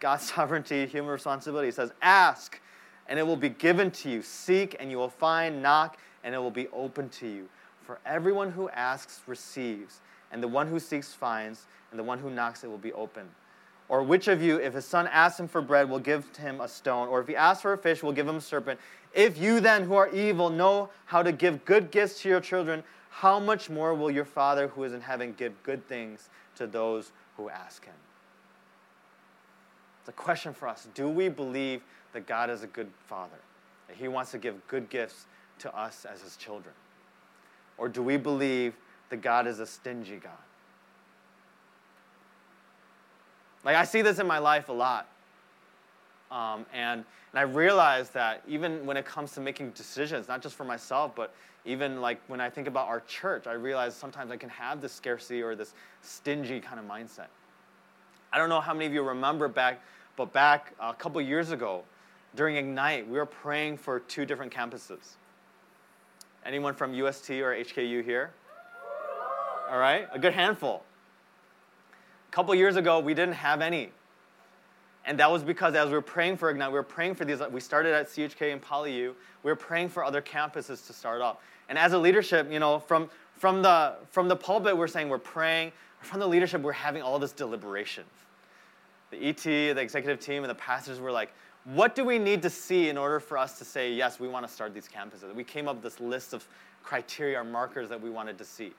God's 0.00 0.22
sovereignty, 0.34 0.86
human 0.86 1.10
responsibility. 1.10 1.68
It 1.68 1.74
says, 1.74 1.92
Ask, 2.02 2.60
and 3.08 3.18
it 3.18 3.26
will 3.26 3.36
be 3.36 3.48
given 3.48 3.90
to 3.92 4.10
you. 4.10 4.22
Seek, 4.22 4.76
and 4.78 4.90
you 4.90 4.98
will 4.98 5.08
find. 5.08 5.62
Knock, 5.62 5.98
and 6.22 6.34
it 6.34 6.38
will 6.38 6.50
be 6.50 6.68
open 6.68 7.08
to 7.10 7.26
you. 7.26 7.48
For 7.82 7.98
everyone 8.04 8.50
who 8.50 8.68
asks 8.70 9.20
receives, 9.26 10.00
and 10.32 10.42
the 10.42 10.48
one 10.48 10.68
who 10.68 10.78
seeks 10.78 11.12
finds, 11.12 11.66
and 11.90 11.98
the 11.98 12.04
one 12.04 12.18
who 12.18 12.30
knocks 12.30 12.64
it 12.64 12.68
will 12.68 12.78
be 12.78 12.92
open. 12.92 13.28
Or 13.88 14.02
which 14.02 14.28
of 14.28 14.42
you, 14.42 14.58
if 14.58 14.72
his 14.72 14.86
son 14.86 15.06
asks 15.08 15.38
him 15.38 15.48
for 15.48 15.60
bread, 15.60 15.88
will 15.88 15.98
give 15.98 16.34
him 16.36 16.60
a 16.60 16.68
stone? 16.68 17.08
Or 17.08 17.20
if 17.20 17.28
he 17.28 17.36
asks 17.36 17.62
for 17.62 17.74
a 17.74 17.78
fish, 17.78 18.02
will 18.02 18.12
give 18.12 18.26
him 18.26 18.36
a 18.36 18.40
serpent? 18.40 18.80
If 19.12 19.38
you 19.38 19.60
then, 19.60 19.84
who 19.84 19.94
are 19.94 20.08
evil, 20.08 20.48
know 20.48 20.88
how 21.04 21.22
to 21.22 21.32
give 21.32 21.64
good 21.66 21.90
gifts 21.90 22.22
to 22.22 22.28
your 22.28 22.40
children, 22.40 22.82
how 23.16 23.38
much 23.38 23.70
more 23.70 23.94
will 23.94 24.10
your 24.10 24.24
Father 24.24 24.66
who 24.66 24.82
is 24.82 24.92
in 24.92 25.00
heaven 25.00 25.34
give 25.38 25.62
good 25.62 25.86
things 25.86 26.28
to 26.56 26.66
those 26.66 27.12
who 27.36 27.48
ask 27.48 27.84
him? 27.84 27.94
It's 30.00 30.08
a 30.08 30.12
question 30.12 30.52
for 30.52 30.66
us. 30.66 30.88
Do 30.94 31.08
we 31.08 31.28
believe 31.28 31.82
that 32.12 32.26
God 32.26 32.50
is 32.50 32.64
a 32.64 32.66
good 32.66 32.90
Father? 33.06 33.38
That 33.86 33.96
He 33.96 34.08
wants 34.08 34.32
to 34.32 34.38
give 34.38 34.66
good 34.66 34.90
gifts 34.90 35.26
to 35.60 35.74
us 35.74 36.04
as 36.04 36.22
His 36.22 36.36
children? 36.36 36.74
Or 37.78 37.88
do 37.88 38.02
we 38.02 38.16
believe 38.16 38.74
that 39.10 39.22
God 39.22 39.46
is 39.46 39.60
a 39.60 39.66
stingy 39.66 40.16
God? 40.16 40.32
Like, 43.64 43.76
I 43.76 43.84
see 43.84 44.02
this 44.02 44.18
in 44.18 44.26
my 44.26 44.38
life 44.38 44.68
a 44.68 44.72
lot. 44.72 45.08
Um, 46.30 46.66
and, 46.72 47.04
and 47.32 47.38
I 47.38 47.42
realize 47.42 48.10
that 48.10 48.42
even 48.48 48.84
when 48.86 48.96
it 48.96 49.04
comes 49.04 49.32
to 49.32 49.40
making 49.40 49.70
decisions, 49.70 50.28
not 50.28 50.42
just 50.42 50.56
for 50.56 50.64
myself, 50.64 51.14
but 51.14 51.34
even 51.64 52.00
like 52.00 52.20
when 52.26 52.40
I 52.40 52.50
think 52.50 52.68
about 52.68 52.88
our 52.88 53.00
church, 53.00 53.46
I 53.46 53.52
realize 53.52 53.94
sometimes 53.94 54.30
I 54.30 54.36
can 54.36 54.48
have 54.48 54.80
this 54.80 54.92
scarcity 54.92 55.42
or 55.42 55.54
this 55.54 55.74
stingy 56.02 56.60
kind 56.60 56.78
of 56.78 56.86
mindset. 56.86 57.28
I 58.32 58.38
don't 58.38 58.48
know 58.48 58.60
how 58.60 58.74
many 58.74 58.86
of 58.86 58.92
you 58.92 59.02
remember 59.02 59.48
back, 59.48 59.80
but 60.16 60.32
back 60.32 60.74
a 60.80 60.92
couple 60.92 61.20
years 61.20 61.52
ago 61.52 61.84
during 62.34 62.56
Ignite, 62.56 63.08
we 63.08 63.16
were 63.16 63.26
praying 63.26 63.78
for 63.78 64.00
two 64.00 64.26
different 64.26 64.52
campuses. 64.52 65.16
Anyone 66.44 66.74
from 66.74 66.92
UST 66.92 67.30
or 67.30 67.54
HKU 67.54 68.04
here? 68.04 68.32
All 69.70 69.78
right, 69.78 70.08
a 70.12 70.18
good 70.18 70.34
handful. 70.34 70.82
A 72.28 72.32
couple 72.32 72.54
years 72.54 72.76
ago, 72.76 72.98
we 72.98 73.14
didn't 73.14 73.34
have 73.34 73.60
any. 73.60 73.92
And 75.06 75.18
that 75.18 75.30
was 75.30 75.42
because 75.42 75.74
as 75.74 75.88
we 75.88 75.92
were 75.92 76.00
praying 76.00 76.38
for 76.38 76.50
Ignite, 76.50 76.70
we 76.70 76.78
were 76.78 76.82
praying 76.82 77.14
for 77.14 77.24
these. 77.24 77.40
We 77.50 77.60
started 77.60 77.92
at 77.92 78.08
CHK 78.08 78.52
and 78.52 78.62
PolyU. 78.62 79.14
We 79.42 79.50
were 79.50 79.56
praying 79.56 79.90
for 79.90 80.02
other 80.02 80.22
campuses 80.22 80.86
to 80.86 80.92
start 80.92 81.20
up. 81.20 81.42
And 81.68 81.78
as 81.78 81.92
a 81.92 81.98
leadership, 81.98 82.50
you 82.50 82.58
know, 82.58 82.78
from, 82.78 83.10
from, 83.36 83.60
the, 83.62 83.94
from 84.10 84.28
the 84.28 84.36
pulpit, 84.36 84.76
we're 84.76 84.88
saying 84.88 85.08
we're 85.08 85.18
praying. 85.18 85.72
From 86.00 86.20
the 86.20 86.26
leadership, 86.26 86.62
we're 86.62 86.72
having 86.72 87.02
all 87.02 87.18
this 87.18 87.32
deliberation. 87.32 88.04
The 89.10 89.28
ET, 89.28 89.42
the 89.42 89.80
executive 89.80 90.20
team, 90.20 90.42
and 90.42 90.50
the 90.50 90.54
pastors 90.54 91.00
were 91.00 91.12
like, 91.12 91.32
what 91.64 91.94
do 91.94 92.04
we 92.04 92.18
need 92.18 92.42
to 92.42 92.50
see 92.50 92.88
in 92.88 92.98
order 92.98 93.20
for 93.20 93.38
us 93.38 93.58
to 93.58 93.64
say, 93.64 93.92
yes, 93.92 94.20
we 94.20 94.28
want 94.28 94.46
to 94.46 94.52
start 94.52 94.74
these 94.74 94.88
campuses? 94.88 95.34
We 95.34 95.44
came 95.44 95.68
up 95.68 95.76
with 95.76 95.84
this 95.84 96.00
list 96.00 96.34
of 96.34 96.46
criteria 96.82 97.40
or 97.40 97.44
markers 97.44 97.88
that 97.88 98.00
we 98.00 98.10
wanted 98.10 98.36
to 98.38 98.44
see. 98.44 98.72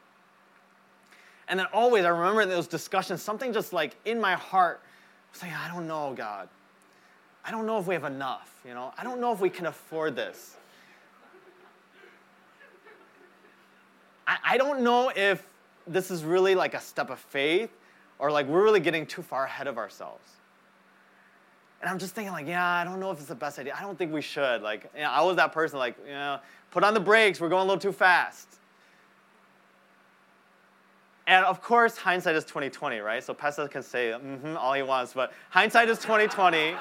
And 1.47 1.59
then 1.59 1.67
always, 1.73 2.05
I 2.05 2.09
remember 2.09 2.41
in 2.41 2.49
those 2.49 2.67
discussions, 2.67 3.21
something 3.21 3.53
just 3.53 3.73
like 3.73 3.95
in 4.05 4.19
my 4.19 4.33
heart 4.33 4.81
saying, 5.35 5.53
I 5.53 5.67
don't 5.67 5.87
know, 5.87 6.13
God. 6.15 6.49
I 7.43 7.51
don't 7.51 7.65
know 7.65 7.77
if 7.77 7.87
we 7.87 7.93
have 7.93 8.05
enough, 8.05 8.59
you 8.65 8.73
know? 8.73 8.91
I 8.97 9.03
don't 9.03 9.21
know 9.21 9.31
if 9.31 9.39
we 9.39 9.49
can 9.49 9.67
afford 9.67 10.15
this. 10.15 10.55
I, 14.27 14.37
I 14.43 14.57
don't 14.57 14.81
know 14.81 15.11
if 15.15 15.45
this 15.85 16.09
is 16.09 16.23
really 16.23 16.55
like 16.55 16.73
a 16.73 16.79
step 16.79 17.09
of 17.09 17.19
faith 17.19 17.69
or 18.17 18.31
like 18.31 18.47
we're 18.47 18.63
really 18.63 18.79
getting 18.79 19.05
too 19.05 19.21
far 19.21 19.45
ahead 19.45 19.67
of 19.67 19.77
ourselves. 19.77 20.31
And 21.81 21.89
I'm 21.89 21.99
just 21.99 22.15
thinking, 22.15 22.31
like, 22.31 22.47
yeah, 22.47 22.65
I 22.65 22.83
don't 22.83 22.99
know 22.99 23.11
if 23.11 23.19
it's 23.19 23.27
the 23.27 23.35
best 23.35 23.59
idea. 23.59 23.75
I 23.77 23.81
don't 23.81 23.95
think 23.95 24.11
we 24.11 24.21
should. 24.21 24.63
Like, 24.63 24.89
you 24.95 25.01
know, 25.01 25.09
I 25.11 25.21
was 25.21 25.35
that 25.35 25.51
person, 25.51 25.77
like, 25.77 25.95
you 26.03 26.13
know, 26.13 26.39
put 26.71 26.83
on 26.83 26.95
the 26.95 26.99
brakes. 26.99 27.39
We're 27.39 27.49
going 27.49 27.61
a 27.61 27.65
little 27.65 27.79
too 27.79 27.91
fast. 27.91 28.47
And 31.27 31.43
of 31.45 31.61
course, 31.61 31.97
hindsight 31.97 32.35
is 32.35 32.43
2020, 32.43 32.99
right? 32.99 33.23
So 33.23 33.33
Pastor 33.33 33.67
can 33.67 33.81
say 33.81 34.11
mm-hmm, 34.11 34.57
all 34.57 34.73
he 34.73 34.83
wants, 34.83 35.13
but 35.13 35.33
hindsight 35.49 35.89
is 35.89 35.97
2020. 35.99 36.75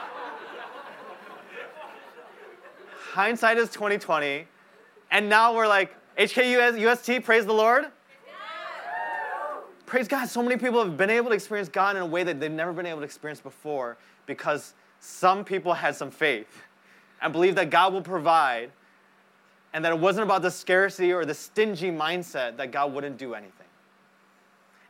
hindsight 3.12 3.56
is 3.56 3.70
2020. 3.70 4.46
And 5.10 5.28
now 5.28 5.54
we're 5.54 5.68
like, 5.68 5.94
HKU 6.18 6.78
UST, 6.78 7.24
praise 7.24 7.46
the 7.46 7.54
Lord. 7.54 7.86
Praise 9.86 10.08
God. 10.08 10.28
So 10.28 10.42
many 10.42 10.56
people 10.56 10.82
have 10.82 10.96
been 10.96 11.10
able 11.10 11.28
to 11.28 11.34
experience 11.34 11.68
God 11.68 11.96
in 11.96 12.02
a 12.02 12.06
way 12.06 12.24
that 12.24 12.40
they've 12.40 12.50
never 12.50 12.72
been 12.72 12.86
able 12.86 13.00
to 13.00 13.04
experience 13.04 13.40
before 13.40 13.96
because 14.26 14.74
some 15.00 15.44
people 15.44 15.74
had 15.74 15.94
some 15.94 16.10
faith 16.10 16.62
and 17.22 17.32
believed 17.32 17.56
that 17.58 17.70
God 17.70 17.92
will 17.92 18.02
provide 18.02 18.70
and 19.72 19.84
that 19.84 19.92
it 19.92 19.98
wasn't 19.98 20.24
about 20.24 20.42
the 20.42 20.50
scarcity 20.50 21.12
or 21.12 21.24
the 21.24 21.34
stingy 21.34 21.90
mindset 21.90 22.56
that 22.56 22.72
God 22.72 22.92
wouldn't 22.92 23.18
do 23.18 23.34
anything. 23.34 23.63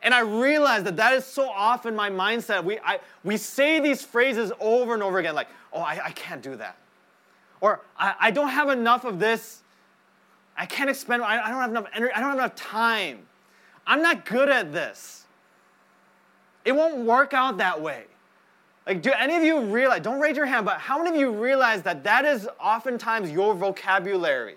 And 0.04 0.12
I 0.12 0.20
realize 0.20 0.82
that 0.84 0.96
that 0.98 1.14
is 1.14 1.24
so 1.24 1.48
often 1.48 1.96
my 1.96 2.10
mindset. 2.10 2.62
We, 2.62 2.78
I, 2.80 3.00
we 3.24 3.38
say 3.38 3.80
these 3.80 4.04
phrases 4.04 4.52
over 4.60 4.92
and 4.92 5.02
over 5.02 5.18
again, 5.18 5.34
like, 5.34 5.48
oh, 5.72 5.80
I, 5.80 5.98
I 6.04 6.10
can't 6.10 6.42
do 6.42 6.54
that. 6.56 6.76
Or 7.62 7.80
I, 7.98 8.14
I 8.20 8.30
don't 8.30 8.50
have 8.50 8.68
enough 8.68 9.06
of 9.06 9.18
this. 9.18 9.62
I 10.56 10.66
can't 10.66 10.90
expend, 10.90 11.22
I, 11.22 11.42
I 11.42 11.50
don't 11.50 11.60
have 11.60 11.70
enough 11.70 11.86
energy, 11.94 12.12
I 12.14 12.20
don't 12.20 12.28
have 12.28 12.38
enough 12.38 12.54
time. 12.54 13.20
I'm 13.86 14.02
not 14.02 14.26
good 14.26 14.50
at 14.50 14.72
this. 14.72 15.24
It 16.66 16.72
won't 16.72 16.98
work 16.98 17.32
out 17.32 17.56
that 17.58 17.80
way. 17.80 18.04
Like, 18.86 19.00
do 19.00 19.10
any 19.18 19.36
of 19.36 19.42
you 19.42 19.60
realize, 19.62 20.02
don't 20.02 20.20
raise 20.20 20.36
your 20.36 20.46
hand, 20.46 20.66
but 20.66 20.78
how 20.78 20.98
many 20.98 21.10
of 21.10 21.16
you 21.16 21.30
realize 21.32 21.80
that 21.82 22.04
that 22.04 22.26
is 22.26 22.46
oftentimes 22.60 23.30
your 23.30 23.54
vocabulary? 23.54 24.56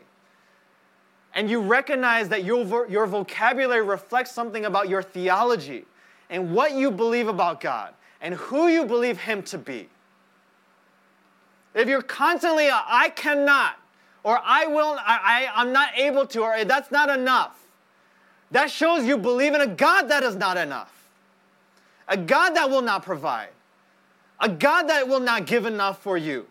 And 1.37 1.51
you 1.51 1.61
recognize 1.61 2.29
that 2.29 2.43
your, 2.43 2.89
your 2.89 3.05
vocabulary 3.05 3.83
reflects 3.83 4.31
something 4.31 4.65
about 4.65 4.89
your 4.89 5.03
theology 5.03 5.85
and 6.31 6.51
what 6.51 6.71
you 6.71 6.89
believe 6.89 7.27
about 7.27 7.61
God 7.61 7.93
and 8.21 8.33
who 8.33 8.69
you 8.69 8.85
believe 8.85 9.19
Him 9.19 9.43
to 9.43 9.59
be. 9.59 9.87
If 11.75 11.87
you're 11.87 12.01
constantly, 12.01 12.69
I 12.71 13.13
cannot, 13.15 13.75
or 14.23 14.39
I 14.43 14.65
will, 14.65 14.97
I, 14.99 15.19
I, 15.45 15.61
I'm 15.61 15.71
not 15.71 15.89
able 15.95 16.25
to, 16.25 16.41
or 16.41 16.65
that's 16.65 16.89
not 16.89 17.15
enough, 17.15 17.67
that 18.49 18.71
shows 18.71 19.05
you 19.05 19.15
believe 19.15 19.53
in 19.53 19.61
a 19.61 19.67
God 19.67 20.09
that 20.09 20.23
is 20.23 20.35
not 20.35 20.57
enough, 20.57 21.07
a 22.07 22.17
God 22.17 22.55
that 22.55 22.67
will 22.67 22.81
not 22.81 23.03
provide, 23.03 23.49
a 24.39 24.49
God 24.49 24.89
that 24.89 25.07
will 25.07 25.19
not 25.19 25.45
give 25.45 25.67
enough 25.67 26.01
for 26.01 26.17
you. 26.17 26.47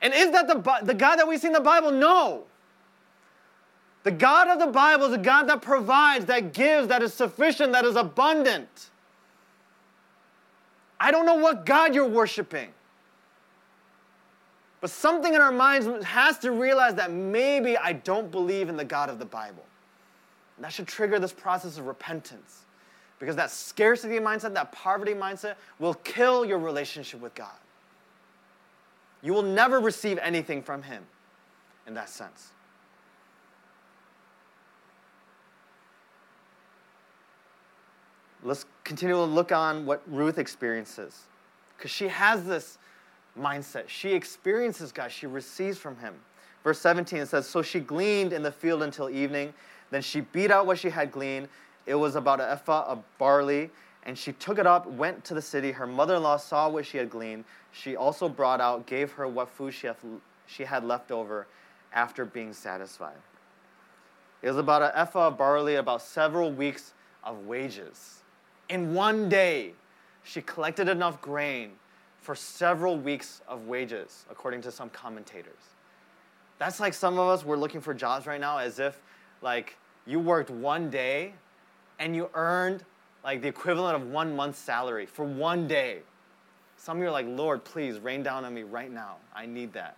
And 0.00 0.14
is 0.14 0.30
that 0.30 0.48
the, 0.48 0.78
the 0.82 0.94
God 0.94 1.16
that 1.16 1.28
we 1.28 1.36
see 1.36 1.48
in 1.48 1.52
the 1.52 1.60
Bible? 1.60 1.90
No. 1.90 2.46
The 4.02 4.10
God 4.10 4.48
of 4.48 4.58
the 4.58 4.72
Bible 4.72 5.06
is 5.06 5.12
a 5.12 5.18
God 5.18 5.44
that 5.44 5.60
provides, 5.60 6.24
that 6.26 6.52
gives, 6.52 6.88
that 6.88 7.02
is 7.02 7.12
sufficient, 7.12 7.72
that 7.72 7.84
is 7.84 7.96
abundant. 7.96 8.90
I 10.98 11.10
don't 11.10 11.26
know 11.26 11.34
what 11.36 11.66
God 11.66 11.94
you're 11.94 12.08
worshiping. 12.08 12.70
But 14.80 14.90
something 14.90 15.34
in 15.34 15.40
our 15.40 15.52
minds 15.52 16.04
has 16.04 16.38
to 16.38 16.52
realize 16.52 16.94
that 16.94 17.12
maybe 17.12 17.76
I 17.76 17.92
don't 17.92 18.30
believe 18.30 18.68
in 18.70 18.76
the 18.76 18.84
God 18.84 19.10
of 19.10 19.18
the 19.18 19.26
Bible. 19.26 19.64
And 20.56 20.64
that 20.64 20.72
should 20.72 20.86
trigger 20.86 21.18
this 21.18 21.32
process 21.32 21.76
of 21.76 21.86
repentance. 21.86 22.64
Because 23.18 23.36
that 23.36 23.50
scarcity 23.50 24.18
mindset, 24.18 24.54
that 24.54 24.72
poverty 24.72 25.12
mindset, 25.12 25.56
will 25.78 25.94
kill 25.94 26.44
your 26.44 26.58
relationship 26.58 27.20
with 27.20 27.34
God. 27.34 27.48
You 29.22 29.34
will 29.34 29.42
never 29.42 29.80
receive 29.80 30.18
anything 30.18 30.62
from 30.62 30.82
Him 30.82 31.02
in 31.86 31.92
that 31.94 32.08
sense. 32.08 32.52
Let's 38.42 38.64
continue 38.84 39.14
to 39.14 39.22
look 39.22 39.52
on 39.52 39.84
what 39.84 40.02
Ruth 40.06 40.38
experiences. 40.38 41.22
Because 41.76 41.90
she 41.90 42.08
has 42.08 42.44
this 42.44 42.78
mindset. 43.38 43.88
She 43.88 44.12
experiences 44.12 44.92
God, 44.92 45.10
she 45.12 45.26
receives 45.26 45.78
from 45.78 45.96
Him. 45.98 46.14
Verse 46.64 46.78
17 46.80 47.20
it 47.20 47.28
says, 47.28 47.46
So 47.46 47.62
she 47.62 47.80
gleaned 47.80 48.32
in 48.32 48.42
the 48.42 48.52
field 48.52 48.82
until 48.82 49.08
evening. 49.08 49.52
Then 49.90 50.02
she 50.02 50.20
beat 50.20 50.50
out 50.50 50.66
what 50.66 50.78
she 50.78 50.90
had 50.90 51.10
gleaned. 51.10 51.48
It 51.86 51.94
was 51.94 52.16
about 52.16 52.40
an 52.40 52.48
ephah 52.50 52.84
of 52.86 53.02
barley, 53.18 53.70
and 54.04 54.16
she 54.16 54.32
took 54.32 54.58
it 54.58 54.66
up, 54.66 54.86
went 54.86 55.24
to 55.24 55.34
the 55.34 55.42
city. 55.42 55.72
Her 55.72 55.86
mother 55.86 56.16
in 56.16 56.22
law 56.22 56.36
saw 56.36 56.68
what 56.68 56.86
she 56.86 56.98
had 56.98 57.10
gleaned. 57.10 57.44
She 57.72 57.96
also 57.96 58.28
brought 58.28 58.60
out, 58.60 58.86
gave 58.86 59.12
her 59.12 59.26
what 59.26 59.48
food 59.48 59.72
she 59.72 59.86
had, 59.86 59.96
she 60.46 60.64
had 60.64 60.84
left 60.84 61.10
over 61.10 61.46
after 61.92 62.24
being 62.24 62.52
satisfied. 62.52 63.16
It 64.42 64.48
was 64.48 64.58
about 64.58 64.82
an 64.82 64.92
ephah 64.94 65.28
of 65.28 65.38
barley, 65.38 65.76
about 65.76 66.02
several 66.02 66.52
weeks 66.52 66.92
of 67.24 67.46
wages. 67.46 68.19
In 68.70 68.94
one 68.94 69.28
day, 69.28 69.74
she 70.22 70.40
collected 70.40 70.88
enough 70.88 71.20
grain 71.20 71.72
for 72.20 72.36
several 72.36 72.96
weeks 72.96 73.42
of 73.48 73.66
wages, 73.66 74.24
according 74.30 74.62
to 74.62 74.70
some 74.70 74.88
commentators. 74.90 75.74
That's 76.58 76.78
like 76.78 76.94
some 76.94 77.18
of 77.18 77.28
us, 77.28 77.44
we're 77.44 77.56
looking 77.56 77.80
for 77.80 77.92
jobs 77.92 78.26
right 78.26 78.40
now 78.40 78.58
as 78.58 78.78
if 78.78 79.02
like 79.42 79.76
you 80.06 80.20
worked 80.20 80.50
one 80.50 80.88
day 80.88 81.32
and 81.98 82.14
you 82.14 82.30
earned 82.34 82.84
like 83.24 83.42
the 83.42 83.48
equivalent 83.48 83.96
of 83.96 84.08
one 84.08 84.36
month's 84.36 84.58
salary 84.58 85.04
for 85.04 85.24
one 85.24 85.66
day. 85.66 85.98
Some 86.76 86.98
of 86.98 87.02
you 87.02 87.08
are 87.08 87.12
like, 87.12 87.26
Lord, 87.26 87.64
please 87.64 87.98
rain 87.98 88.22
down 88.22 88.44
on 88.44 88.54
me 88.54 88.62
right 88.62 88.90
now. 88.90 89.16
I 89.34 89.46
need 89.46 89.72
that. 89.72 89.96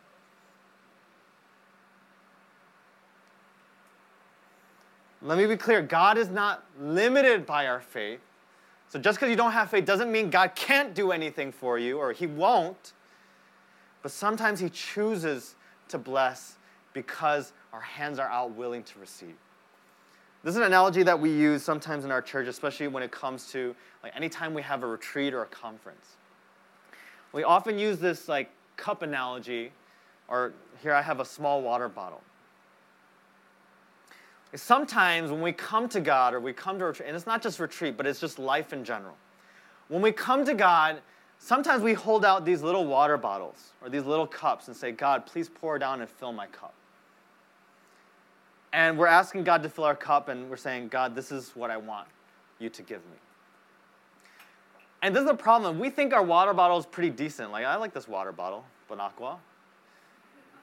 Let 5.20 5.38
me 5.38 5.46
be 5.46 5.56
clear 5.56 5.82
God 5.82 6.16
is 6.16 6.28
not 6.28 6.64
limited 6.80 7.44
by 7.44 7.66
our 7.66 7.80
faith. 7.80 8.20
So 8.92 8.98
just 8.98 9.18
because 9.18 9.30
you 9.30 9.36
don't 9.36 9.52
have 9.52 9.70
faith 9.70 9.86
doesn't 9.86 10.12
mean 10.12 10.28
God 10.28 10.54
can't 10.54 10.92
do 10.94 11.12
anything 11.12 11.50
for 11.50 11.78
you 11.78 11.96
or 11.96 12.12
He 12.12 12.26
won't. 12.26 12.92
But 14.02 14.12
sometimes 14.12 14.60
He 14.60 14.68
chooses 14.68 15.54
to 15.88 15.96
bless 15.96 16.56
because 16.92 17.54
our 17.72 17.80
hands 17.80 18.18
are 18.18 18.28
out 18.28 18.50
willing 18.54 18.82
to 18.82 18.98
receive. 18.98 19.34
This 20.44 20.50
is 20.50 20.56
an 20.58 20.64
analogy 20.64 21.02
that 21.04 21.18
we 21.18 21.30
use 21.30 21.62
sometimes 21.62 22.04
in 22.04 22.10
our 22.10 22.20
church, 22.20 22.46
especially 22.48 22.86
when 22.86 23.02
it 23.02 23.10
comes 23.10 23.50
to 23.52 23.74
like 24.02 24.14
anytime 24.14 24.52
we 24.52 24.60
have 24.60 24.82
a 24.82 24.86
retreat 24.86 25.32
or 25.32 25.40
a 25.40 25.46
conference. 25.46 26.16
We 27.32 27.44
often 27.44 27.78
use 27.78 27.98
this 27.98 28.28
like 28.28 28.50
cup 28.76 29.00
analogy, 29.00 29.72
or 30.28 30.52
here 30.82 30.92
I 30.92 31.00
have 31.00 31.18
a 31.18 31.24
small 31.24 31.62
water 31.62 31.88
bottle. 31.88 32.20
Sometimes 34.54 35.30
when 35.30 35.40
we 35.40 35.52
come 35.52 35.88
to 35.88 36.00
God 36.00 36.34
or 36.34 36.40
we 36.40 36.52
come 36.52 36.78
to 36.78 36.84
retreat, 36.84 37.08
and 37.08 37.16
it's 37.16 37.26
not 37.26 37.42
just 37.42 37.58
retreat, 37.58 37.96
but 37.96 38.06
it's 38.06 38.20
just 38.20 38.38
life 38.38 38.72
in 38.72 38.84
general. 38.84 39.16
When 39.88 40.02
we 40.02 40.12
come 40.12 40.44
to 40.44 40.52
God, 40.52 41.00
sometimes 41.38 41.82
we 41.82 41.94
hold 41.94 42.24
out 42.24 42.44
these 42.44 42.60
little 42.62 42.86
water 42.86 43.16
bottles 43.16 43.72
or 43.80 43.88
these 43.88 44.04
little 44.04 44.26
cups 44.26 44.68
and 44.68 44.76
say, 44.76 44.92
God, 44.92 45.24
please 45.24 45.48
pour 45.48 45.78
down 45.78 46.02
and 46.02 46.08
fill 46.08 46.32
my 46.32 46.46
cup. 46.46 46.74
And 48.74 48.98
we're 48.98 49.06
asking 49.06 49.44
God 49.44 49.62
to 49.62 49.68
fill 49.70 49.84
our 49.84 49.96
cup, 49.96 50.28
and 50.28 50.48
we're 50.48 50.56
saying, 50.56 50.88
God, 50.88 51.14
this 51.14 51.32
is 51.32 51.52
what 51.54 51.70
I 51.70 51.76
want 51.78 52.08
you 52.58 52.68
to 52.70 52.82
give 52.82 53.00
me. 53.06 53.16
And 55.02 55.14
this 55.14 55.24
is 55.24 55.30
a 55.30 55.34
problem. 55.34 55.78
We 55.78 55.90
think 55.90 56.12
our 56.12 56.22
water 56.22 56.54
bottle 56.54 56.78
is 56.78 56.86
pretty 56.86 57.10
decent. 57.10 57.52
Like, 57.52 57.64
I 57.64 57.76
like 57.76 57.92
this 57.92 58.06
water 58.06 58.32
bottle, 58.32 58.64
Bonaqua. 58.90 59.36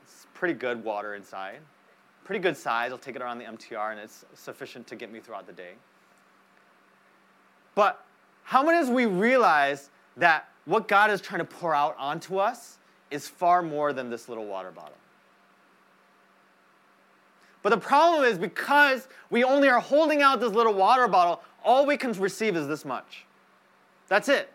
It's 0.04 0.28
pretty 0.34 0.54
good 0.54 0.84
water 0.84 1.16
inside 1.16 1.60
pretty 2.30 2.44
good 2.44 2.56
size. 2.56 2.92
I'll 2.92 3.00
take 3.00 3.16
it 3.16 3.24
around 3.24 3.40
the 3.40 3.46
MTR, 3.46 3.90
and 3.90 4.00
it's 4.00 4.24
sufficient 4.36 4.86
to 4.86 4.96
get 4.96 5.12
me 5.12 5.20
throughout 5.20 5.48
the 5.48 5.52
day. 5.52 5.72
But 7.74 8.06
how 8.44 8.62
many 8.62 8.78
of 8.78 8.84
us 8.84 8.92
we 8.92 9.08
realize 9.08 9.90
that 10.16 10.48
what 10.66 10.88
God 10.88 11.10
is 11.10 11.22
trying 11.22 11.40
to 11.40 11.46
pour 11.46 11.74
out 11.74 11.96
onto 11.98 12.38
us 12.38 12.78
is 13.10 13.28
far 13.28 13.64
more 13.64 13.94
than 13.94 14.12
this 14.12 14.30
little 14.30 14.46
water 14.46 14.70
bottle? 14.70 14.94
But 17.64 17.72
the 17.72 17.80
problem 17.80 18.24
is 18.26 18.38
because 18.38 19.08
we 19.32 19.44
only 19.44 19.68
are 19.68 19.80
holding 19.80 20.22
out 20.22 20.40
this 20.40 20.52
little 20.52 20.76
water 20.76 21.08
bottle, 21.08 21.42
all 21.66 21.88
we 21.88 21.98
can 21.98 22.12
receive 22.12 22.56
is 22.56 22.68
this 22.68 22.86
much. 22.86 23.26
That's 24.08 24.30
it. 24.30 24.54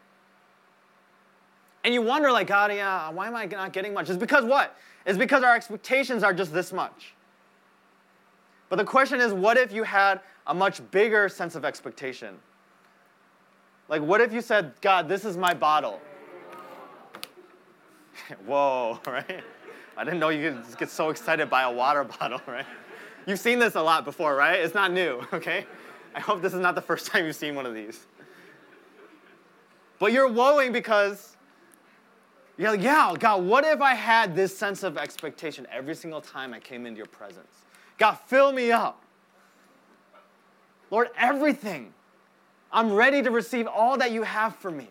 And 1.83 1.93
you 1.93 2.03
wonder, 2.03 2.31
like, 2.31 2.47
God, 2.47 2.73
yeah, 2.73 3.11
why 3.11 3.27
am 3.27 3.35
I 3.35 3.47
not 3.47 3.73
getting 3.73 3.93
much? 3.93 4.09
It's 4.11 4.17
because 4.17 4.45
what? 4.45 4.77
It's 5.05 5.19
because 5.19 5.43
our 5.43 5.57
expectations 5.57 6.23
are 6.23 6.33
just 6.33 6.53
this 6.53 6.73
much. 6.73 7.14
But 8.69 8.77
the 8.77 8.85
question 8.85 9.21
is 9.21 9.33
what 9.33 9.57
if 9.57 9.73
you 9.73 9.83
had 9.83 10.21
a 10.47 10.55
much 10.55 10.81
bigger 10.91 11.29
sense 11.29 11.55
of 11.55 11.65
expectation? 11.65 12.37
Like, 13.89 14.03
what 14.03 14.21
if 14.21 14.33
you 14.33 14.41
said, 14.41 14.73
God, 14.81 15.09
this 15.09 15.25
is 15.25 15.37
my 15.37 15.53
bottle? 15.53 16.01
Whoa, 18.47 18.99
right? 19.07 19.45
I 19.97 20.05
didn't 20.05 20.19
know 20.19 20.31
you 20.31 20.51
could 20.51 20.79
get 20.79 20.91
so 20.91 21.11
excited 21.11 21.49
by 21.51 21.63
a 21.63 21.71
water 21.71 22.05
bottle, 22.21 22.41
right? 22.47 22.67
You've 23.27 23.41
seen 23.41 23.59
this 23.59 23.75
a 23.75 23.83
lot 23.83 24.05
before, 24.05 24.35
right? 24.35 24.61
It's 24.61 24.75
not 24.75 24.93
new, 24.93 25.27
okay? 25.33 25.67
I 26.15 26.21
hope 26.21 26.43
this 26.43 26.55
is 26.55 26.61
not 26.61 26.75
the 26.75 26.83
first 26.83 27.07
time 27.07 27.25
you've 27.25 27.37
seen 27.37 27.55
one 27.55 27.67
of 27.67 27.75
these. 27.75 28.07
But 29.99 30.13
you're 30.13 30.29
woeing 30.29 30.73
because 30.73 31.37
you're 32.59 32.71
like, 32.71 32.83
yeah, 32.83 33.15
God, 33.19 33.45
what 33.45 33.65
if 33.65 33.81
I 33.81 33.95
had 33.95 34.37
this 34.37 34.57
sense 34.57 34.83
of 34.83 34.99
expectation 34.99 35.67
every 35.73 35.95
single 35.95 36.21
time 36.21 36.53
I 36.53 36.61
came 36.61 36.87
into 36.87 36.99
your 36.99 37.07
presence? 37.07 37.64
God, 37.99 38.15
fill 38.27 38.53
me 38.53 38.73
up. 38.73 39.03
Lord, 40.91 41.09
everything. 41.17 41.93
I'm 42.73 42.93
ready 42.93 43.23
to 43.23 43.31
receive 43.31 43.67
all 43.67 43.97
that 43.99 44.11
you 44.11 44.23
have 44.23 44.57
for 44.57 44.71
me. 44.71 44.89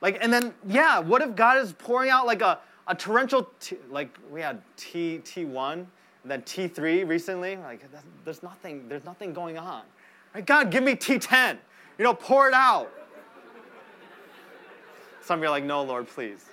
Like, 0.00 0.18
and 0.20 0.30
then, 0.30 0.52
yeah, 0.68 0.98
what 0.98 1.22
if 1.22 1.34
God 1.34 1.56
is 1.56 1.72
pouring 1.72 2.10
out 2.10 2.26
like 2.26 2.42
a, 2.42 2.58
a 2.86 2.94
torrential, 2.94 3.48
t- 3.58 3.78
like 3.90 4.10
we 4.30 4.42
had 4.42 4.60
T, 4.76 5.20
T1 5.24 5.72
and 5.72 5.86
then 6.26 6.42
T3 6.42 7.08
recently? 7.08 7.56
Like, 7.56 7.82
there's 8.24 8.42
nothing, 8.42 8.86
there's 8.86 9.04
nothing 9.04 9.32
going 9.32 9.56
on. 9.56 9.82
Right? 10.34 10.44
God, 10.44 10.70
give 10.70 10.82
me 10.82 10.94
T10. 10.94 11.56
You 11.96 12.04
know, 12.04 12.12
pour 12.12 12.48
it 12.48 12.54
out. 12.54 12.92
Some 15.22 15.38
of 15.38 15.42
you 15.42 15.48
are 15.48 15.50
like, 15.50 15.64
no, 15.64 15.82
Lord, 15.82 16.06
please. 16.06 16.44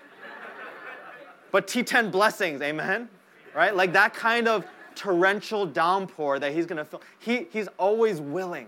But 1.52 1.68
T10 1.68 2.10
blessings, 2.10 2.62
amen? 2.62 3.10
Right? 3.56 3.76
Like 3.76 3.94
that 3.94 4.14
kind 4.14 4.48
of 4.48 4.66
torrential 4.96 5.66
downpour 5.66 6.40
that 6.40 6.54
he's 6.54 6.66
going 6.66 6.78
to 6.78 6.86
fill. 6.86 7.02
He, 7.20 7.48
he's 7.52 7.68
always 7.78 8.20
willing. 8.20 8.68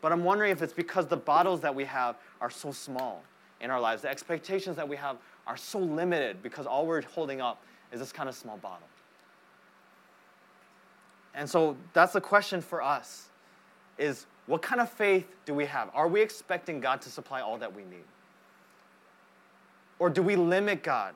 But 0.00 0.12
I'm 0.12 0.24
wondering 0.24 0.52
if 0.52 0.62
it's 0.62 0.72
because 0.72 1.06
the 1.06 1.16
bottles 1.16 1.60
that 1.60 1.74
we 1.74 1.84
have 1.84 2.16
are 2.40 2.50
so 2.50 2.70
small 2.70 3.22
in 3.60 3.70
our 3.70 3.80
lives. 3.80 4.02
The 4.02 4.08
expectations 4.08 4.76
that 4.76 4.88
we 4.88 4.96
have 4.96 5.16
are 5.46 5.56
so 5.56 5.78
limited 5.78 6.42
because 6.42 6.66
all 6.66 6.86
we're 6.86 7.02
holding 7.02 7.40
up 7.40 7.62
is 7.92 8.00
this 8.00 8.12
kind 8.12 8.28
of 8.28 8.34
small 8.34 8.58
bottle. 8.58 8.86
And 11.34 11.48
so 11.48 11.76
that's 11.92 12.12
the 12.12 12.20
question 12.20 12.60
for 12.60 12.82
us 12.82 13.28
is 13.96 14.26
what 14.46 14.62
kind 14.62 14.80
of 14.80 14.90
faith 14.90 15.26
do 15.44 15.54
we 15.54 15.66
have? 15.66 15.90
Are 15.94 16.08
we 16.08 16.20
expecting 16.20 16.80
God 16.80 17.00
to 17.02 17.10
supply 17.10 17.40
all 17.40 17.58
that 17.58 17.74
we 17.74 17.82
need? 17.82 18.04
Or 19.98 20.08
do 20.08 20.22
we 20.22 20.36
limit 20.36 20.82
God 20.82 21.14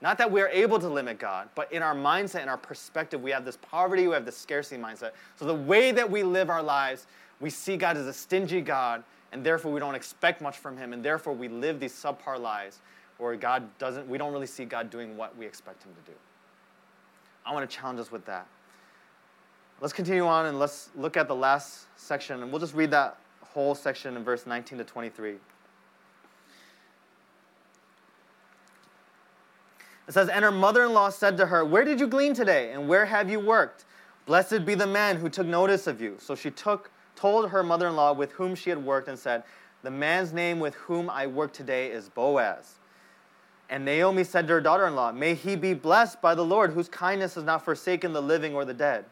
not 0.00 0.18
that 0.18 0.30
we're 0.30 0.48
able 0.48 0.78
to 0.78 0.88
limit 0.88 1.18
God, 1.18 1.48
but 1.54 1.72
in 1.72 1.82
our 1.82 1.94
mindset, 1.94 2.42
in 2.42 2.48
our 2.48 2.56
perspective, 2.56 3.20
we 3.20 3.30
have 3.32 3.44
this 3.44 3.56
poverty, 3.56 4.06
we 4.06 4.14
have 4.14 4.24
this 4.24 4.36
scarcity 4.36 4.80
mindset. 4.80 5.10
So 5.36 5.44
the 5.44 5.54
way 5.54 5.90
that 5.90 6.08
we 6.08 6.22
live 6.22 6.50
our 6.50 6.62
lives, 6.62 7.06
we 7.40 7.50
see 7.50 7.76
God 7.76 7.96
as 7.96 8.06
a 8.06 8.12
stingy 8.12 8.60
God, 8.60 9.02
and 9.32 9.44
therefore 9.44 9.72
we 9.72 9.80
don't 9.80 9.96
expect 9.96 10.40
much 10.40 10.56
from 10.56 10.76
Him, 10.76 10.92
and 10.92 11.04
therefore 11.04 11.32
we 11.32 11.48
live 11.48 11.80
these 11.80 11.92
subpar 11.92 12.38
lives 12.40 12.80
where 13.18 13.34
God 13.34 13.68
doesn't, 13.78 14.08
we 14.08 14.18
don't 14.18 14.32
really 14.32 14.46
see 14.46 14.64
God 14.64 14.90
doing 14.90 15.16
what 15.16 15.36
we 15.36 15.44
expect 15.44 15.82
Him 15.82 15.92
to 15.94 16.12
do. 16.12 16.16
I 17.44 17.52
want 17.52 17.68
to 17.68 17.76
challenge 17.76 17.98
us 17.98 18.12
with 18.12 18.24
that. 18.26 18.46
Let's 19.80 19.92
continue 19.92 20.26
on 20.26 20.46
and 20.46 20.58
let's 20.58 20.90
look 20.96 21.16
at 21.16 21.26
the 21.26 21.34
last 21.34 21.86
section, 21.96 22.42
and 22.42 22.52
we'll 22.52 22.60
just 22.60 22.74
read 22.74 22.92
that 22.92 23.18
whole 23.42 23.74
section 23.74 24.16
in 24.16 24.22
verse 24.22 24.46
19 24.46 24.78
to 24.78 24.84
23. 24.84 25.34
It 30.08 30.14
says, 30.14 30.30
And 30.30 30.42
her 30.42 30.50
mother 30.50 30.84
in 30.84 30.94
law 30.94 31.10
said 31.10 31.36
to 31.36 31.46
her, 31.46 31.64
Where 31.64 31.84
did 31.84 32.00
you 32.00 32.06
glean 32.06 32.32
today? 32.32 32.72
And 32.72 32.88
where 32.88 33.04
have 33.04 33.30
you 33.30 33.38
worked? 33.38 33.84
Blessed 34.24 34.64
be 34.64 34.74
the 34.74 34.86
man 34.86 35.16
who 35.16 35.28
took 35.28 35.46
notice 35.46 35.86
of 35.86 36.00
you. 36.00 36.16
So 36.18 36.34
she 36.34 36.50
took, 36.50 36.90
told 37.14 37.50
her 37.50 37.62
mother 37.62 37.88
in 37.88 37.96
law 37.96 38.14
with 38.14 38.32
whom 38.32 38.54
she 38.54 38.70
had 38.70 38.82
worked 38.82 39.08
and 39.08 39.18
said, 39.18 39.44
The 39.82 39.90
man's 39.90 40.32
name 40.32 40.60
with 40.60 40.74
whom 40.74 41.10
I 41.10 41.26
work 41.26 41.52
today 41.52 41.90
is 41.90 42.08
Boaz. 42.08 42.78
And 43.70 43.84
Naomi 43.84 44.24
said 44.24 44.46
to 44.46 44.54
her 44.54 44.60
daughter 44.62 44.86
in 44.86 44.94
law, 44.94 45.12
May 45.12 45.34
he 45.34 45.56
be 45.56 45.74
blessed 45.74 46.22
by 46.22 46.34
the 46.34 46.44
Lord, 46.44 46.72
whose 46.72 46.88
kindness 46.88 47.34
has 47.34 47.44
not 47.44 47.62
forsaken 47.62 48.14
the 48.14 48.22
living 48.22 48.54
or 48.54 48.64
the 48.64 48.72
dead. 48.72 49.04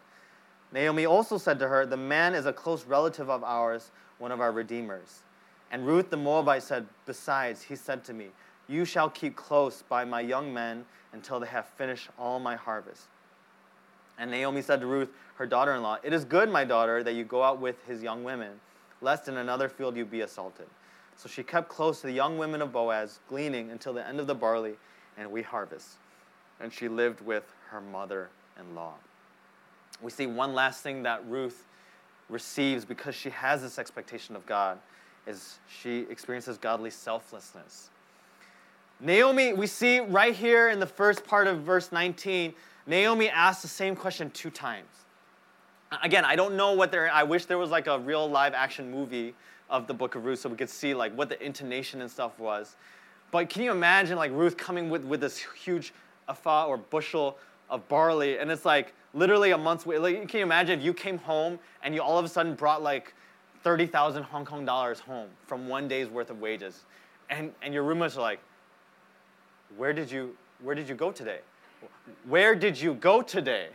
Naomi 0.72 1.04
also 1.04 1.36
said 1.36 1.58
to 1.58 1.68
her, 1.68 1.84
The 1.84 1.98
man 1.98 2.34
is 2.34 2.46
a 2.46 2.54
close 2.54 2.86
relative 2.86 3.28
of 3.28 3.44
ours, 3.44 3.90
one 4.18 4.32
of 4.32 4.40
our 4.40 4.50
redeemers. 4.50 5.20
And 5.70 5.86
Ruth 5.86 6.08
the 6.08 6.16
Moabite 6.16 6.62
said, 6.62 6.86
Besides, 7.04 7.62
he 7.62 7.76
said 7.76 8.02
to 8.04 8.14
me, 8.14 8.28
you 8.68 8.84
shall 8.84 9.08
keep 9.08 9.36
close 9.36 9.82
by 9.88 10.04
my 10.04 10.20
young 10.20 10.52
men 10.52 10.84
until 11.12 11.40
they 11.40 11.46
have 11.46 11.66
finished 11.66 12.08
all 12.18 12.38
my 12.38 12.56
harvest. 12.56 13.08
And 14.18 14.30
Naomi 14.30 14.62
said 14.62 14.80
to 14.80 14.86
Ruth, 14.86 15.10
her 15.36 15.46
daughter 15.46 15.74
in 15.74 15.82
law, 15.82 15.98
It 16.02 16.12
is 16.12 16.24
good, 16.24 16.50
my 16.50 16.64
daughter, 16.64 17.02
that 17.02 17.14
you 17.14 17.24
go 17.24 17.42
out 17.42 17.60
with 17.60 17.76
his 17.86 18.02
young 18.02 18.24
women, 18.24 18.52
lest 19.00 19.28
in 19.28 19.36
another 19.36 19.68
field 19.68 19.96
you 19.96 20.04
be 20.04 20.22
assaulted. 20.22 20.66
So 21.16 21.28
she 21.28 21.42
kept 21.42 21.68
close 21.68 22.00
to 22.00 22.06
the 22.06 22.12
young 22.12 22.38
women 22.38 22.62
of 22.62 22.72
Boaz, 22.72 23.20
gleaning 23.28 23.70
until 23.70 23.92
the 23.92 24.06
end 24.06 24.20
of 24.20 24.26
the 24.26 24.34
barley 24.34 24.74
and 25.16 25.30
we 25.30 25.42
harvest. 25.42 25.96
And 26.60 26.72
she 26.72 26.88
lived 26.88 27.20
with 27.20 27.44
her 27.70 27.80
mother 27.80 28.30
in 28.58 28.74
law. 28.74 28.94
we 30.00 30.10
see 30.10 30.26
one 30.26 30.54
last 30.54 30.82
thing 30.82 31.02
that 31.02 31.26
Ruth 31.28 31.64
receives 32.28 32.84
because 32.84 33.14
she 33.14 33.30
has 33.30 33.62
this 33.62 33.78
expectation 33.78 34.36
of 34.36 34.44
God 34.46 34.78
is 35.26 35.58
she 35.68 36.06
experiences 36.10 36.58
godly 36.58 36.90
selflessness. 36.90 37.90
Naomi, 39.00 39.52
we 39.52 39.66
see 39.66 40.00
right 40.00 40.34
here 40.34 40.70
in 40.70 40.80
the 40.80 40.86
first 40.86 41.24
part 41.24 41.46
of 41.46 41.60
verse 41.60 41.92
19, 41.92 42.54
Naomi 42.86 43.28
asks 43.28 43.62
the 43.62 43.68
same 43.68 43.94
question 43.94 44.30
two 44.30 44.48
times. 44.48 44.88
Again, 46.02 46.24
I 46.24 46.34
don't 46.34 46.56
know 46.56 46.72
what 46.72 46.90
there, 46.90 47.10
I 47.12 47.22
wish 47.22 47.44
there 47.44 47.58
was 47.58 47.70
like 47.70 47.86
a 47.86 47.98
real 47.98 48.28
live 48.28 48.54
action 48.54 48.90
movie 48.90 49.34
of 49.68 49.86
the 49.86 49.94
book 49.94 50.14
of 50.14 50.24
Ruth 50.24 50.40
so 50.40 50.48
we 50.48 50.56
could 50.56 50.70
see 50.70 50.94
like 50.94 51.14
what 51.14 51.28
the 51.28 51.42
intonation 51.44 52.00
and 52.00 52.10
stuff 52.10 52.38
was. 52.38 52.76
But 53.30 53.50
can 53.50 53.62
you 53.62 53.70
imagine 53.70 54.16
like 54.16 54.32
Ruth 54.32 54.56
coming 54.56 54.88
with, 54.88 55.04
with 55.04 55.20
this 55.20 55.44
huge 55.62 55.92
ephah 56.28 56.66
or 56.66 56.78
bushel 56.78 57.36
of 57.68 57.86
barley 57.88 58.38
and 58.38 58.50
it's 58.50 58.64
like 58.64 58.94
literally 59.12 59.50
a 59.50 59.58
month's 59.58 59.84
wait. 59.84 60.00
Like, 60.00 60.28
can 60.28 60.38
you 60.38 60.44
imagine 60.44 60.78
if 60.78 60.84
you 60.84 60.94
came 60.94 61.18
home 61.18 61.58
and 61.82 61.94
you 61.94 62.02
all 62.02 62.18
of 62.18 62.24
a 62.24 62.28
sudden 62.28 62.54
brought 62.54 62.82
like 62.82 63.14
30,000 63.62 64.22
Hong 64.22 64.44
Kong 64.44 64.64
dollars 64.64 65.00
home 65.00 65.28
from 65.46 65.68
one 65.68 65.88
day's 65.88 66.08
worth 66.08 66.30
of 66.30 66.40
wages? 66.40 66.84
And, 67.30 67.52
and 67.62 67.74
your 67.74 67.82
roommates 67.82 68.16
are 68.16 68.20
like, 68.20 68.40
where 69.76 69.92
did 69.92 70.10
you, 70.10 70.36
where 70.62 70.74
did 70.74 70.88
you 70.88 70.94
go 70.94 71.12
today? 71.12 71.40
Where 72.28 72.54
did 72.54 72.80
you 72.80 72.94
go 72.94 73.22
today? 73.22 73.68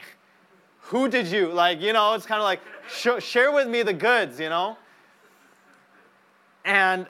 Who 0.86 1.08
did 1.08 1.28
you, 1.28 1.49
like, 1.49 1.82
you 1.82 1.93
know, 1.93 2.14
it's 2.14 2.26
kind 2.26 2.39
of 2.39 2.43
like, 2.43 2.60
sh- 2.89 3.24
share 3.24 3.52
with 3.52 3.68
me 3.68 3.84
the 3.84 3.93
goods, 3.93 4.39
you 4.39 4.49
know? 4.49 4.78
And, 6.66 7.08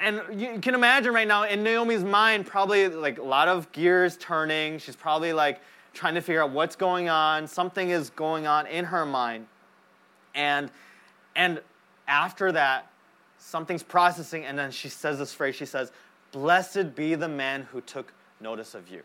and 0.00 0.22
you 0.40 0.58
can 0.60 0.74
imagine 0.74 1.12
right 1.12 1.28
now 1.28 1.44
in 1.44 1.62
Naomi's 1.62 2.04
mind, 2.04 2.46
probably 2.46 2.88
like 2.88 3.18
a 3.18 3.22
lot 3.22 3.48
of 3.48 3.70
gears 3.72 4.16
turning. 4.16 4.78
She's 4.78 4.96
probably 4.96 5.32
like 5.32 5.60
trying 5.94 6.14
to 6.14 6.20
figure 6.20 6.42
out 6.42 6.50
what's 6.50 6.76
going 6.76 7.08
on. 7.08 7.46
Something 7.46 7.90
is 7.90 8.10
going 8.10 8.46
on 8.46 8.66
in 8.66 8.84
her 8.84 9.06
mind. 9.06 9.46
And, 10.34 10.70
and 11.34 11.60
after 12.06 12.52
that, 12.52 12.90
something's 13.38 13.82
processing, 13.82 14.44
and 14.44 14.58
then 14.58 14.70
she 14.70 14.88
says 14.88 15.18
this 15.18 15.32
phrase. 15.32 15.54
She 15.54 15.66
says, 15.66 15.92
Blessed 16.32 16.94
be 16.94 17.14
the 17.14 17.28
man 17.28 17.62
who 17.62 17.80
took 17.80 18.12
notice 18.40 18.74
of 18.74 18.88
you. 18.88 19.02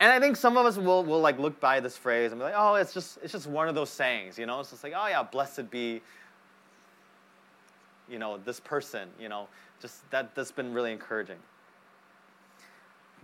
And 0.00 0.10
I 0.10 0.18
think 0.18 0.36
some 0.36 0.56
of 0.56 0.66
us 0.66 0.76
will, 0.76 1.04
will 1.04 1.20
like 1.20 1.38
look 1.38 1.60
by 1.60 1.78
this 1.78 1.96
phrase 1.96 2.32
and 2.32 2.40
be 2.40 2.44
like, 2.44 2.54
oh, 2.56 2.74
it's 2.74 2.92
just, 2.92 3.18
it's 3.22 3.32
just 3.32 3.46
one 3.46 3.68
of 3.68 3.74
those 3.74 3.90
sayings, 3.90 4.38
you 4.38 4.46
know? 4.46 4.58
It's 4.60 4.70
just 4.70 4.82
like, 4.82 4.94
oh 4.96 5.06
yeah, 5.06 5.22
blessed 5.22 5.70
be, 5.70 6.00
you 8.08 8.18
know, 8.18 8.38
this 8.44 8.58
person, 8.58 9.08
you 9.20 9.28
know, 9.28 9.46
just 9.80 10.08
that, 10.10 10.34
that's 10.34 10.50
been 10.50 10.74
really 10.74 10.92
encouraging. 10.92 11.38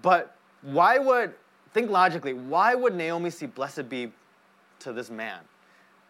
But 0.03 0.37
why 0.63 0.99
would, 0.99 1.35
think 1.75 1.91
logically, 1.91 2.33
why 2.33 2.75
would 2.75 2.95
Naomi 2.95 3.31
see 3.31 3.47
blessed 3.47 3.89
be 3.89 4.13
to 4.81 4.93
this 4.93 5.11
man? 5.11 5.41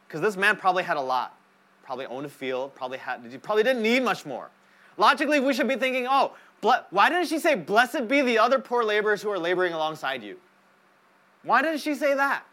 Because 0.06 0.20
this 0.20 0.36
man 0.36 0.56
probably 0.56 0.82
had 0.82 0.96
a 0.96 1.02
lot. 1.02 1.34
Probably 1.82 2.04
owned 2.04 2.26
a 2.26 2.28
field, 2.28 2.74
probably 2.74 2.98
had, 2.98 3.24
he 3.30 3.38
probably 3.38 3.62
didn't 3.62 3.82
need 3.82 4.02
much 4.02 4.26
more. 4.26 4.50
Logically, 4.98 5.40
we 5.40 5.54
should 5.54 5.68
be 5.68 5.76
thinking, 5.76 6.06
oh, 6.06 6.34
why 6.60 7.08
didn't 7.08 7.26
she 7.26 7.38
say, 7.38 7.54
Blessed 7.54 8.08
be 8.08 8.22
the 8.22 8.38
other 8.38 8.58
poor 8.58 8.82
laborers 8.84 9.22
who 9.22 9.30
are 9.30 9.38
laboring 9.38 9.72
alongside 9.72 10.22
you? 10.22 10.36
Why 11.42 11.62
didn't 11.62 11.80
she 11.80 11.94
say 11.94 12.14
that? 12.14 12.44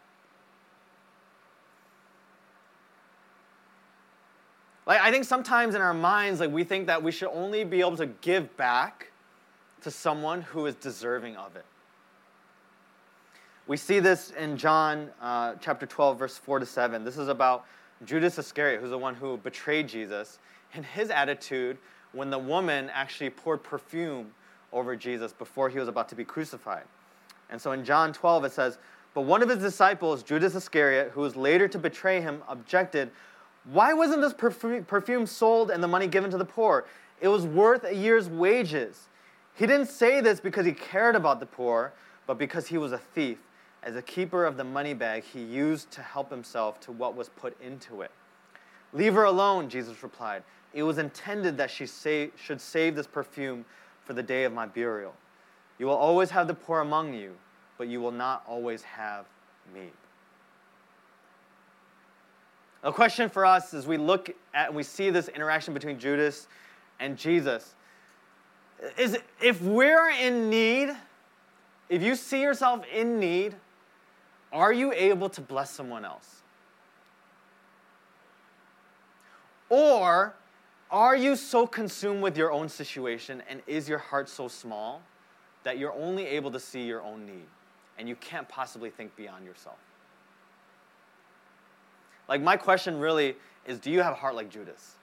Like, 4.86 5.00
I 5.00 5.10
think 5.10 5.24
sometimes 5.24 5.74
in 5.74 5.80
our 5.80 5.94
minds, 5.94 6.38
like, 6.38 6.52
we 6.52 6.62
think 6.62 6.86
that 6.86 7.02
we 7.02 7.10
should 7.10 7.30
only 7.30 7.64
be 7.64 7.80
able 7.80 7.96
to 7.96 8.06
give 8.06 8.56
back 8.56 9.10
to 9.82 9.90
someone 9.90 10.42
who 10.42 10.66
is 10.66 10.76
deserving 10.76 11.36
of 11.36 11.56
it. 11.56 11.64
We 13.66 13.76
see 13.76 13.98
this 13.98 14.30
in 14.30 14.56
John 14.56 15.10
uh, 15.20 15.54
chapter 15.60 15.86
12, 15.86 16.18
verse 16.20 16.38
4 16.38 16.60
to 16.60 16.66
7. 16.66 17.04
This 17.04 17.18
is 17.18 17.26
about 17.26 17.66
Judas 18.04 18.38
Iscariot, 18.38 18.80
who's 18.80 18.90
the 18.90 18.98
one 18.98 19.16
who 19.16 19.38
betrayed 19.38 19.88
Jesus, 19.88 20.38
and 20.74 20.84
his 20.84 21.10
attitude 21.10 21.78
when 22.12 22.30
the 22.30 22.38
woman 22.38 22.90
actually 22.92 23.30
poured 23.30 23.62
perfume 23.62 24.32
over 24.72 24.96
Jesus 24.96 25.32
before 25.32 25.68
he 25.68 25.78
was 25.78 25.88
about 25.88 26.08
to 26.08 26.14
be 26.14 26.24
crucified. 26.24 26.84
And 27.50 27.60
so 27.60 27.72
in 27.72 27.84
John 27.84 28.12
12, 28.12 28.44
it 28.44 28.52
says, 28.52 28.78
But 29.14 29.22
one 29.22 29.42
of 29.42 29.48
his 29.48 29.58
disciples, 29.58 30.22
Judas 30.22 30.54
Iscariot, 30.54 31.12
who 31.12 31.20
was 31.20 31.36
later 31.36 31.68
to 31.68 31.78
betray 31.78 32.20
him, 32.20 32.42
objected, 32.48 33.10
Why 33.64 33.92
wasn't 33.92 34.20
this 34.20 34.34
perfume 34.34 35.26
sold 35.26 35.70
and 35.70 35.82
the 35.82 35.88
money 35.88 36.06
given 36.06 36.30
to 36.30 36.38
the 36.38 36.44
poor? 36.44 36.86
It 37.20 37.28
was 37.28 37.46
worth 37.46 37.84
a 37.84 37.94
year's 37.94 38.28
wages. 38.28 39.08
He 39.54 39.66
didn't 39.66 39.86
say 39.86 40.20
this 40.20 40.40
because 40.40 40.66
he 40.66 40.72
cared 40.72 41.16
about 41.16 41.40
the 41.40 41.46
poor, 41.46 41.92
but 42.26 42.36
because 42.36 42.66
he 42.66 42.76
was 42.76 42.92
a 42.92 42.98
thief. 42.98 43.38
As 43.82 43.96
a 43.96 44.02
keeper 44.02 44.44
of 44.44 44.56
the 44.56 44.64
money 44.64 44.94
bag, 44.94 45.22
he 45.22 45.40
used 45.40 45.90
to 45.92 46.02
help 46.02 46.28
himself 46.28 46.80
to 46.80 46.92
what 46.92 47.14
was 47.14 47.28
put 47.30 47.58
into 47.62 48.02
it. 48.02 48.10
Leave 48.92 49.14
her 49.14 49.24
alone, 49.24 49.68
Jesus 49.68 50.02
replied. 50.02 50.42
It 50.76 50.82
was 50.82 50.98
intended 50.98 51.56
that 51.56 51.70
she 51.70 51.86
should 51.86 52.60
save 52.60 52.96
this 52.96 53.06
perfume 53.06 53.64
for 54.04 54.12
the 54.12 54.22
day 54.22 54.44
of 54.44 54.52
my 54.52 54.66
burial. 54.66 55.14
You 55.78 55.86
will 55.86 55.96
always 55.96 56.28
have 56.28 56.48
the 56.48 56.54
poor 56.54 56.80
among 56.80 57.14
you, 57.14 57.34
but 57.78 57.88
you 57.88 58.02
will 58.02 58.12
not 58.12 58.44
always 58.46 58.82
have 58.82 59.24
me. 59.74 59.88
A 62.82 62.92
question 62.92 63.30
for 63.30 63.46
us 63.46 63.72
as 63.72 63.86
we 63.86 63.96
look 63.96 64.28
at 64.52 64.66
and 64.66 64.76
we 64.76 64.82
see 64.82 65.08
this 65.08 65.28
interaction 65.28 65.72
between 65.72 65.98
Judas 65.98 66.46
and 67.00 67.16
Jesus 67.16 67.74
is 68.98 69.18
if 69.42 69.62
we're 69.62 70.10
in 70.10 70.50
need, 70.50 70.94
if 71.88 72.02
you 72.02 72.14
see 72.14 72.42
yourself 72.42 72.84
in 72.92 73.18
need, 73.18 73.54
are 74.52 74.74
you 74.74 74.92
able 74.92 75.30
to 75.30 75.40
bless 75.40 75.70
someone 75.70 76.04
else? 76.04 76.42
Or 79.70 80.34
are 80.90 81.16
you 81.16 81.34
so 81.36 81.66
consumed 81.66 82.22
with 82.22 82.36
your 82.36 82.52
own 82.52 82.68
situation 82.68 83.42
and 83.48 83.60
is 83.66 83.88
your 83.88 83.98
heart 83.98 84.28
so 84.28 84.48
small 84.48 85.02
that 85.64 85.78
you're 85.78 85.92
only 85.94 86.26
able 86.26 86.50
to 86.52 86.60
see 86.60 86.82
your 86.82 87.02
own 87.02 87.26
need 87.26 87.46
and 87.98 88.08
you 88.08 88.14
can't 88.16 88.48
possibly 88.48 88.90
think 88.90 89.14
beyond 89.16 89.44
yourself? 89.44 89.78
Like, 92.28 92.40
my 92.40 92.56
question 92.56 92.98
really 92.98 93.36
is 93.66 93.78
do 93.78 93.90
you 93.90 94.00
have 94.00 94.12
a 94.12 94.16
heart 94.16 94.34
like 94.34 94.48
Judas? 94.48 94.94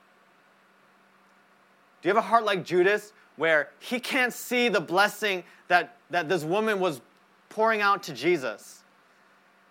Do 2.02 2.10
you 2.10 2.16
have 2.16 2.24
a 2.24 2.28
heart 2.28 2.44
like 2.44 2.64
Judas 2.64 3.14
where 3.36 3.70
he 3.80 4.00
can't 4.00 4.34
see 4.34 4.70
the 4.70 4.82
blessing 4.82 5.44
that, 5.68 5.98
that 6.10 6.30
this 6.30 6.44
woman 6.44 6.80
was 6.80 7.02
pouring 7.50 7.82
out 7.82 8.04
to 8.04 8.14
Jesus? 8.14 8.84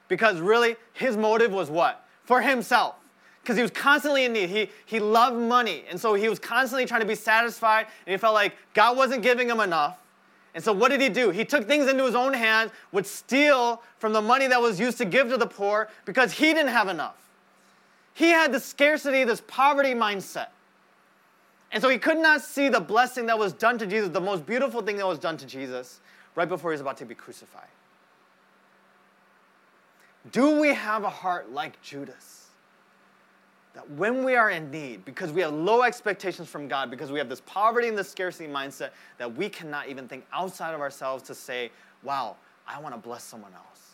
Because 0.09 0.41
really, 0.41 0.77
his 0.93 1.17
motive 1.17 1.53
was 1.53 1.71
what? 1.71 2.07
For 2.25 2.41
himself 2.41 2.97
because 3.43 3.57
he 3.57 3.63
was 3.63 3.73
constantly 3.73 4.25
in 4.25 4.33
need. 4.33 4.49
He, 4.49 4.71
he 4.87 5.01
loved 5.01 5.37
money. 5.37 5.85
And 5.91 6.01
so 6.01 6.15
he 6.15 6.29
was 6.29 6.39
constantly 6.39 6.87
trying 6.87 7.01
to 7.01 7.07
be 7.07 7.17
satisfied, 7.17 7.87
and 8.07 8.13
he 8.13 8.17
felt 8.17 8.35
like 8.35 8.55
God 8.73 8.97
wasn't 8.97 9.23
giving 9.23 9.49
him 9.49 9.61
enough. 9.61 9.99
And 10.55 10.63
so 10.63 10.73
what 10.73 10.91
did 10.91 11.01
he 11.01 11.09
do? 11.09 11.31
He 11.31 11.45
took 11.45 11.67
things 11.67 11.89
into 11.89 12.05
his 12.05 12.15
own 12.15 12.35
hands, 12.35 12.71
would 12.93 13.07
steal 13.07 13.83
from 13.99 14.13
the 14.13 14.21
money 14.21 14.47
that 14.47 14.61
was 14.61 14.79
used 14.79 14.99
to 14.99 15.05
give 15.05 15.29
to 15.31 15.37
the 15.37 15.47
poor 15.47 15.89
because 16.05 16.33
he 16.33 16.53
didn't 16.53 16.69
have 16.69 16.89
enough. 16.89 17.17
He 18.15 18.29
had 18.29 18.53
the 18.53 18.61
scarcity, 18.61 19.25
this 19.25 19.43
poverty 19.47 19.95
mindset. 19.95 20.49
And 21.73 21.83
so 21.83 21.89
he 21.89 21.97
could 21.97 22.19
not 22.19 22.43
see 22.43 22.69
the 22.69 22.81
blessing 22.81 23.27
that 23.27 23.39
was 23.39 23.55
done 23.55 23.79
to 23.79 23.87
Jesus, 23.87 24.11
the 24.11 24.21
most 24.21 24.45
beautiful 24.45 24.83
thing 24.83 24.99
that 24.99 25.07
was 25.07 25.19
done 25.19 25.39
to 25.39 25.47
Jesus, 25.47 26.01
right 26.35 26.49
before 26.49 26.71
he 26.71 26.75
was 26.75 26.83
about 26.83 26.99
to 26.99 27.07
be 27.07 27.15
crucified. 27.15 27.69
Do 30.31 30.61
we 30.61 30.75
have 30.75 31.05
a 31.05 31.11
heart 31.11 31.51
like 31.51 31.81
Judas? 31.81 32.42
That 33.75 33.89
when 33.93 34.25
we 34.25 34.35
are 34.37 34.51
in 34.51 34.71
need, 34.71 35.05
because 35.05 35.33
we 35.33 35.41
have 35.41 35.53
low 35.53 35.83
expectations 35.83 36.49
from 36.49 36.69
God, 36.69 36.91
because 36.91 37.11
we 37.11 37.19
have 37.19 37.29
this 37.29 37.41
poverty 37.47 37.89
and 37.89 37.97
this 37.97 38.11
scarcity 38.11 38.51
mindset, 38.51 38.91
that 39.19 39.35
we 39.35 39.49
cannot 39.49 39.89
even 39.89 40.07
think 40.07 40.27
outside 40.33 40.75
of 40.75 40.81
ourselves 40.81 41.23
to 41.25 41.35
say, 41.35 41.71
wow, 42.03 42.37
I 42.67 42.81
want 42.81 42.95
to 42.95 43.01
bless 43.01 43.25
someone 43.25 43.53
else. 43.55 43.93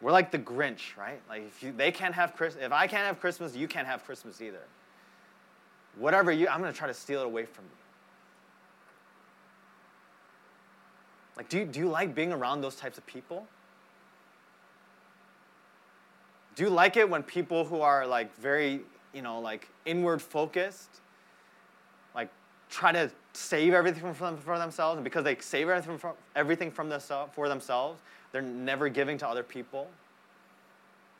We're 0.00 0.12
like 0.12 0.30
the 0.30 0.38
Grinch, 0.38 0.96
right? 0.96 1.20
Like 1.28 1.42
if 1.44 1.60
you, 1.62 1.72
they 1.72 1.90
can't 1.90 2.14
have 2.14 2.36
Christmas, 2.36 2.64
if 2.64 2.72
I 2.72 2.86
can't 2.86 3.06
have 3.06 3.18
Christmas, 3.18 3.56
you 3.56 3.66
can't 3.66 3.86
have 3.86 4.04
Christmas 4.04 4.40
either. 4.40 4.62
Whatever 5.96 6.30
you, 6.30 6.46
I'm 6.46 6.60
going 6.60 6.72
to 6.72 6.78
try 6.78 6.86
to 6.86 6.94
steal 6.94 7.20
it 7.20 7.26
away 7.26 7.44
from 7.44 7.64
you. 7.64 7.70
Like, 11.36 11.48
do 11.48 11.58
you, 11.58 11.64
do 11.64 11.80
you 11.80 11.88
like 11.88 12.14
being 12.14 12.32
around 12.32 12.60
those 12.60 12.76
types 12.76 12.98
of 12.98 13.06
people? 13.06 13.46
Do 16.58 16.64
you 16.64 16.70
like 16.70 16.96
it 16.96 17.08
when 17.08 17.22
people 17.22 17.64
who 17.64 17.82
are 17.82 18.04
like 18.04 18.36
very, 18.36 18.80
you 19.14 19.22
know, 19.22 19.38
like 19.38 19.68
inward 19.86 20.20
focused, 20.20 20.88
like 22.16 22.28
try 22.68 22.90
to 22.90 23.12
save 23.32 23.74
everything 23.74 24.12
from, 24.12 24.36
for 24.36 24.58
themselves, 24.58 24.96
and 24.96 25.04
because 25.04 25.22
they 25.22 25.36
save 25.38 25.68
everything 25.68 25.96
from, 25.96 26.14
everything 26.34 26.72
from 26.72 26.88
themselves, 26.88 27.30
for 27.32 27.48
themselves, 27.48 28.02
they're 28.32 28.42
never 28.42 28.88
giving 28.88 29.16
to 29.18 29.28
other 29.28 29.44
people. 29.44 29.86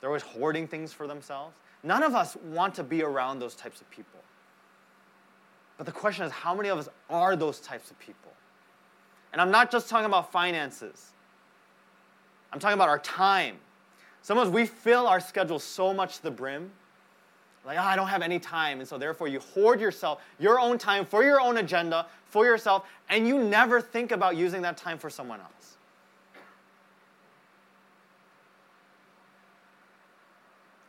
They're 0.01 0.11
always 0.11 0.25
hoarding 0.25 0.67
things 0.67 0.93
for 0.93 1.07
themselves. 1.07 1.55
None 1.85 2.03
of 2.03 2.17
us 2.17 2.35
want 2.35 2.75
to 2.75 2.83
be 2.83 3.05
around 3.05 3.39
those 3.39 3.55
types 3.55 3.81
of 3.81 3.89
people. 3.91 4.19
But 5.77 5.87
the 5.87 5.93
question 5.93 6.25
is, 6.25 6.33
how 6.33 6.53
many 6.53 6.69
of 6.69 6.79
us 6.79 6.89
are 7.09 7.37
those 7.37 7.61
types 7.61 7.93
of 7.93 7.99
people? 8.01 8.33
And 9.33 9.41
I'm 9.41 9.53
not 9.53 9.71
just 9.71 9.89
talking 9.89 10.07
about 10.07 10.33
finances. 10.33 11.13
I'm 12.53 12.59
talking 12.59 12.75
about 12.75 12.89
our 12.89 12.99
time. 12.99 13.59
Sometimes 14.23 14.51
we 14.51 14.67
fill 14.67 15.07
our 15.07 15.21
schedule 15.21 15.59
so 15.59 15.95
much 15.95 16.17
to 16.19 16.23
the 16.23 16.31
brim. 16.31 16.71
Like, 17.65 17.79
oh, 17.79 17.83
I 17.83 17.97
don't 17.97 18.09
have 18.09 18.23
any 18.23 18.39
time. 18.39 18.81
And 18.81 18.89
so, 18.89 18.99
therefore, 18.99 19.29
you 19.29 19.41
hoard 19.41 19.81
yourself, 19.81 20.23
your 20.39 20.59
own 20.59 20.79
time 20.79 21.05
for 21.05 21.23
your 21.23 21.41
own 21.41 21.59
agenda, 21.59 22.07
for 22.27 22.45
yourself, 22.45 22.87
and 23.09 23.27
you 23.27 23.43
never 23.43 23.81
think 23.81 24.13
about 24.13 24.37
using 24.37 24.63
that 24.63 24.77
time 24.77 24.99
for 24.99 25.11
someone 25.11 25.41
else. 25.41 25.77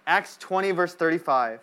Acts 0.08 0.38
20, 0.38 0.72
verse 0.72 0.96
35. 0.96 1.60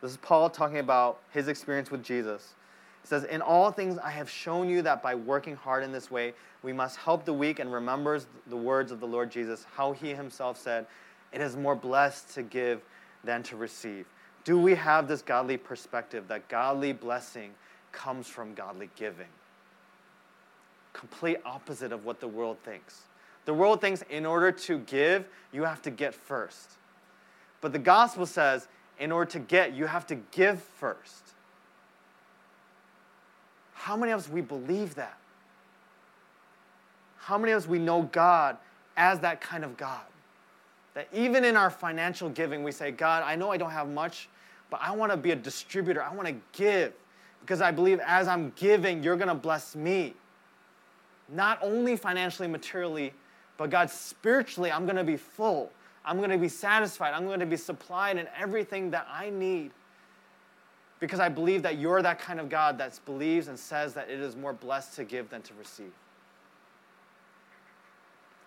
This 0.00 0.12
is 0.12 0.16
Paul 0.18 0.48
talking 0.48 0.78
about 0.78 1.20
his 1.32 1.48
experience 1.48 1.90
with 1.90 2.04
Jesus. 2.04 2.54
He 3.02 3.08
says, 3.08 3.24
In 3.24 3.42
all 3.42 3.70
things 3.70 3.98
I 3.98 4.10
have 4.10 4.30
shown 4.30 4.68
you 4.68 4.82
that 4.82 5.02
by 5.02 5.14
working 5.14 5.56
hard 5.56 5.84
in 5.84 5.92
this 5.92 6.10
way, 6.10 6.34
we 6.62 6.72
must 6.72 6.96
help 6.96 7.24
the 7.24 7.32
weak 7.32 7.58
and 7.58 7.72
remembers 7.72 8.26
the 8.46 8.56
words 8.56 8.92
of 8.92 9.00
the 9.00 9.06
Lord 9.06 9.30
Jesus, 9.30 9.66
how 9.74 9.92
he 9.92 10.14
himself 10.14 10.56
said, 10.58 10.86
It 11.32 11.40
is 11.40 11.56
more 11.56 11.74
blessed 11.74 12.32
to 12.34 12.42
give 12.42 12.80
than 13.24 13.42
to 13.44 13.56
receive. 13.56 14.06
Do 14.44 14.58
we 14.58 14.74
have 14.74 15.08
this 15.08 15.22
godly 15.22 15.56
perspective 15.56 16.28
that 16.28 16.48
godly 16.48 16.92
blessing 16.92 17.52
comes 17.90 18.26
from 18.26 18.54
godly 18.54 18.90
giving? 18.96 19.28
Complete 20.92 21.38
opposite 21.44 21.92
of 21.92 22.04
what 22.04 22.20
the 22.20 22.28
world 22.28 22.58
thinks. 22.64 23.02
The 23.44 23.54
world 23.54 23.80
thinks 23.80 24.02
in 24.10 24.24
order 24.24 24.52
to 24.52 24.78
give, 24.78 25.26
you 25.52 25.64
have 25.64 25.82
to 25.82 25.90
get 25.90 26.14
first. 26.14 26.70
But 27.60 27.72
the 27.72 27.78
gospel 27.78 28.26
says, 28.26 28.68
in 28.98 29.10
order 29.10 29.30
to 29.32 29.38
get, 29.40 29.72
you 29.72 29.86
have 29.86 30.06
to 30.08 30.14
give 30.14 30.62
first. 30.62 31.32
How 33.82 33.96
many 33.96 34.12
of 34.12 34.20
us 34.20 34.28
we 34.28 34.42
believe 34.42 34.94
that? 34.94 35.18
How 37.18 37.36
many 37.36 37.50
of 37.50 37.64
us 37.64 37.68
we 37.68 37.80
know 37.80 38.02
God 38.12 38.56
as 38.96 39.18
that 39.20 39.40
kind 39.40 39.64
of 39.64 39.76
God? 39.76 40.04
That 40.94 41.08
even 41.12 41.44
in 41.44 41.56
our 41.56 41.68
financial 41.68 42.28
giving, 42.28 42.62
we 42.62 42.70
say, 42.70 42.92
God, 42.92 43.24
I 43.24 43.34
know 43.34 43.50
I 43.50 43.56
don't 43.56 43.72
have 43.72 43.88
much, 43.88 44.28
but 44.70 44.78
I 44.80 44.94
want 44.94 45.10
to 45.10 45.16
be 45.16 45.32
a 45.32 45.36
distributor. 45.36 46.00
I 46.00 46.14
want 46.14 46.28
to 46.28 46.36
give 46.52 46.92
because 47.40 47.60
I 47.60 47.72
believe 47.72 47.98
as 48.06 48.28
I'm 48.28 48.52
giving, 48.54 49.02
you're 49.02 49.16
going 49.16 49.26
to 49.26 49.34
bless 49.34 49.74
me. 49.74 50.14
Not 51.28 51.58
only 51.60 51.96
financially, 51.96 52.46
materially, 52.46 53.12
but 53.56 53.70
God, 53.70 53.90
spiritually, 53.90 54.70
I'm 54.70 54.84
going 54.84 54.94
to 54.94 55.02
be 55.02 55.16
full. 55.16 55.72
I'm 56.04 56.18
going 56.18 56.30
to 56.30 56.38
be 56.38 56.48
satisfied. 56.48 57.14
I'm 57.14 57.26
going 57.26 57.40
to 57.40 57.46
be 57.46 57.56
supplied 57.56 58.16
in 58.16 58.28
everything 58.38 58.92
that 58.92 59.08
I 59.12 59.30
need 59.30 59.72
because 61.02 61.18
I 61.18 61.28
believe 61.28 61.64
that 61.64 61.78
you're 61.78 62.00
that 62.00 62.20
kind 62.20 62.38
of 62.38 62.48
God 62.48 62.78
that 62.78 62.96
believes 63.04 63.48
and 63.48 63.58
says 63.58 63.92
that 63.94 64.08
it 64.08 64.20
is 64.20 64.36
more 64.36 64.52
blessed 64.52 64.94
to 64.94 65.04
give 65.04 65.28
than 65.30 65.42
to 65.42 65.52
receive. 65.58 65.90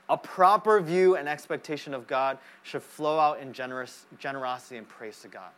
A 0.07 0.15
proper 0.15 0.79
view 0.79 1.17
and 1.17 1.27
expectation 1.27 1.93
of 1.93 2.07
God 2.07 2.37
should 2.63 2.81
flow 2.81 3.19
out 3.19 3.41
in 3.41 3.51
generous, 3.51 4.05
generosity 4.19 4.77
and 4.77 4.87
praise 4.87 5.19
to 5.19 5.27
God. 5.27 5.49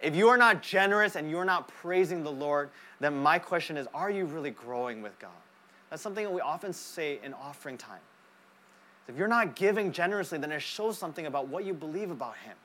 If 0.00 0.16
you 0.16 0.28
are 0.28 0.38
not 0.38 0.62
generous 0.62 1.14
and 1.14 1.30
you're 1.30 1.44
not 1.44 1.68
praising 1.68 2.22
the 2.22 2.32
Lord, 2.32 2.70
then 3.00 3.18
my 3.18 3.38
question 3.38 3.76
is 3.76 3.86
are 3.92 4.10
you 4.10 4.24
really 4.24 4.50
growing 4.50 5.02
with 5.02 5.18
God? 5.18 5.28
That's 5.90 6.00
something 6.00 6.24
that 6.24 6.32
we 6.32 6.40
often 6.40 6.72
say 6.72 7.20
in 7.22 7.34
offering 7.34 7.76
time. 7.76 8.00
If 9.08 9.18
you're 9.18 9.28
not 9.28 9.56
giving 9.56 9.92
generously, 9.92 10.38
then 10.38 10.52
it 10.52 10.62
shows 10.62 10.96
something 10.96 11.26
about 11.26 11.48
what 11.48 11.66
you 11.66 11.74
believe 11.74 12.10
about 12.10 12.38
Him. 12.38 12.56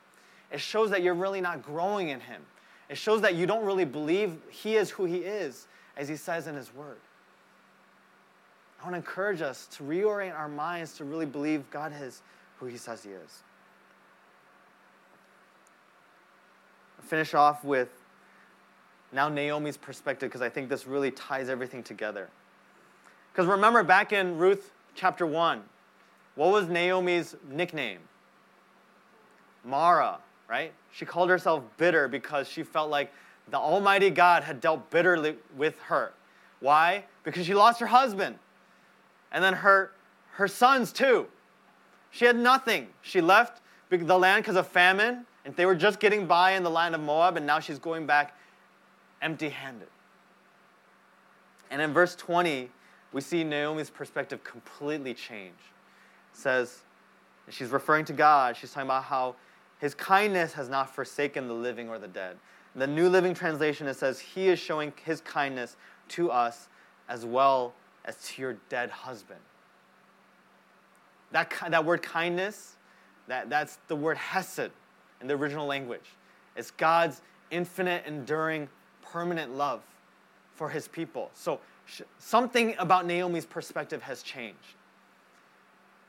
It 0.49 0.61
shows 0.61 0.91
that 0.91 1.03
you're 1.03 1.13
really 1.13 1.41
not 1.41 1.61
growing 1.61 2.07
in 2.07 2.21
Him. 2.21 2.41
It 2.89 2.97
shows 2.97 3.21
that 3.21 3.35
you 3.35 3.45
don't 3.45 3.65
really 3.65 3.85
believe 3.85 4.37
He 4.49 4.75
is 4.75 4.89
who 4.91 5.05
He 5.05 5.17
is, 5.17 5.67
as 5.97 6.07
He 6.07 6.15
says 6.15 6.47
in 6.47 6.55
His 6.55 6.73
Word. 6.73 6.97
I 8.79 8.83
want 8.83 8.93
to 8.93 8.97
encourage 8.97 9.41
us 9.41 9.67
to 9.77 9.83
reorient 9.83 10.37
our 10.37 10.47
minds 10.47 10.93
to 10.97 11.05
really 11.05 11.25
believe 11.25 11.69
God 11.71 11.93
is 11.99 12.21
who 12.59 12.67
He 12.67 12.77
says 12.77 13.03
He 13.03 13.09
is. 13.09 13.43
I'll 16.99 17.05
finish 17.05 17.33
off 17.33 17.63
with 17.63 17.89
now 19.11 19.29
Naomi's 19.29 19.77
perspective 19.77 20.29
because 20.29 20.41
I 20.41 20.49
think 20.49 20.69
this 20.69 20.85
really 20.85 21.11
ties 21.11 21.49
everything 21.49 21.81
together. 21.81 22.29
Because 23.31 23.47
remember 23.47 23.83
back 23.83 24.13
in 24.13 24.37
Ruth 24.37 24.71
chapter 24.93 25.25
1, 25.25 25.61
what 26.35 26.51
was 26.51 26.67
Naomi's 26.67 27.35
nickname? 27.49 27.99
Mara 29.63 30.19
right? 30.49 30.73
She 30.91 31.05
called 31.05 31.29
herself 31.29 31.63
bitter 31.77 32.07
because 32.07 32.47
she 32.47 32.63
felt 32.63 32.89
like 32.89 33.11
the 33.49 33.57
Almighty 33.57 34.09
God 34.09 34.43
had 34.43 34.61
dealt 34.61 34.89
bitterly 34.89 35.35
with 35.55 35.77
her. 35.79 36.13
Why? 36.59 37.05
Because 37.23 37.45
she 37.45 37.53
lost 37.53 37.79
her 37.79 37.87
husband. 37.87 38.37
And 39.31 39.43
then 39.43 39.53
her, 39.53 39.91
her 40.33 40.47
sons, 40.47 40.91
too. 40.91 41.27
She 42.11 42.25
had 42.25 42.37
nothing. 42.37 42.87
She 43.01 43.21
left 43.21 43.61
the 43.89 44.17
land 44.17 44.43
because 44.43 44.55
of 44.55 44.67
famine, 44.67 45.25
and 45.45 45.55
they 45.55 45.65
were 45.65 45.75
just 45.75 45.99
getting 45.99 46.25
by 46.25 46.51
in 46.51 46.63
the 46.63 46.69
land 46.69 46.95
of 46.95 47.01
Moab, 47.01 47.37
and 47.37 47.45
now 47.45 47.59
she's 47.59 47.79
going 47.79 48.05
back 48.05 48.35
empty 49.21 49.49
handed. 49.49 49.87
And 51.71 51.81
in 51.81 51.93
verse 51.93 52.15
20, 52.15 52.69
we 53.13 53.21
see 53.21 53.43
Naomi's 53.43 53.89
perspective 53.89 54.43
completely 54.43 55.13
change. 55.13 55.53
It 56.33 56.37
says, 56.37 56.83
she's 57.49 57.69
referring 57.69 58.05
to 58.05 58.13
God. 58.13 58.57
She's 58.57 58.71
talking 58.71 58.87
about 58.87 59.03
how 59.03 59.35
his 59.79 59.93
kindness 59.93 60.53
has 60.53 60.69
not 60.69 60.93
forsaken 60.93 61.47
the 61.47 61.53
living 61.53 61.89
or 61.89 61.99
the 61.99 62.07
dead. 62.07 62.37
The 62.75 62.87
New 62.87 63.07
Living 63.07 63.33
Translation, 63.33 63.87
it 63.87 63.95
says, 63.95 64.19
He 64.19 64.49
is 64.49 64.59
showing 64.59 64.91
His 65.03 65.21
kindness 65.21 65.77
to 66.09 66.29
us 66.29 66.67
as 67.07 67.25
well 67.25 67.73
as 68.03 68.17
to 68.23 68.41
your 68.41 68.57
dead 68.69 68.89
husband. 68.89 69.39
That, 71.31 71.51
that 71.69 71.85
word 71.85 72.01
kindness, 72.01 72.75
that, 73.27 73.49
that's 73.49 73.79
the 73.87 73.95
word 73.95 74.17
hesed 74.17 74.71
in 75.21 75.27
the 75.27 75.33
original 75.35 75.65
language. 75.65 76.05
It's 76.55 76.71
God's 76.71 77.21
infinite, 77.49 78.05
enduring, 78.05 78.69
permanent 79.01 79.55
love 79.55 79.81
for 80.55 80.69
his 80.69 80.87
people. 80.87 81.29
So 81.33 81.59
something 82.17 82.75
about 82.77 83.05
Naomi's 83.05 83.45
perspective 83.45 84.01
has 84.01 84.23
changed. 84.23 84.75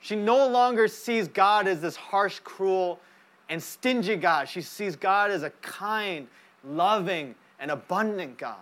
She 0.00 0.14
no 0.16 0.46
longer 0.46 0.88
sees 0.88 1.26
God 1.28 1.66
as 1.66 1.80
this 1.80 1.96
harsh, 1.96 2.38
cruel, 2.40 3.00
and 3.48 3.62
stingy 3.62 4.16
God. 4.16 4.48
She 4.48 4.60
sees 4.60 4.96
God 4.96 5.30
as 5.30 5.42
a 5.42 5.50
kind, 5.62 6.26
loving, 6.64 7.34
and 7.58 7.70
abundant 7.70 8.38
God. 8.38 8.56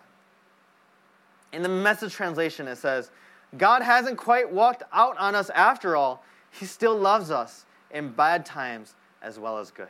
In 1.53 1.63
the 1.63 1.69
message 1.69 2.13
translation, 2.13 2.69
it 2.69 2.77
says, 2.77 3.11
God 3.57 3.83
hasn't 3.83 4.19
quite 4.19 4.51
walked 4.51 4.83
out 4.93 5.17
on 5.19 5.35
us 5.35 5.51
after 5.51 5.97
all. 5.97 6.25
He 6.51 6.67
still 6.67 6.97
loves 6.97 7.31
us 7.31 7.65
in 7.91 8.11
bad 8.11 8.45
times 8.45 8.95
as 9.23 9.39
well 9.39 9.59
as 9.59 9.71
good. 9.71 9.89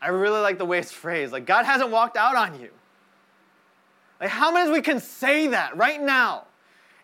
I 0.00 0.08
really 0.08 0.40
like 0.40 0.58
the 0.58 0.64
way 0.64 0.78
it's 0.78 0.92
phrased. 0.92 1.32
Like, 1.32 1.46
God 1.46 1.64
hasn't 1.64 1.90
walked 1.90 2.16
out 2.16 2.36
on 2.36 2.60
you. 2.60 2.70
Like, 4.20 4.30
how 4.30 4.52
many 4.52 4.68
of 4.68 4.72
we 4.72 4.82
can 4.82 5.00
say 5.00 5.48
that 5.48 5.76
right 5.76 6.00
now 6.00 6.44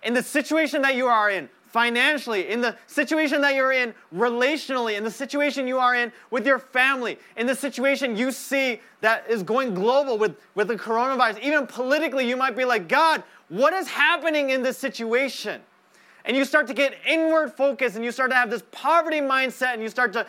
in 0.02 0.14
the 0.14 0.22
situation 0.22 0.82
that 0.82 0.94
you 0.96 1.06
are 1.06 1.30
in? 1.30 1.48
Financially, 1.74 2.50
in 2.50 2.60
the 2.60 2.76
situation 2.86 3.40
that 3.40 3.56
you're 3.56 3.72
in 3.72 3.92
relationally, 4.14 4.96
in 4.96 5.02
the 5.02 5.10
situation 5.10 5.66
you 5.66 5.76
are 5.76 5.96
in 5.96 6.12
with 6.30 6.46
your 6.46 6.60
family, 6.60 7.18
in 7.36 7.48
the 7.48 7.54
situation 7.54 8.16
you 8.16 8.30
see 8.30 8.80
that 9.00 9.28
is 9.28 9.42
going 9.42 9.74
global 9.74 10.16
with, 10.16 10.36
with 10.54 10.68
the 10.68 10.76
coronavirus, 10.76 11.40
even 11.40 11.66
politically, 11.66 12.28
you 12.28 12.36
might 12.36 12.56
be 12.56 12.64
like, 12.64 12.86
God, 12.86 13.24
what 13.48 13.74
is 13.74 13.88
happening 13.88 14.50
in 14.50 14.62
this 14.62 14.78
situation? 14.78 15.60
And 16.24 16.36
you 16.36 16.44
start 16.44 16.68
to 16.68 16.74
get 16.74 16.94
inward 17.08 17.52
focus 17.52 17.96
and 17.96 18.04
you 18.04 18.12
start 18.12 18.30
to 18.30 18.36
have 18.36 18.50
this 18.50 18.62
poverty 18.70 19.18
mindset 19.18 19.72
and 19.72 19.82
you 19.82 19.88
start 19.88 20.12
to 20.12 20.28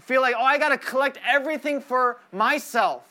feel 0.00 0.20
like, 0.20 0.34
oh, 0.38 0.44
I 0.44 0.58
got 0.58 0.68
to 0.68 0.76
collect 0.76 1.18
everything 1.26 1.80
for 1.80 2.18
myself. 2.30 3.04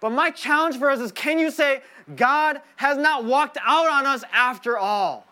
But 0.00 0.10
my 0.10 0.30
challenge 0.30 0.76
for 0.76 0.90
us 0.90 1.00
is 1.00 1.10
can 1.10 1.38
you 1.38 1.50
say, 1.50 1.80
God 2.16 2.60
has 2.76 2.98
not 2.98 3.24
walked 3.24 3.56
out 3.64 3.88
on 3.88 4.04
us 4.04 4.24
after 4.30 4.76
all? 4.76 5.26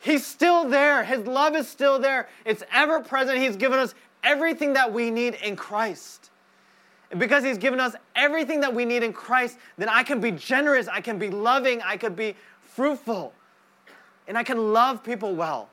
He's 0.00 0.24
still 0.24 0.68
there. 0.68 1.04
His 1.04 1.26
love 1.26 1.56
is 1.56 1.68
still 1.68 1.98
there. 1.98 2.28
It's 2.44 2.62
ever 2.72 3.00
present. 3.00 3.38
He's 3.38 3.56
given 3.56 3.78
us 3.78 3.94
everything 4.22 4.74
that 4.74 4.92
we 4.92 5.10
need 5.10 5.34
in 5.42 5.56
Christ. 5.56 6.30
And 7.10 7.18
because 7.18 7.42
He's 7.42 7.58
given 7.58 7.80
us 7.80 7.94
everything 8.14 8.60
that 8.60 8.74
we 8.74 8.84
need 8.84 9.02
in 9.02 9.12
Christ, 9.12 9.58
then 9.76 9.88
I 9.88 10.02
can 10.02 10.20
be 10.20 10.30
generous, 10.30 10.88
I 10.88 11.00
can 11.00 11.18
be 11.18 11.30
loving, 11.30 11.80
I 11.82 11.96
can 11.96 12.14
be 12.14 12.34
fruitful, 12.62 13.32
and 14.26 14.36
I 14.36 14.42
can 14.42 14.72
love 14.72 15.02
people 15.02 15.34
well. 15.34 15.70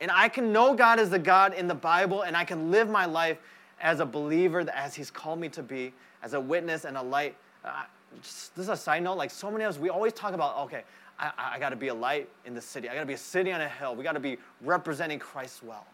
And 0.00 0.10
I 0.10 0.30
can 0.30 0.52
know 0.52 0.74
God 0.74 0.98
as 0.98 1.10
the 1.10 1.18
God 1.18 1.52
in 1.52 1.68
the 1.68 1.74
Bible, 1.74 2.22
and 2.22 2.34
I 2.34 2.44
can 2.44 2.70
live 2.70 2.88
my 2.88 3.04
life 3.04 3.36
as 3.80 4.00
a 4.00 4.06
believer, 4.06 4.66
as 4.74 4.94
He's 4.94 5.10
called 5.10 5.38
me 5.38 5.50
to 5.50 5.62
be, 5.62 5.92
as 6.22 6.32
a 6.32 6.40
witness 6.40 6.86
and 6.86 6.96
a 6.96 7.02
light. 7.02 7.36
Uh, 7.64 7.82
just, 8.22 8.54
this 8.56 8.64
is 8.64 8.70
a 8.70 8.76
side 8.76 9.02
note. 9.02 9.16
Like 9.16 9.30
so 9.30 9.50
many 9.50 9.64
of 9.64 9.70
us, 9.70 9.78
we 9.78 9.90
always 9.90 10.14
talk 10.14 10.32
about, 10.32 10.56
okay, 10.60 10.82
I, 11.20 11.32
I 11.54 11.58
got 11.58 11.68
to 11.68 11.76
be 11.76 11.88
a 11.88 11.94
light 11.94 12.28
in 12.46 12.54
the 12.54 12.60
city. 12.60 12.88
I 12.88 12.94
got 12.94 13.00
to 13.00 13.06
be 13.06 13.12
a 13.12 13.18
city 13.18 13.52
on 13.52 13.60
a 13.60 13.68
hill. 13.68 13.94
We 13.94 14.02
got 14.02 14.12
to 14.12 14.20
be 14.20 14.38
representing 14.62 15.18
Christ 15.18 15.62
well. 15.62 15.86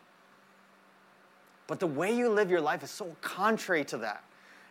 But 1.67 1.81
the 1.81 1.87
way 1.87 2.17
you 2.17 2.29
live 2.29 2.49
your 2.49 2.61
life 2.61 2.85
is 2.85 2.91
so 2.91 3.15
contrary 3.21 3.85
to 3.87 3.99
that. 3.99 4.23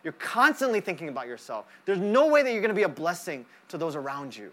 You're 0.02 0.14
constantly 0.14 0.80
thinking 0.80 1.08
about 1.08 1.26
yourself. 1.26 1.66
There's 1.84 1.98
no 1.98 2.28
way 2.28 2.42
that 2.42 2.52
you're 2.52 2.62
going 2.62 2.70
to 2.70 2.74
be 2.74 2.84
a 2.84 2.88
blessing 2.88 3.44
to 3.68 3.76
those 3.76 3.94
around 3.94 4.36
you. 4.36 4.50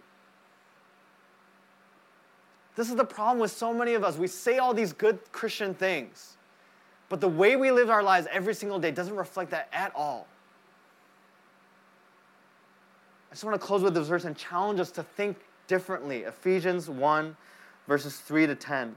This 2.76 2.90
is 2.90 2.96
the 2.96 3.06
problem 3.06 3.40
with 3.40 3.52
so 3.52 3.74
many 3.74 3.94
of 3.94 4.04
us. 4.04 4.18
We 4.18 4.28
say 4.28 4.58
all 4.58 4.74
these 4.74 4.94
good 4.94 5.20
Christian 5.32 5.74
things, 5.74 6.38
but 7.08 7.22
the 7.22 7.28
way 7.28 7.56
we 7.56 7.72
live 7.72 7.90
our 7.90 8.02
lives 8.02 8.28
every 8.32 8.56
single 8.56 8.80
day 8.80 8.92
doesn't 8.92 9.16
reflect 9.16 9.52
that 9.52 9.70
at 9.72 9.94
all. 9.96 10.28
I 13.32 13.36
just 13.36 13.44
want 13.44 13.60
to 13.60 13.66
close 13.66 13.84
with 13.84 13.94
this 13.94 14.08
verse 14.08 14.26
and 14.26 14.36
challenge 14.36 14.80
us 14.80 14.92
to 14.92 15.04
think 15.04 15.38
differently. 15.68 16.20
Ephesians 16.24 16.90
1, 16.90 17.36
verses 17.88 18.18
3 18.18 18.48
to 18.48 18.56
10. 18.56 18.96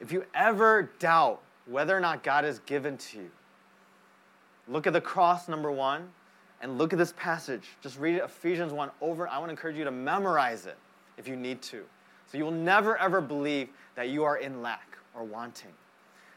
If 0.00 0.12
you 0.12 0.24
ever 0.34 0.90
doubt 0.98 1.40
whether 1.66 1.96
or 1.96 2.00
not 2.00 2.22
God 2.22 2.44
is 2.44 2.60
given 2.60 2.96
to 2.98 3.18
you, 3.18 3.30
look 4.68 4.86
at 4.86 4.92
the 4.92 5.00
cross, 5.00 5.48
number 5.48 5.70
one, 5.72 6.08
and 6.60 6.78
look 6.78 6.92
at 6.92 6.98
this 6.98 7.12
passage. 7.16 7.64
Just 7.82 7.98
read 7.98 8.16
Ephesians 8.16 8.72
1 8.72 8.90
over. 9.00 9.28
I 9.28 9.38
want 9.38 9.48
to 9.48 9.52
encourage 9.52 9.76
you 9.76 9.84
to 9.84 9.90
memorize 9.90 10.66
it 10.66 10.76
if 11.16 11.26
you 11.28 11.36
need 11.36 11.62
to. 11.62 11.84
So 12.30 12.38
you 12.38 12.44
will 12.44 12.50
never 12.50 12.96
ever 12.98 13.20
believe 13.20 13.68
that 13.96 14.08
you 14.10 14.24
are 14.24 14.36
in 14.36 14.62
lack 14.62 14.98
or 15.14 15.24
wanting. 15.24 15.72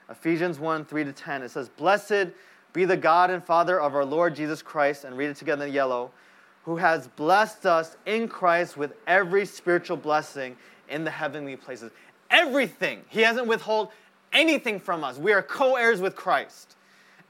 Ephesians 0.09 0.59
1 0.59 0.85
3 0.85 1.03
to 1.05 1.13
10. 1.13 1.43
It 1.43 1.51
says, 1.51 1.69
Blessed 1.69 2.27
be 2.73 2.85
the 2.85 2.97
God 2.97 3.29
and 3.29 3.43
Father 3.43 3.81
of 3.81 3.95
our 3.95 4.05
Lord 4.05 4.35
Jesus 4.35 4.61
Christ, 4.61 5.03
and 5.03 5.17
read 5.17 5.29
it 5.29 5.35
together 5.35 5.65
in 5.65 5.73
yellow, 5.73 6.11
who 6.63 6.77
has 6.77 7.07
blessed 7.07 7.65
us 7.65 7.97
in 8.05 8.27
Christ 8.27 8.77
with 8.77 8.93
every 9.07 9.45
spiritual 9.45 9.97
blessing 9.97 10.55
in 10.89 11.03
the 11.03 11.11
heavenly 11.11 11.55
places. 11.55 11.91
Everything. 12.29 13.01
He 13.09 13.21
hasn't 13.21 13.47
withhold 13.47 13.89
anything 14.31 14.79
from 14.79 15.03
us. 15.03 15.17
We 15.17 15.33
are 15.33 15.41
co 15.41 15.75
heirs 15.75 15.99
with 15.99 16.15
Christ. 16.15 16.75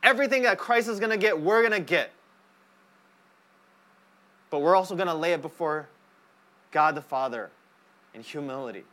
Everything 0.04 0.44
that 0.44 0.58
Christ 0.58 0.88
is 0.88 1.00
going 1.00 1.12
to 1.12 1.18
get, 1.18 1.40
we're 1.40 1.62
going 1.62 1.80
to 1.80 1.80
get. 1.80 2.12
But 4.50 4.60
we're 4.60 4.76
also 4.76 4.96
going 4.96 5.08
to 5.08 5.14
lay 5.14 5.34
it 5.34 5.42
before 5.42 5.88
God 6.72 6.96
the 6.96 7.02
Father 7.02 7.50
in 8.14 8.22
humility. 8.22 8.84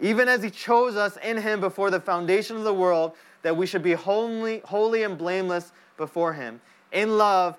Even 0.00 0.28
as 0.28 0.42
He 0.42 0.50
chose 0.50 0.96
us 0.96 1.16
in 1.18 1.36
Him 1.36 1.60
before 1.60 1.90
the 1.90 2.00
foundation 2.00 2.56
of 2.56 2.64
the 2.64 2.74
world, 2.74 3.12
that 3.42 3.56
we 3.56 3.66
should 3.66 3.82
be 3.82 3.92
holy, 3.92 4.60
holy 4.60 5.04
and 5.04 5.16
blameless 5.16 5.72
before 5.96 6.32
Him. 6.32 6.60
In 6.92 7.16
love, 7.16 7.58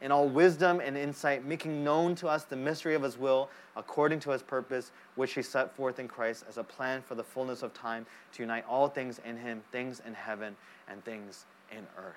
in 0.00 0.10
all 0.10 0.28
wisdom 0.28 0.80
and 0.80 0.96
insight, 0.96 1.44
making 1.44 1.84
known 1.84 2.14
to 2.16 2.28
us 2.28 2.44
the 2.44 2.56
mystery 2.56 2.94
of 2.94 3.02
his 3.02 3.18
will 3.18 3.50
according 3.76 4.20
to 4.20 4.30
his 4.30 4.42
purpose, 4.42 4.92
which 5.14 5.34
he 5.34 5.42
set 5.42 5.74
forth 5.74 5.98
in 5.98 6.08
Christ 6.08 6.44
as 6.48 6.56
a 6.58 6.64
plan 6.64 7.02
for 7.02 7.14
the 7.14 7.24
fullness 7.24 7.62
of 7.62 7.74
time 7.74 8.06
to 8.32 8.42
unite 8.42 8.64
all 8.68 8.88
things 8.88 9.20
in 9.24 9.36
him, 9.36 9.62
things 9.72 10.00
in 10.06 10.14
heaven 10.14 10.56
and 10.88 11.04
things 11.04 11.44
in 11.70 11.86
earth. 11.98 12.14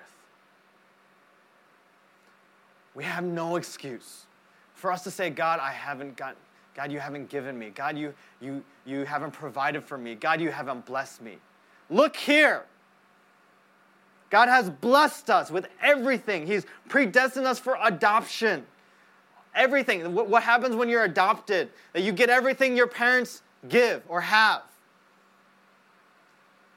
We 2.94 3.04
have 3.04 3.24
no 3.24 3.56
excuse 3.56 4.26
for 4.74 4.92
us 4.92 5.02
to 5.04 5.10
say, 5.10 5.30
God, 5.30 5.60
I 5.60 5.72
haven't 5.72 6.16
got, 6.16 6.36
God, 6.74 6.90
you 6.90 7.00
haven't 7.00 7.28
given 7.28 7.58
me. 7.58 7.70
God, 7.70 7.98
you, 7.98 8.14
you, 8.40 8.62
you 8.86 9.04
haven't 9.04 9.32
provided 9.32 9.84
for 9.84 9.98
me. 9.98 10.14
God, 10.14 10.40
you 10.40 10.50
haven't 10.50 10.86
blessed 10.86 11.22
me. 11.22 11.38
Look 11.90 12.16
here. 12.16 12.64
God 14.34 14.48
has 14.48 14.68
blessed 14.68 15.30
us 15.30 15.48
with 15.48 15.68
everything. 15.80 16.44
He's 16.44 16.66
predestined 16.88 17.46
us 17.46 17.60
for 17.60 17.78
adoption. 17.80 18.66
Everything. 19.54 20.12
What 20.12 20.42
happens 20.42 20.74
when 20.74 20.88
you're 20.88 21.04
adopted? 21.04 21.70
That 21.92 22.02
you 22.02 22.10
get 22.10 22.30
everything 22.30 22.76
your 22.76 22.88
parents 22.88 23.42
give 23.68 24.02
or 24.08 24.20
have. 24.20 24.62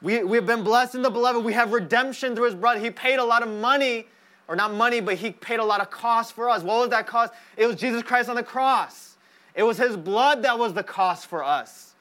We, 0.03 0.24
we've 0.24 0.45
been 0.45 0.64
blessed 0.64 0.93
in 0.93 1.01
the 1.01 1.10
beloved. 1.10 1.43
We 1.43 1.53
have 1.53 1.74
redemption 1.74 2.36
through 2.36 2.45
his 2.45 2.53
blood. 2.53 2.78
He 2.78 2.91
paid 2.91 3.18
a 3.18 3.26
lot 3.26 3.41
of 3.41 3.49
money, 3.49 4.05
or 4.47 4.55
not 4.55 4.72
money, 4.76 4.99
but 4.99 5.16
he 5.16 5.32
paid 5.32 5.60
a 5.60 5.66
lot 5.66 5.82
of 5.82 5.89
cost 5.89 6.34
for 6.34 6.51
us. 6.51 6.62
What 6.62 6.82
was 6.82 6.89
that 6.89 7.08
cost? 7.08 7.34
It 7.55 7.66
was 7.66 7.76
Jesus 7.76 8.03
Christ 8.03 8.30
on 8.30 8.36
the 8.36 8.43
cross. 8.43 9.18
It 9.55 9.64
was 9.64 9.80
his 9.80 9.97
blood 9.97 10.43
that 10.43 10.60
was 10.60 10.74
the 10.74 10.84
cost 10.84 11.26
for 11.26 11.43
us. 11.43 11.95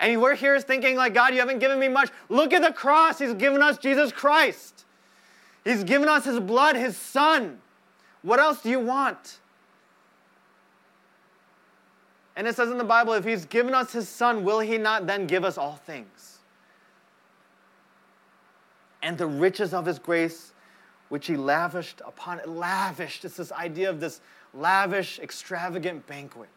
And 0.00 0.20
we're 0.20 0.34
here 0.34 0.60
thinking, 0.60 0.96
like, 0.96 1.14
God, 1.14 1.32
you 1.32 1.40
haven't 1.40 1.60
given 1.60 1.78
me 1.78 1.88
much. 1.88 2.10
Look 2.28 2.52
at 2.52 2.60
the 2.60 2.74
cross. 2.74 3.18
He's 3.18 3.32
given 3.32 3.62
us 3.62 3.78
Jesus 3.78 4.12
Christ. 4.12 4.77
He's 5.68 5.84
given 5.84 6.08
us 6.08 6.24
His 6.24 6.40
blood, 6.40 6.76
His 6.76 6.96
Son. 6.96 7.58
What 8.22 8.40
else 8.40 8.62
do 8.62 8.70
you 8.70 8.80
want? 8.80 9.38
And 12.36 12.48
it 12.48 12.56
says 12.56 12.70
in 12.70 12.78
the 12.78 12.84
Bible, 12.84 13.12
if 13.12 13.24
He's 13.26 13.44
given 13.44 13.74
us 13.74 13.92
His 13.92 14.08
Son, 14.08 14.44
will 14.44 14.60
He 14.60 14.78
not 14.78 15.06
then 15.06 15.26
give 15.26 15.44
us 15.44 15.58
all 15.58 15.76
things? 15.84 16.38
And 19.02 19.18
the 19.18 19.26
riches 19.26 19.74
of 19.74 19.84
His 19.84 19.98
grace, 19.98 20.54
which 21.10 21.26
He 21.26 21.36
lavished 21.36 22.00
upon 22.06 22.38
it. 22.38 22.48
Lavished. 22.48 23.26
It's 23.26 23.36
this 23.36 23.52
idea 23.52 23.90
of 23.90 24.00
this 24.00 24.22
lavish, 24.54 25.18
extravagant 25.18 26.06
banquet 26.06 26.48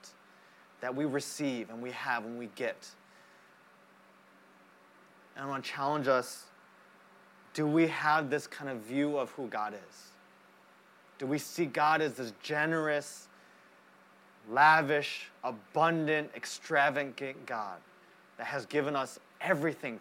that 0.80 0.96
we 0.96 1.04
receive 1.04 1.70
and 1.70 1.82
we 1.82 1.92
have 1.92 2.24
and 2.24 2.40
we 2.40 2.48
get. 2.56 2.88
And 5.36 5.44
I 5.44 5.50
want 5.50 5.66
to 5.66 5.70
challenge 5.70 6.08
us 6.08 6.46
do 7.54 7.68
we 7.68 7.88
have 7.88 8.30
this 8.30 8.48
kind 8.48 8.70
of 8.70 8.78
view 8.80 9.18
of 9.18 9.30
who 9.32 9.48
God 9.48 9.74
is? 9.74 10.08
Do 11.20 11.28
we 11.28 11.38
see 11.38 11.66
God 11.66 12.02
as 12.02 12.14
this 12.14 12.34
generous, 12.42 13.28
lavish, 14.50 15.30
abundant, 15.44 16.32
extravagant 16.36 17.46
God 17.46 17.78
that 18.38 18.48
has 18.48 18.66
given 18.66 18.96
us 18.96 19.20
everything 19.40 20.00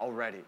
already? 0.00 0.44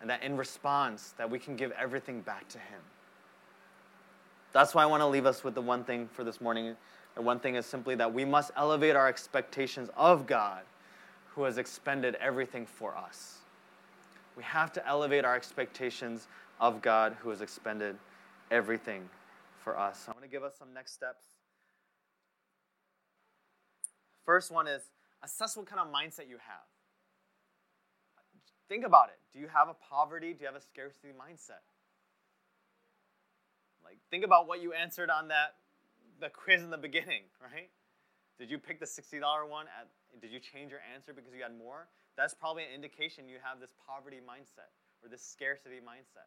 And 0.00 0.08
that 0.08 0.22
in 0.22 0.36
response, 0.36 1.14
that 1.18 1.28
we 1.28 1.38
can 1.38 1.56
give 1.56 1.72
everything 1.72 2.20
back 2.20 2.48
to 2.50 2.58
Him. 2.58 2.80
That's 4.52 4.74
why 4.74 4.82
I 4.82 4.86
want 4.86 5.00
to 5.00 5.06
leave 5.06 5.26
us 5.26 5.42
with 5.42 5.54
the 5.54 5.62
one 5.62 5.82
thing 5.82 6.08
for 6.12 6.22
this 6.22 6.40
morning. 6.40 6.76
The 7.16 7.22
one 7.22 7.40
thing 7.40 7.56
is 7.56 7.66
simply 7.66 7.96
that 7.96 8.12
we 8.12 8.24
must 8.24 8.52
elevate 8.56 8.94
our 8.94 9.08
expectations 9.08 9.90
of 9.96 10.26
God 10.26 10.62
who 11.34 11.42
has 11.42 11.58
expended 11.58 12.14
everything 12.20 12.64
for 12.64 12.96
us. 12.96 13.38
We 14.38 14.44
have 14.44 14.72
to 14.74 14.86
elevate 14.86 15.24
our 15.24 15.34
expectations 15.34 16.28
of 16.60 16.80
God 16.80 17.16
who 17.18 17.30
has 17.30 17.40
expended 17.40 17.96
everything 18.52 19.08
for 19.64 19.76
us. 19.76 20.04
I 20.06 20.12
want 20.12 20.22
to 20.22 20.28
give 20.28 20.44
us 20.44 20.54
some 20.56 20.72
next 20.72 20.94
steps. 20.94 21.24
First 24.24 24.52
one 24.52 24.68
is 24.68 24.82
assess 25.24 25.56
what 25.56 25.66
kind 25.66 25.80
of 25.80 25.88
mindset 25.92 26.28
you 26.28 26.36
have. 26.36 26.68
Think 28.68 28.86
about 28.86 29.08
it. 29.08 29.18
Do 29.32 29.40
you 29.40 29.48
have 29.48 29.68
a 29.68 29.74
poverty? 29.74 30.34
Do 30.34 30.42
you 30.42 30.46
have 30.46 30.54
a 30.54 30.60
scarcity 30.60 31.08
mindset? 31.08 31.66
Like 33.82 33.98
think 34.08 34.24
about 34.24 34.46
what 34.46 34.62
you 34.62 34.72
answered 34.72 35.10
on 35.10 35.26
that 35.28 35.56
the 36.20 36.28
quiz 36.28 36.62
in 36.62 36.70
the 36.70 36.78
beginning, 36.78 37.22
right? 37.42 37.70
Did 38.38 38.52
you 38.52 38.58
pick 38.58 38.78
the 38.78 38.86
$60 38.86 39.20
one 39.50 39.66
at 39.66 39.88
did 40.22 40.30
you 40.30 40.38
change 40.38 40.70
your 40.70 40.80
answer 40.94 41.12
because 41.12 41.34
you 41.34 41.42
had 41.42 41.58
more? 41.58 41.88
That's 42.18 42.34
probably 42.34 42.64
an 42.64 42.74
indication 42.74 43.28
you 43.28 43.36
have 43.44 43.60
this 43.60 43.70
poverty 43.86 44.16
mindset 44.18 44.74
or 45.04 45.08
this 45.08 45.22
scarcity 45.22 45.76
mindset. 45.76 46.26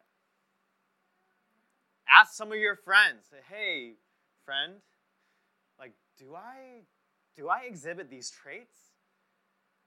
Ask 2.08 2.32
some 2.32 2.50
of 2.50 2.56
your 2.56 2.76
friends, 2.76 3.28
say, 3.30 3.36
hey, 3.46 3.96
friend, 4.46 4.80
like, 5.78 5.92
do 6.18 6.34
I 6.34 6.88
do 7.36 7.50
I 7.50 7.64
exhibit 7.68 8.08
these 8.08 8.30
traits? 8.30 8.74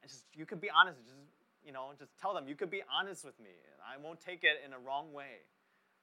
And 0.03 0.11
just 0.11 0.25
you 0.35 0.45
could 0.45 0.61
be 0.61 0.69
honest, 0.69 0.99
just 0.99 1.17
you 1.65 1.71
know, 1.73 1.89
just 1.97 2.11
tell 2.21 2.35
them 2.35 2.47
you 2.47 2.55
could 2.55 2.69
be 2.69 2.83
honest 2.95 3.25
with 3.25 3.39
me. 3.39 3.49
And 3.49 3.81
I 3.81 3.97
won't 4.01 4.21
take 4.21 4.43
it 4.43 4.61
in 4.63 4.73
a 4.73 4.79
wrong 4.79 5.11
way. 5.11 5.41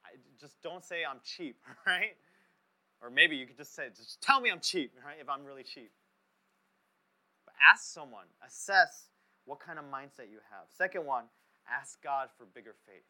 I 0.05 0.17
just 0.37 0.61
don't 0.61 0.83
say 0.83 1.05
I'm 1.09 1.21
cheap, 1.23 1.55
right? 1.87 2.17
Or 3.01 3.09
maybe 3.09 3.37
you 3.37 3.47
could 3.47 3.57
just 3.57 3.73
say, 3.73 3.87
just 3.95 4.21
tell 4.21 4.41
me 4.41 4.51
I'm 4.51 4.59
cheap, 4.59 4.91
right? 5.05 5.15
If 5.21 5.29
I'm 5.29 5.45
really 5.45 5.63
cheap. 5.63 5.91
Ask 7.71 7.85
someone, 7.85 8.25
assess 8.45 9.12
what 9.45 9.59
kind 9.59 9.77
of 9.79 9.85
mindset 9.85 10.31
you 10.31 10.39
have. 10.51 10.67
Second 10.69 11.05
one, 11.05 11.25
ask 11.67 12.01
God 12.01 12.29
for 12.37 12.45
bigger 12.45 12.75
faith. 12.85 13.03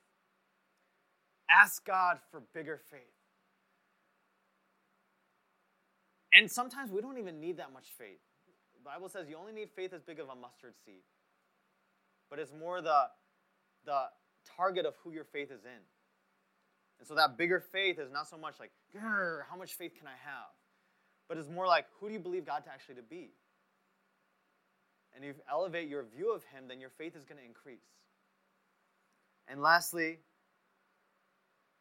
Ask 1.49 1.85
God 1.85 2.17
for 2.31 2.41
bigger 2.53 2.79
faith. 2.89 3.01
And 6.33 6.49
sometimes 6.49 6.91
we 6.91 7.01
don't 7.01 7.19
even 7.19 7.39
need 7.39 7.57
that 7.57 7.71
much 7.71 7.89
faith. 7.97 8.21
The 8.73 8.83
Bible 8.83 9.07
says 9.07 9.29
you 9.29 9.37
only 9.37 9.53
need 9.53 9.69
faith 9.75 9.93
as 9.93 10.01
big 10.01 10.19
of 10.19 10.29
a 10.29 10.35
mustard 10.35 10.73
seed. 10.83 11.03
But 12.29 12.39
it's 12.39 12.51
more 12.51 12.81
the, 12.81 13.03
the 13.85 14.05
target 14.57 14.85
of 14.85 14.95
who 15.03 15.11
your 15.11 15.25
faith 15.25 15.51
is 15.51 15.63
in. 15.63 15.81
And 16.99 17.07
so 17.07 17.15
that 17.15 17.37
bigger 17.37 17.59
faith 17.59 17.99
is 17.99 18.11
not 18.11 18.27
so 18.27 18.37
much 18.37 18.55
like, 18.59 18.71
how 18.99 19.57
much 19.57 19.73
faith 19.75 19.93
can 19.97 20.07
I 20.07 20.17
have? 20.25 20.49
But 21.27 21.37
it's 21.37 21.49
more 21.49 21.67
like, 21.67 21.85
who 21.99 22.07
do 22.07 22.13
you 22.13 22.19
believe 22.19 22.45
God 22.45 22.63
to 22.65 22.71
actually 22.71 22.95
to 22.95 23.03
be? 23.03 23.31
And 25.15 25.23
you 25.23 25.33
elevate 25.49 25.87
your 25.87 26.03
view 26.03 26.33
of 26.33 26.43
Him, 26.45 26.67
then 26.67 26.79
your 26.79 26.89
faith 26.89 27.15
is 27.15 27.25
going 27.25 27.39
to 27.39 27.45
increase. 27.45 27.85
And 29.47 29.61
lastly, 29.61 30.19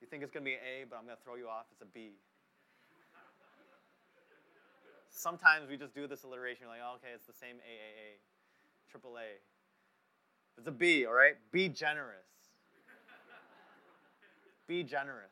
you 0.01 0.07
think 0.07 0.23
it's 0.23 0.33
going 0.33 0.45
to 0.45 0.51
be 0.51 0.55
an 0.55 0.61
A, 0.67 0.85
but 0.89 0.97
I'm 0.97 1.05
going 1.05 1.17
to 1.17 1.23
throw 1.23 1.37
you 1.37 1.49
off. 1.49 1.67
It's 1.71 1.83
a 1.83 1.87
B. 1.87 2.19
Sometimes 5.11 5.69
we 5.69 5.77
just 5.77 5.95
do 5.95 6.07
this 6.07 6.25
alliteration, 6.25 6.67
like, 6.67 6.81
oh, 6.83 6.97
okay, 6.97 7.15
it's 7.15 7.27
the 7.27 7.33
same 7.33 7.57
AAA, 7.57 8.19
triple 8.91 9.17
A. 9.19 9.39
It's 10.59 10.67
a 10.67 10.73
B, 10.73 11.07
all 11.07 11.13
right? 11.13 11.35
Be 11.53 11.69
generous. 11.69 12.27
be 14.67 14.83
generous. 14.83 15.31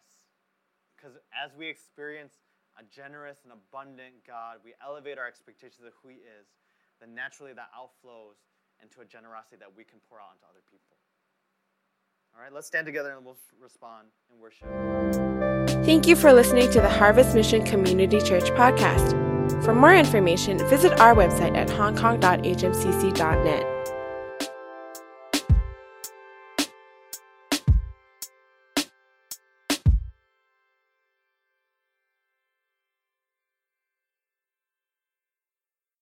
Because 0.97 1.17
as 1.33 1.51
we 1.57 1.67
experience 1.67 2.35
a 2.79 2.85
generous 2.85 3.39
and 3.43 3.53
abundant 3.53 4.23
God, 4.27 4.59
we 4.65 4.75
elevate 4.85 5.19
our 5.19 5.27
expectations 5.27 5.83
of 5.85 5.93
who 6.03 6.11
He 6.11 6.17
is, 6.17 6.47
then 7.01 7.15
naturally 7.15 7.53
that 7.55 7.71
outflows 7.77 8.37
into 8.83 9.01
a 9.01 9.05
generosity 9.05 9.57
that 9.59 9.69
we 9.75 9.85
can 9.85 9.99
pour 10.09 10.19
out 10.19 10.35
into 10.35 10.47
other 10.49 10.63
people. 10.71 10.97
All 12.35 12.43
right, 12.43 12.53
let's 12.53 12.67
stand 12.67 12.87
together 12.87 13.15
and 13.17 13.25
we'll 13.25 13.37
respond 13.61 14.09
and 14.31 14.41
worship. 14.41 14.69
Thank 15.85 16.07
you 16.07 16.15
for 16.15 16.33
listening 16.33 16.71
to 16.71 16.81
the 16.81 16.89
Harvest 16.89 17.35
Mission 17.35 17.65
Community 17.65 18.21
Church 18.21 18.45
podcast. 18.53 19.17
For 19.65 19.75
more 19.75 19.95
information, 19.95 20.59
visit 20.69 21.01
our 21.01 21.15
website 21.15 21.57
at 21.57 21.69
hongkong.hmcc.net. 21.69 23.80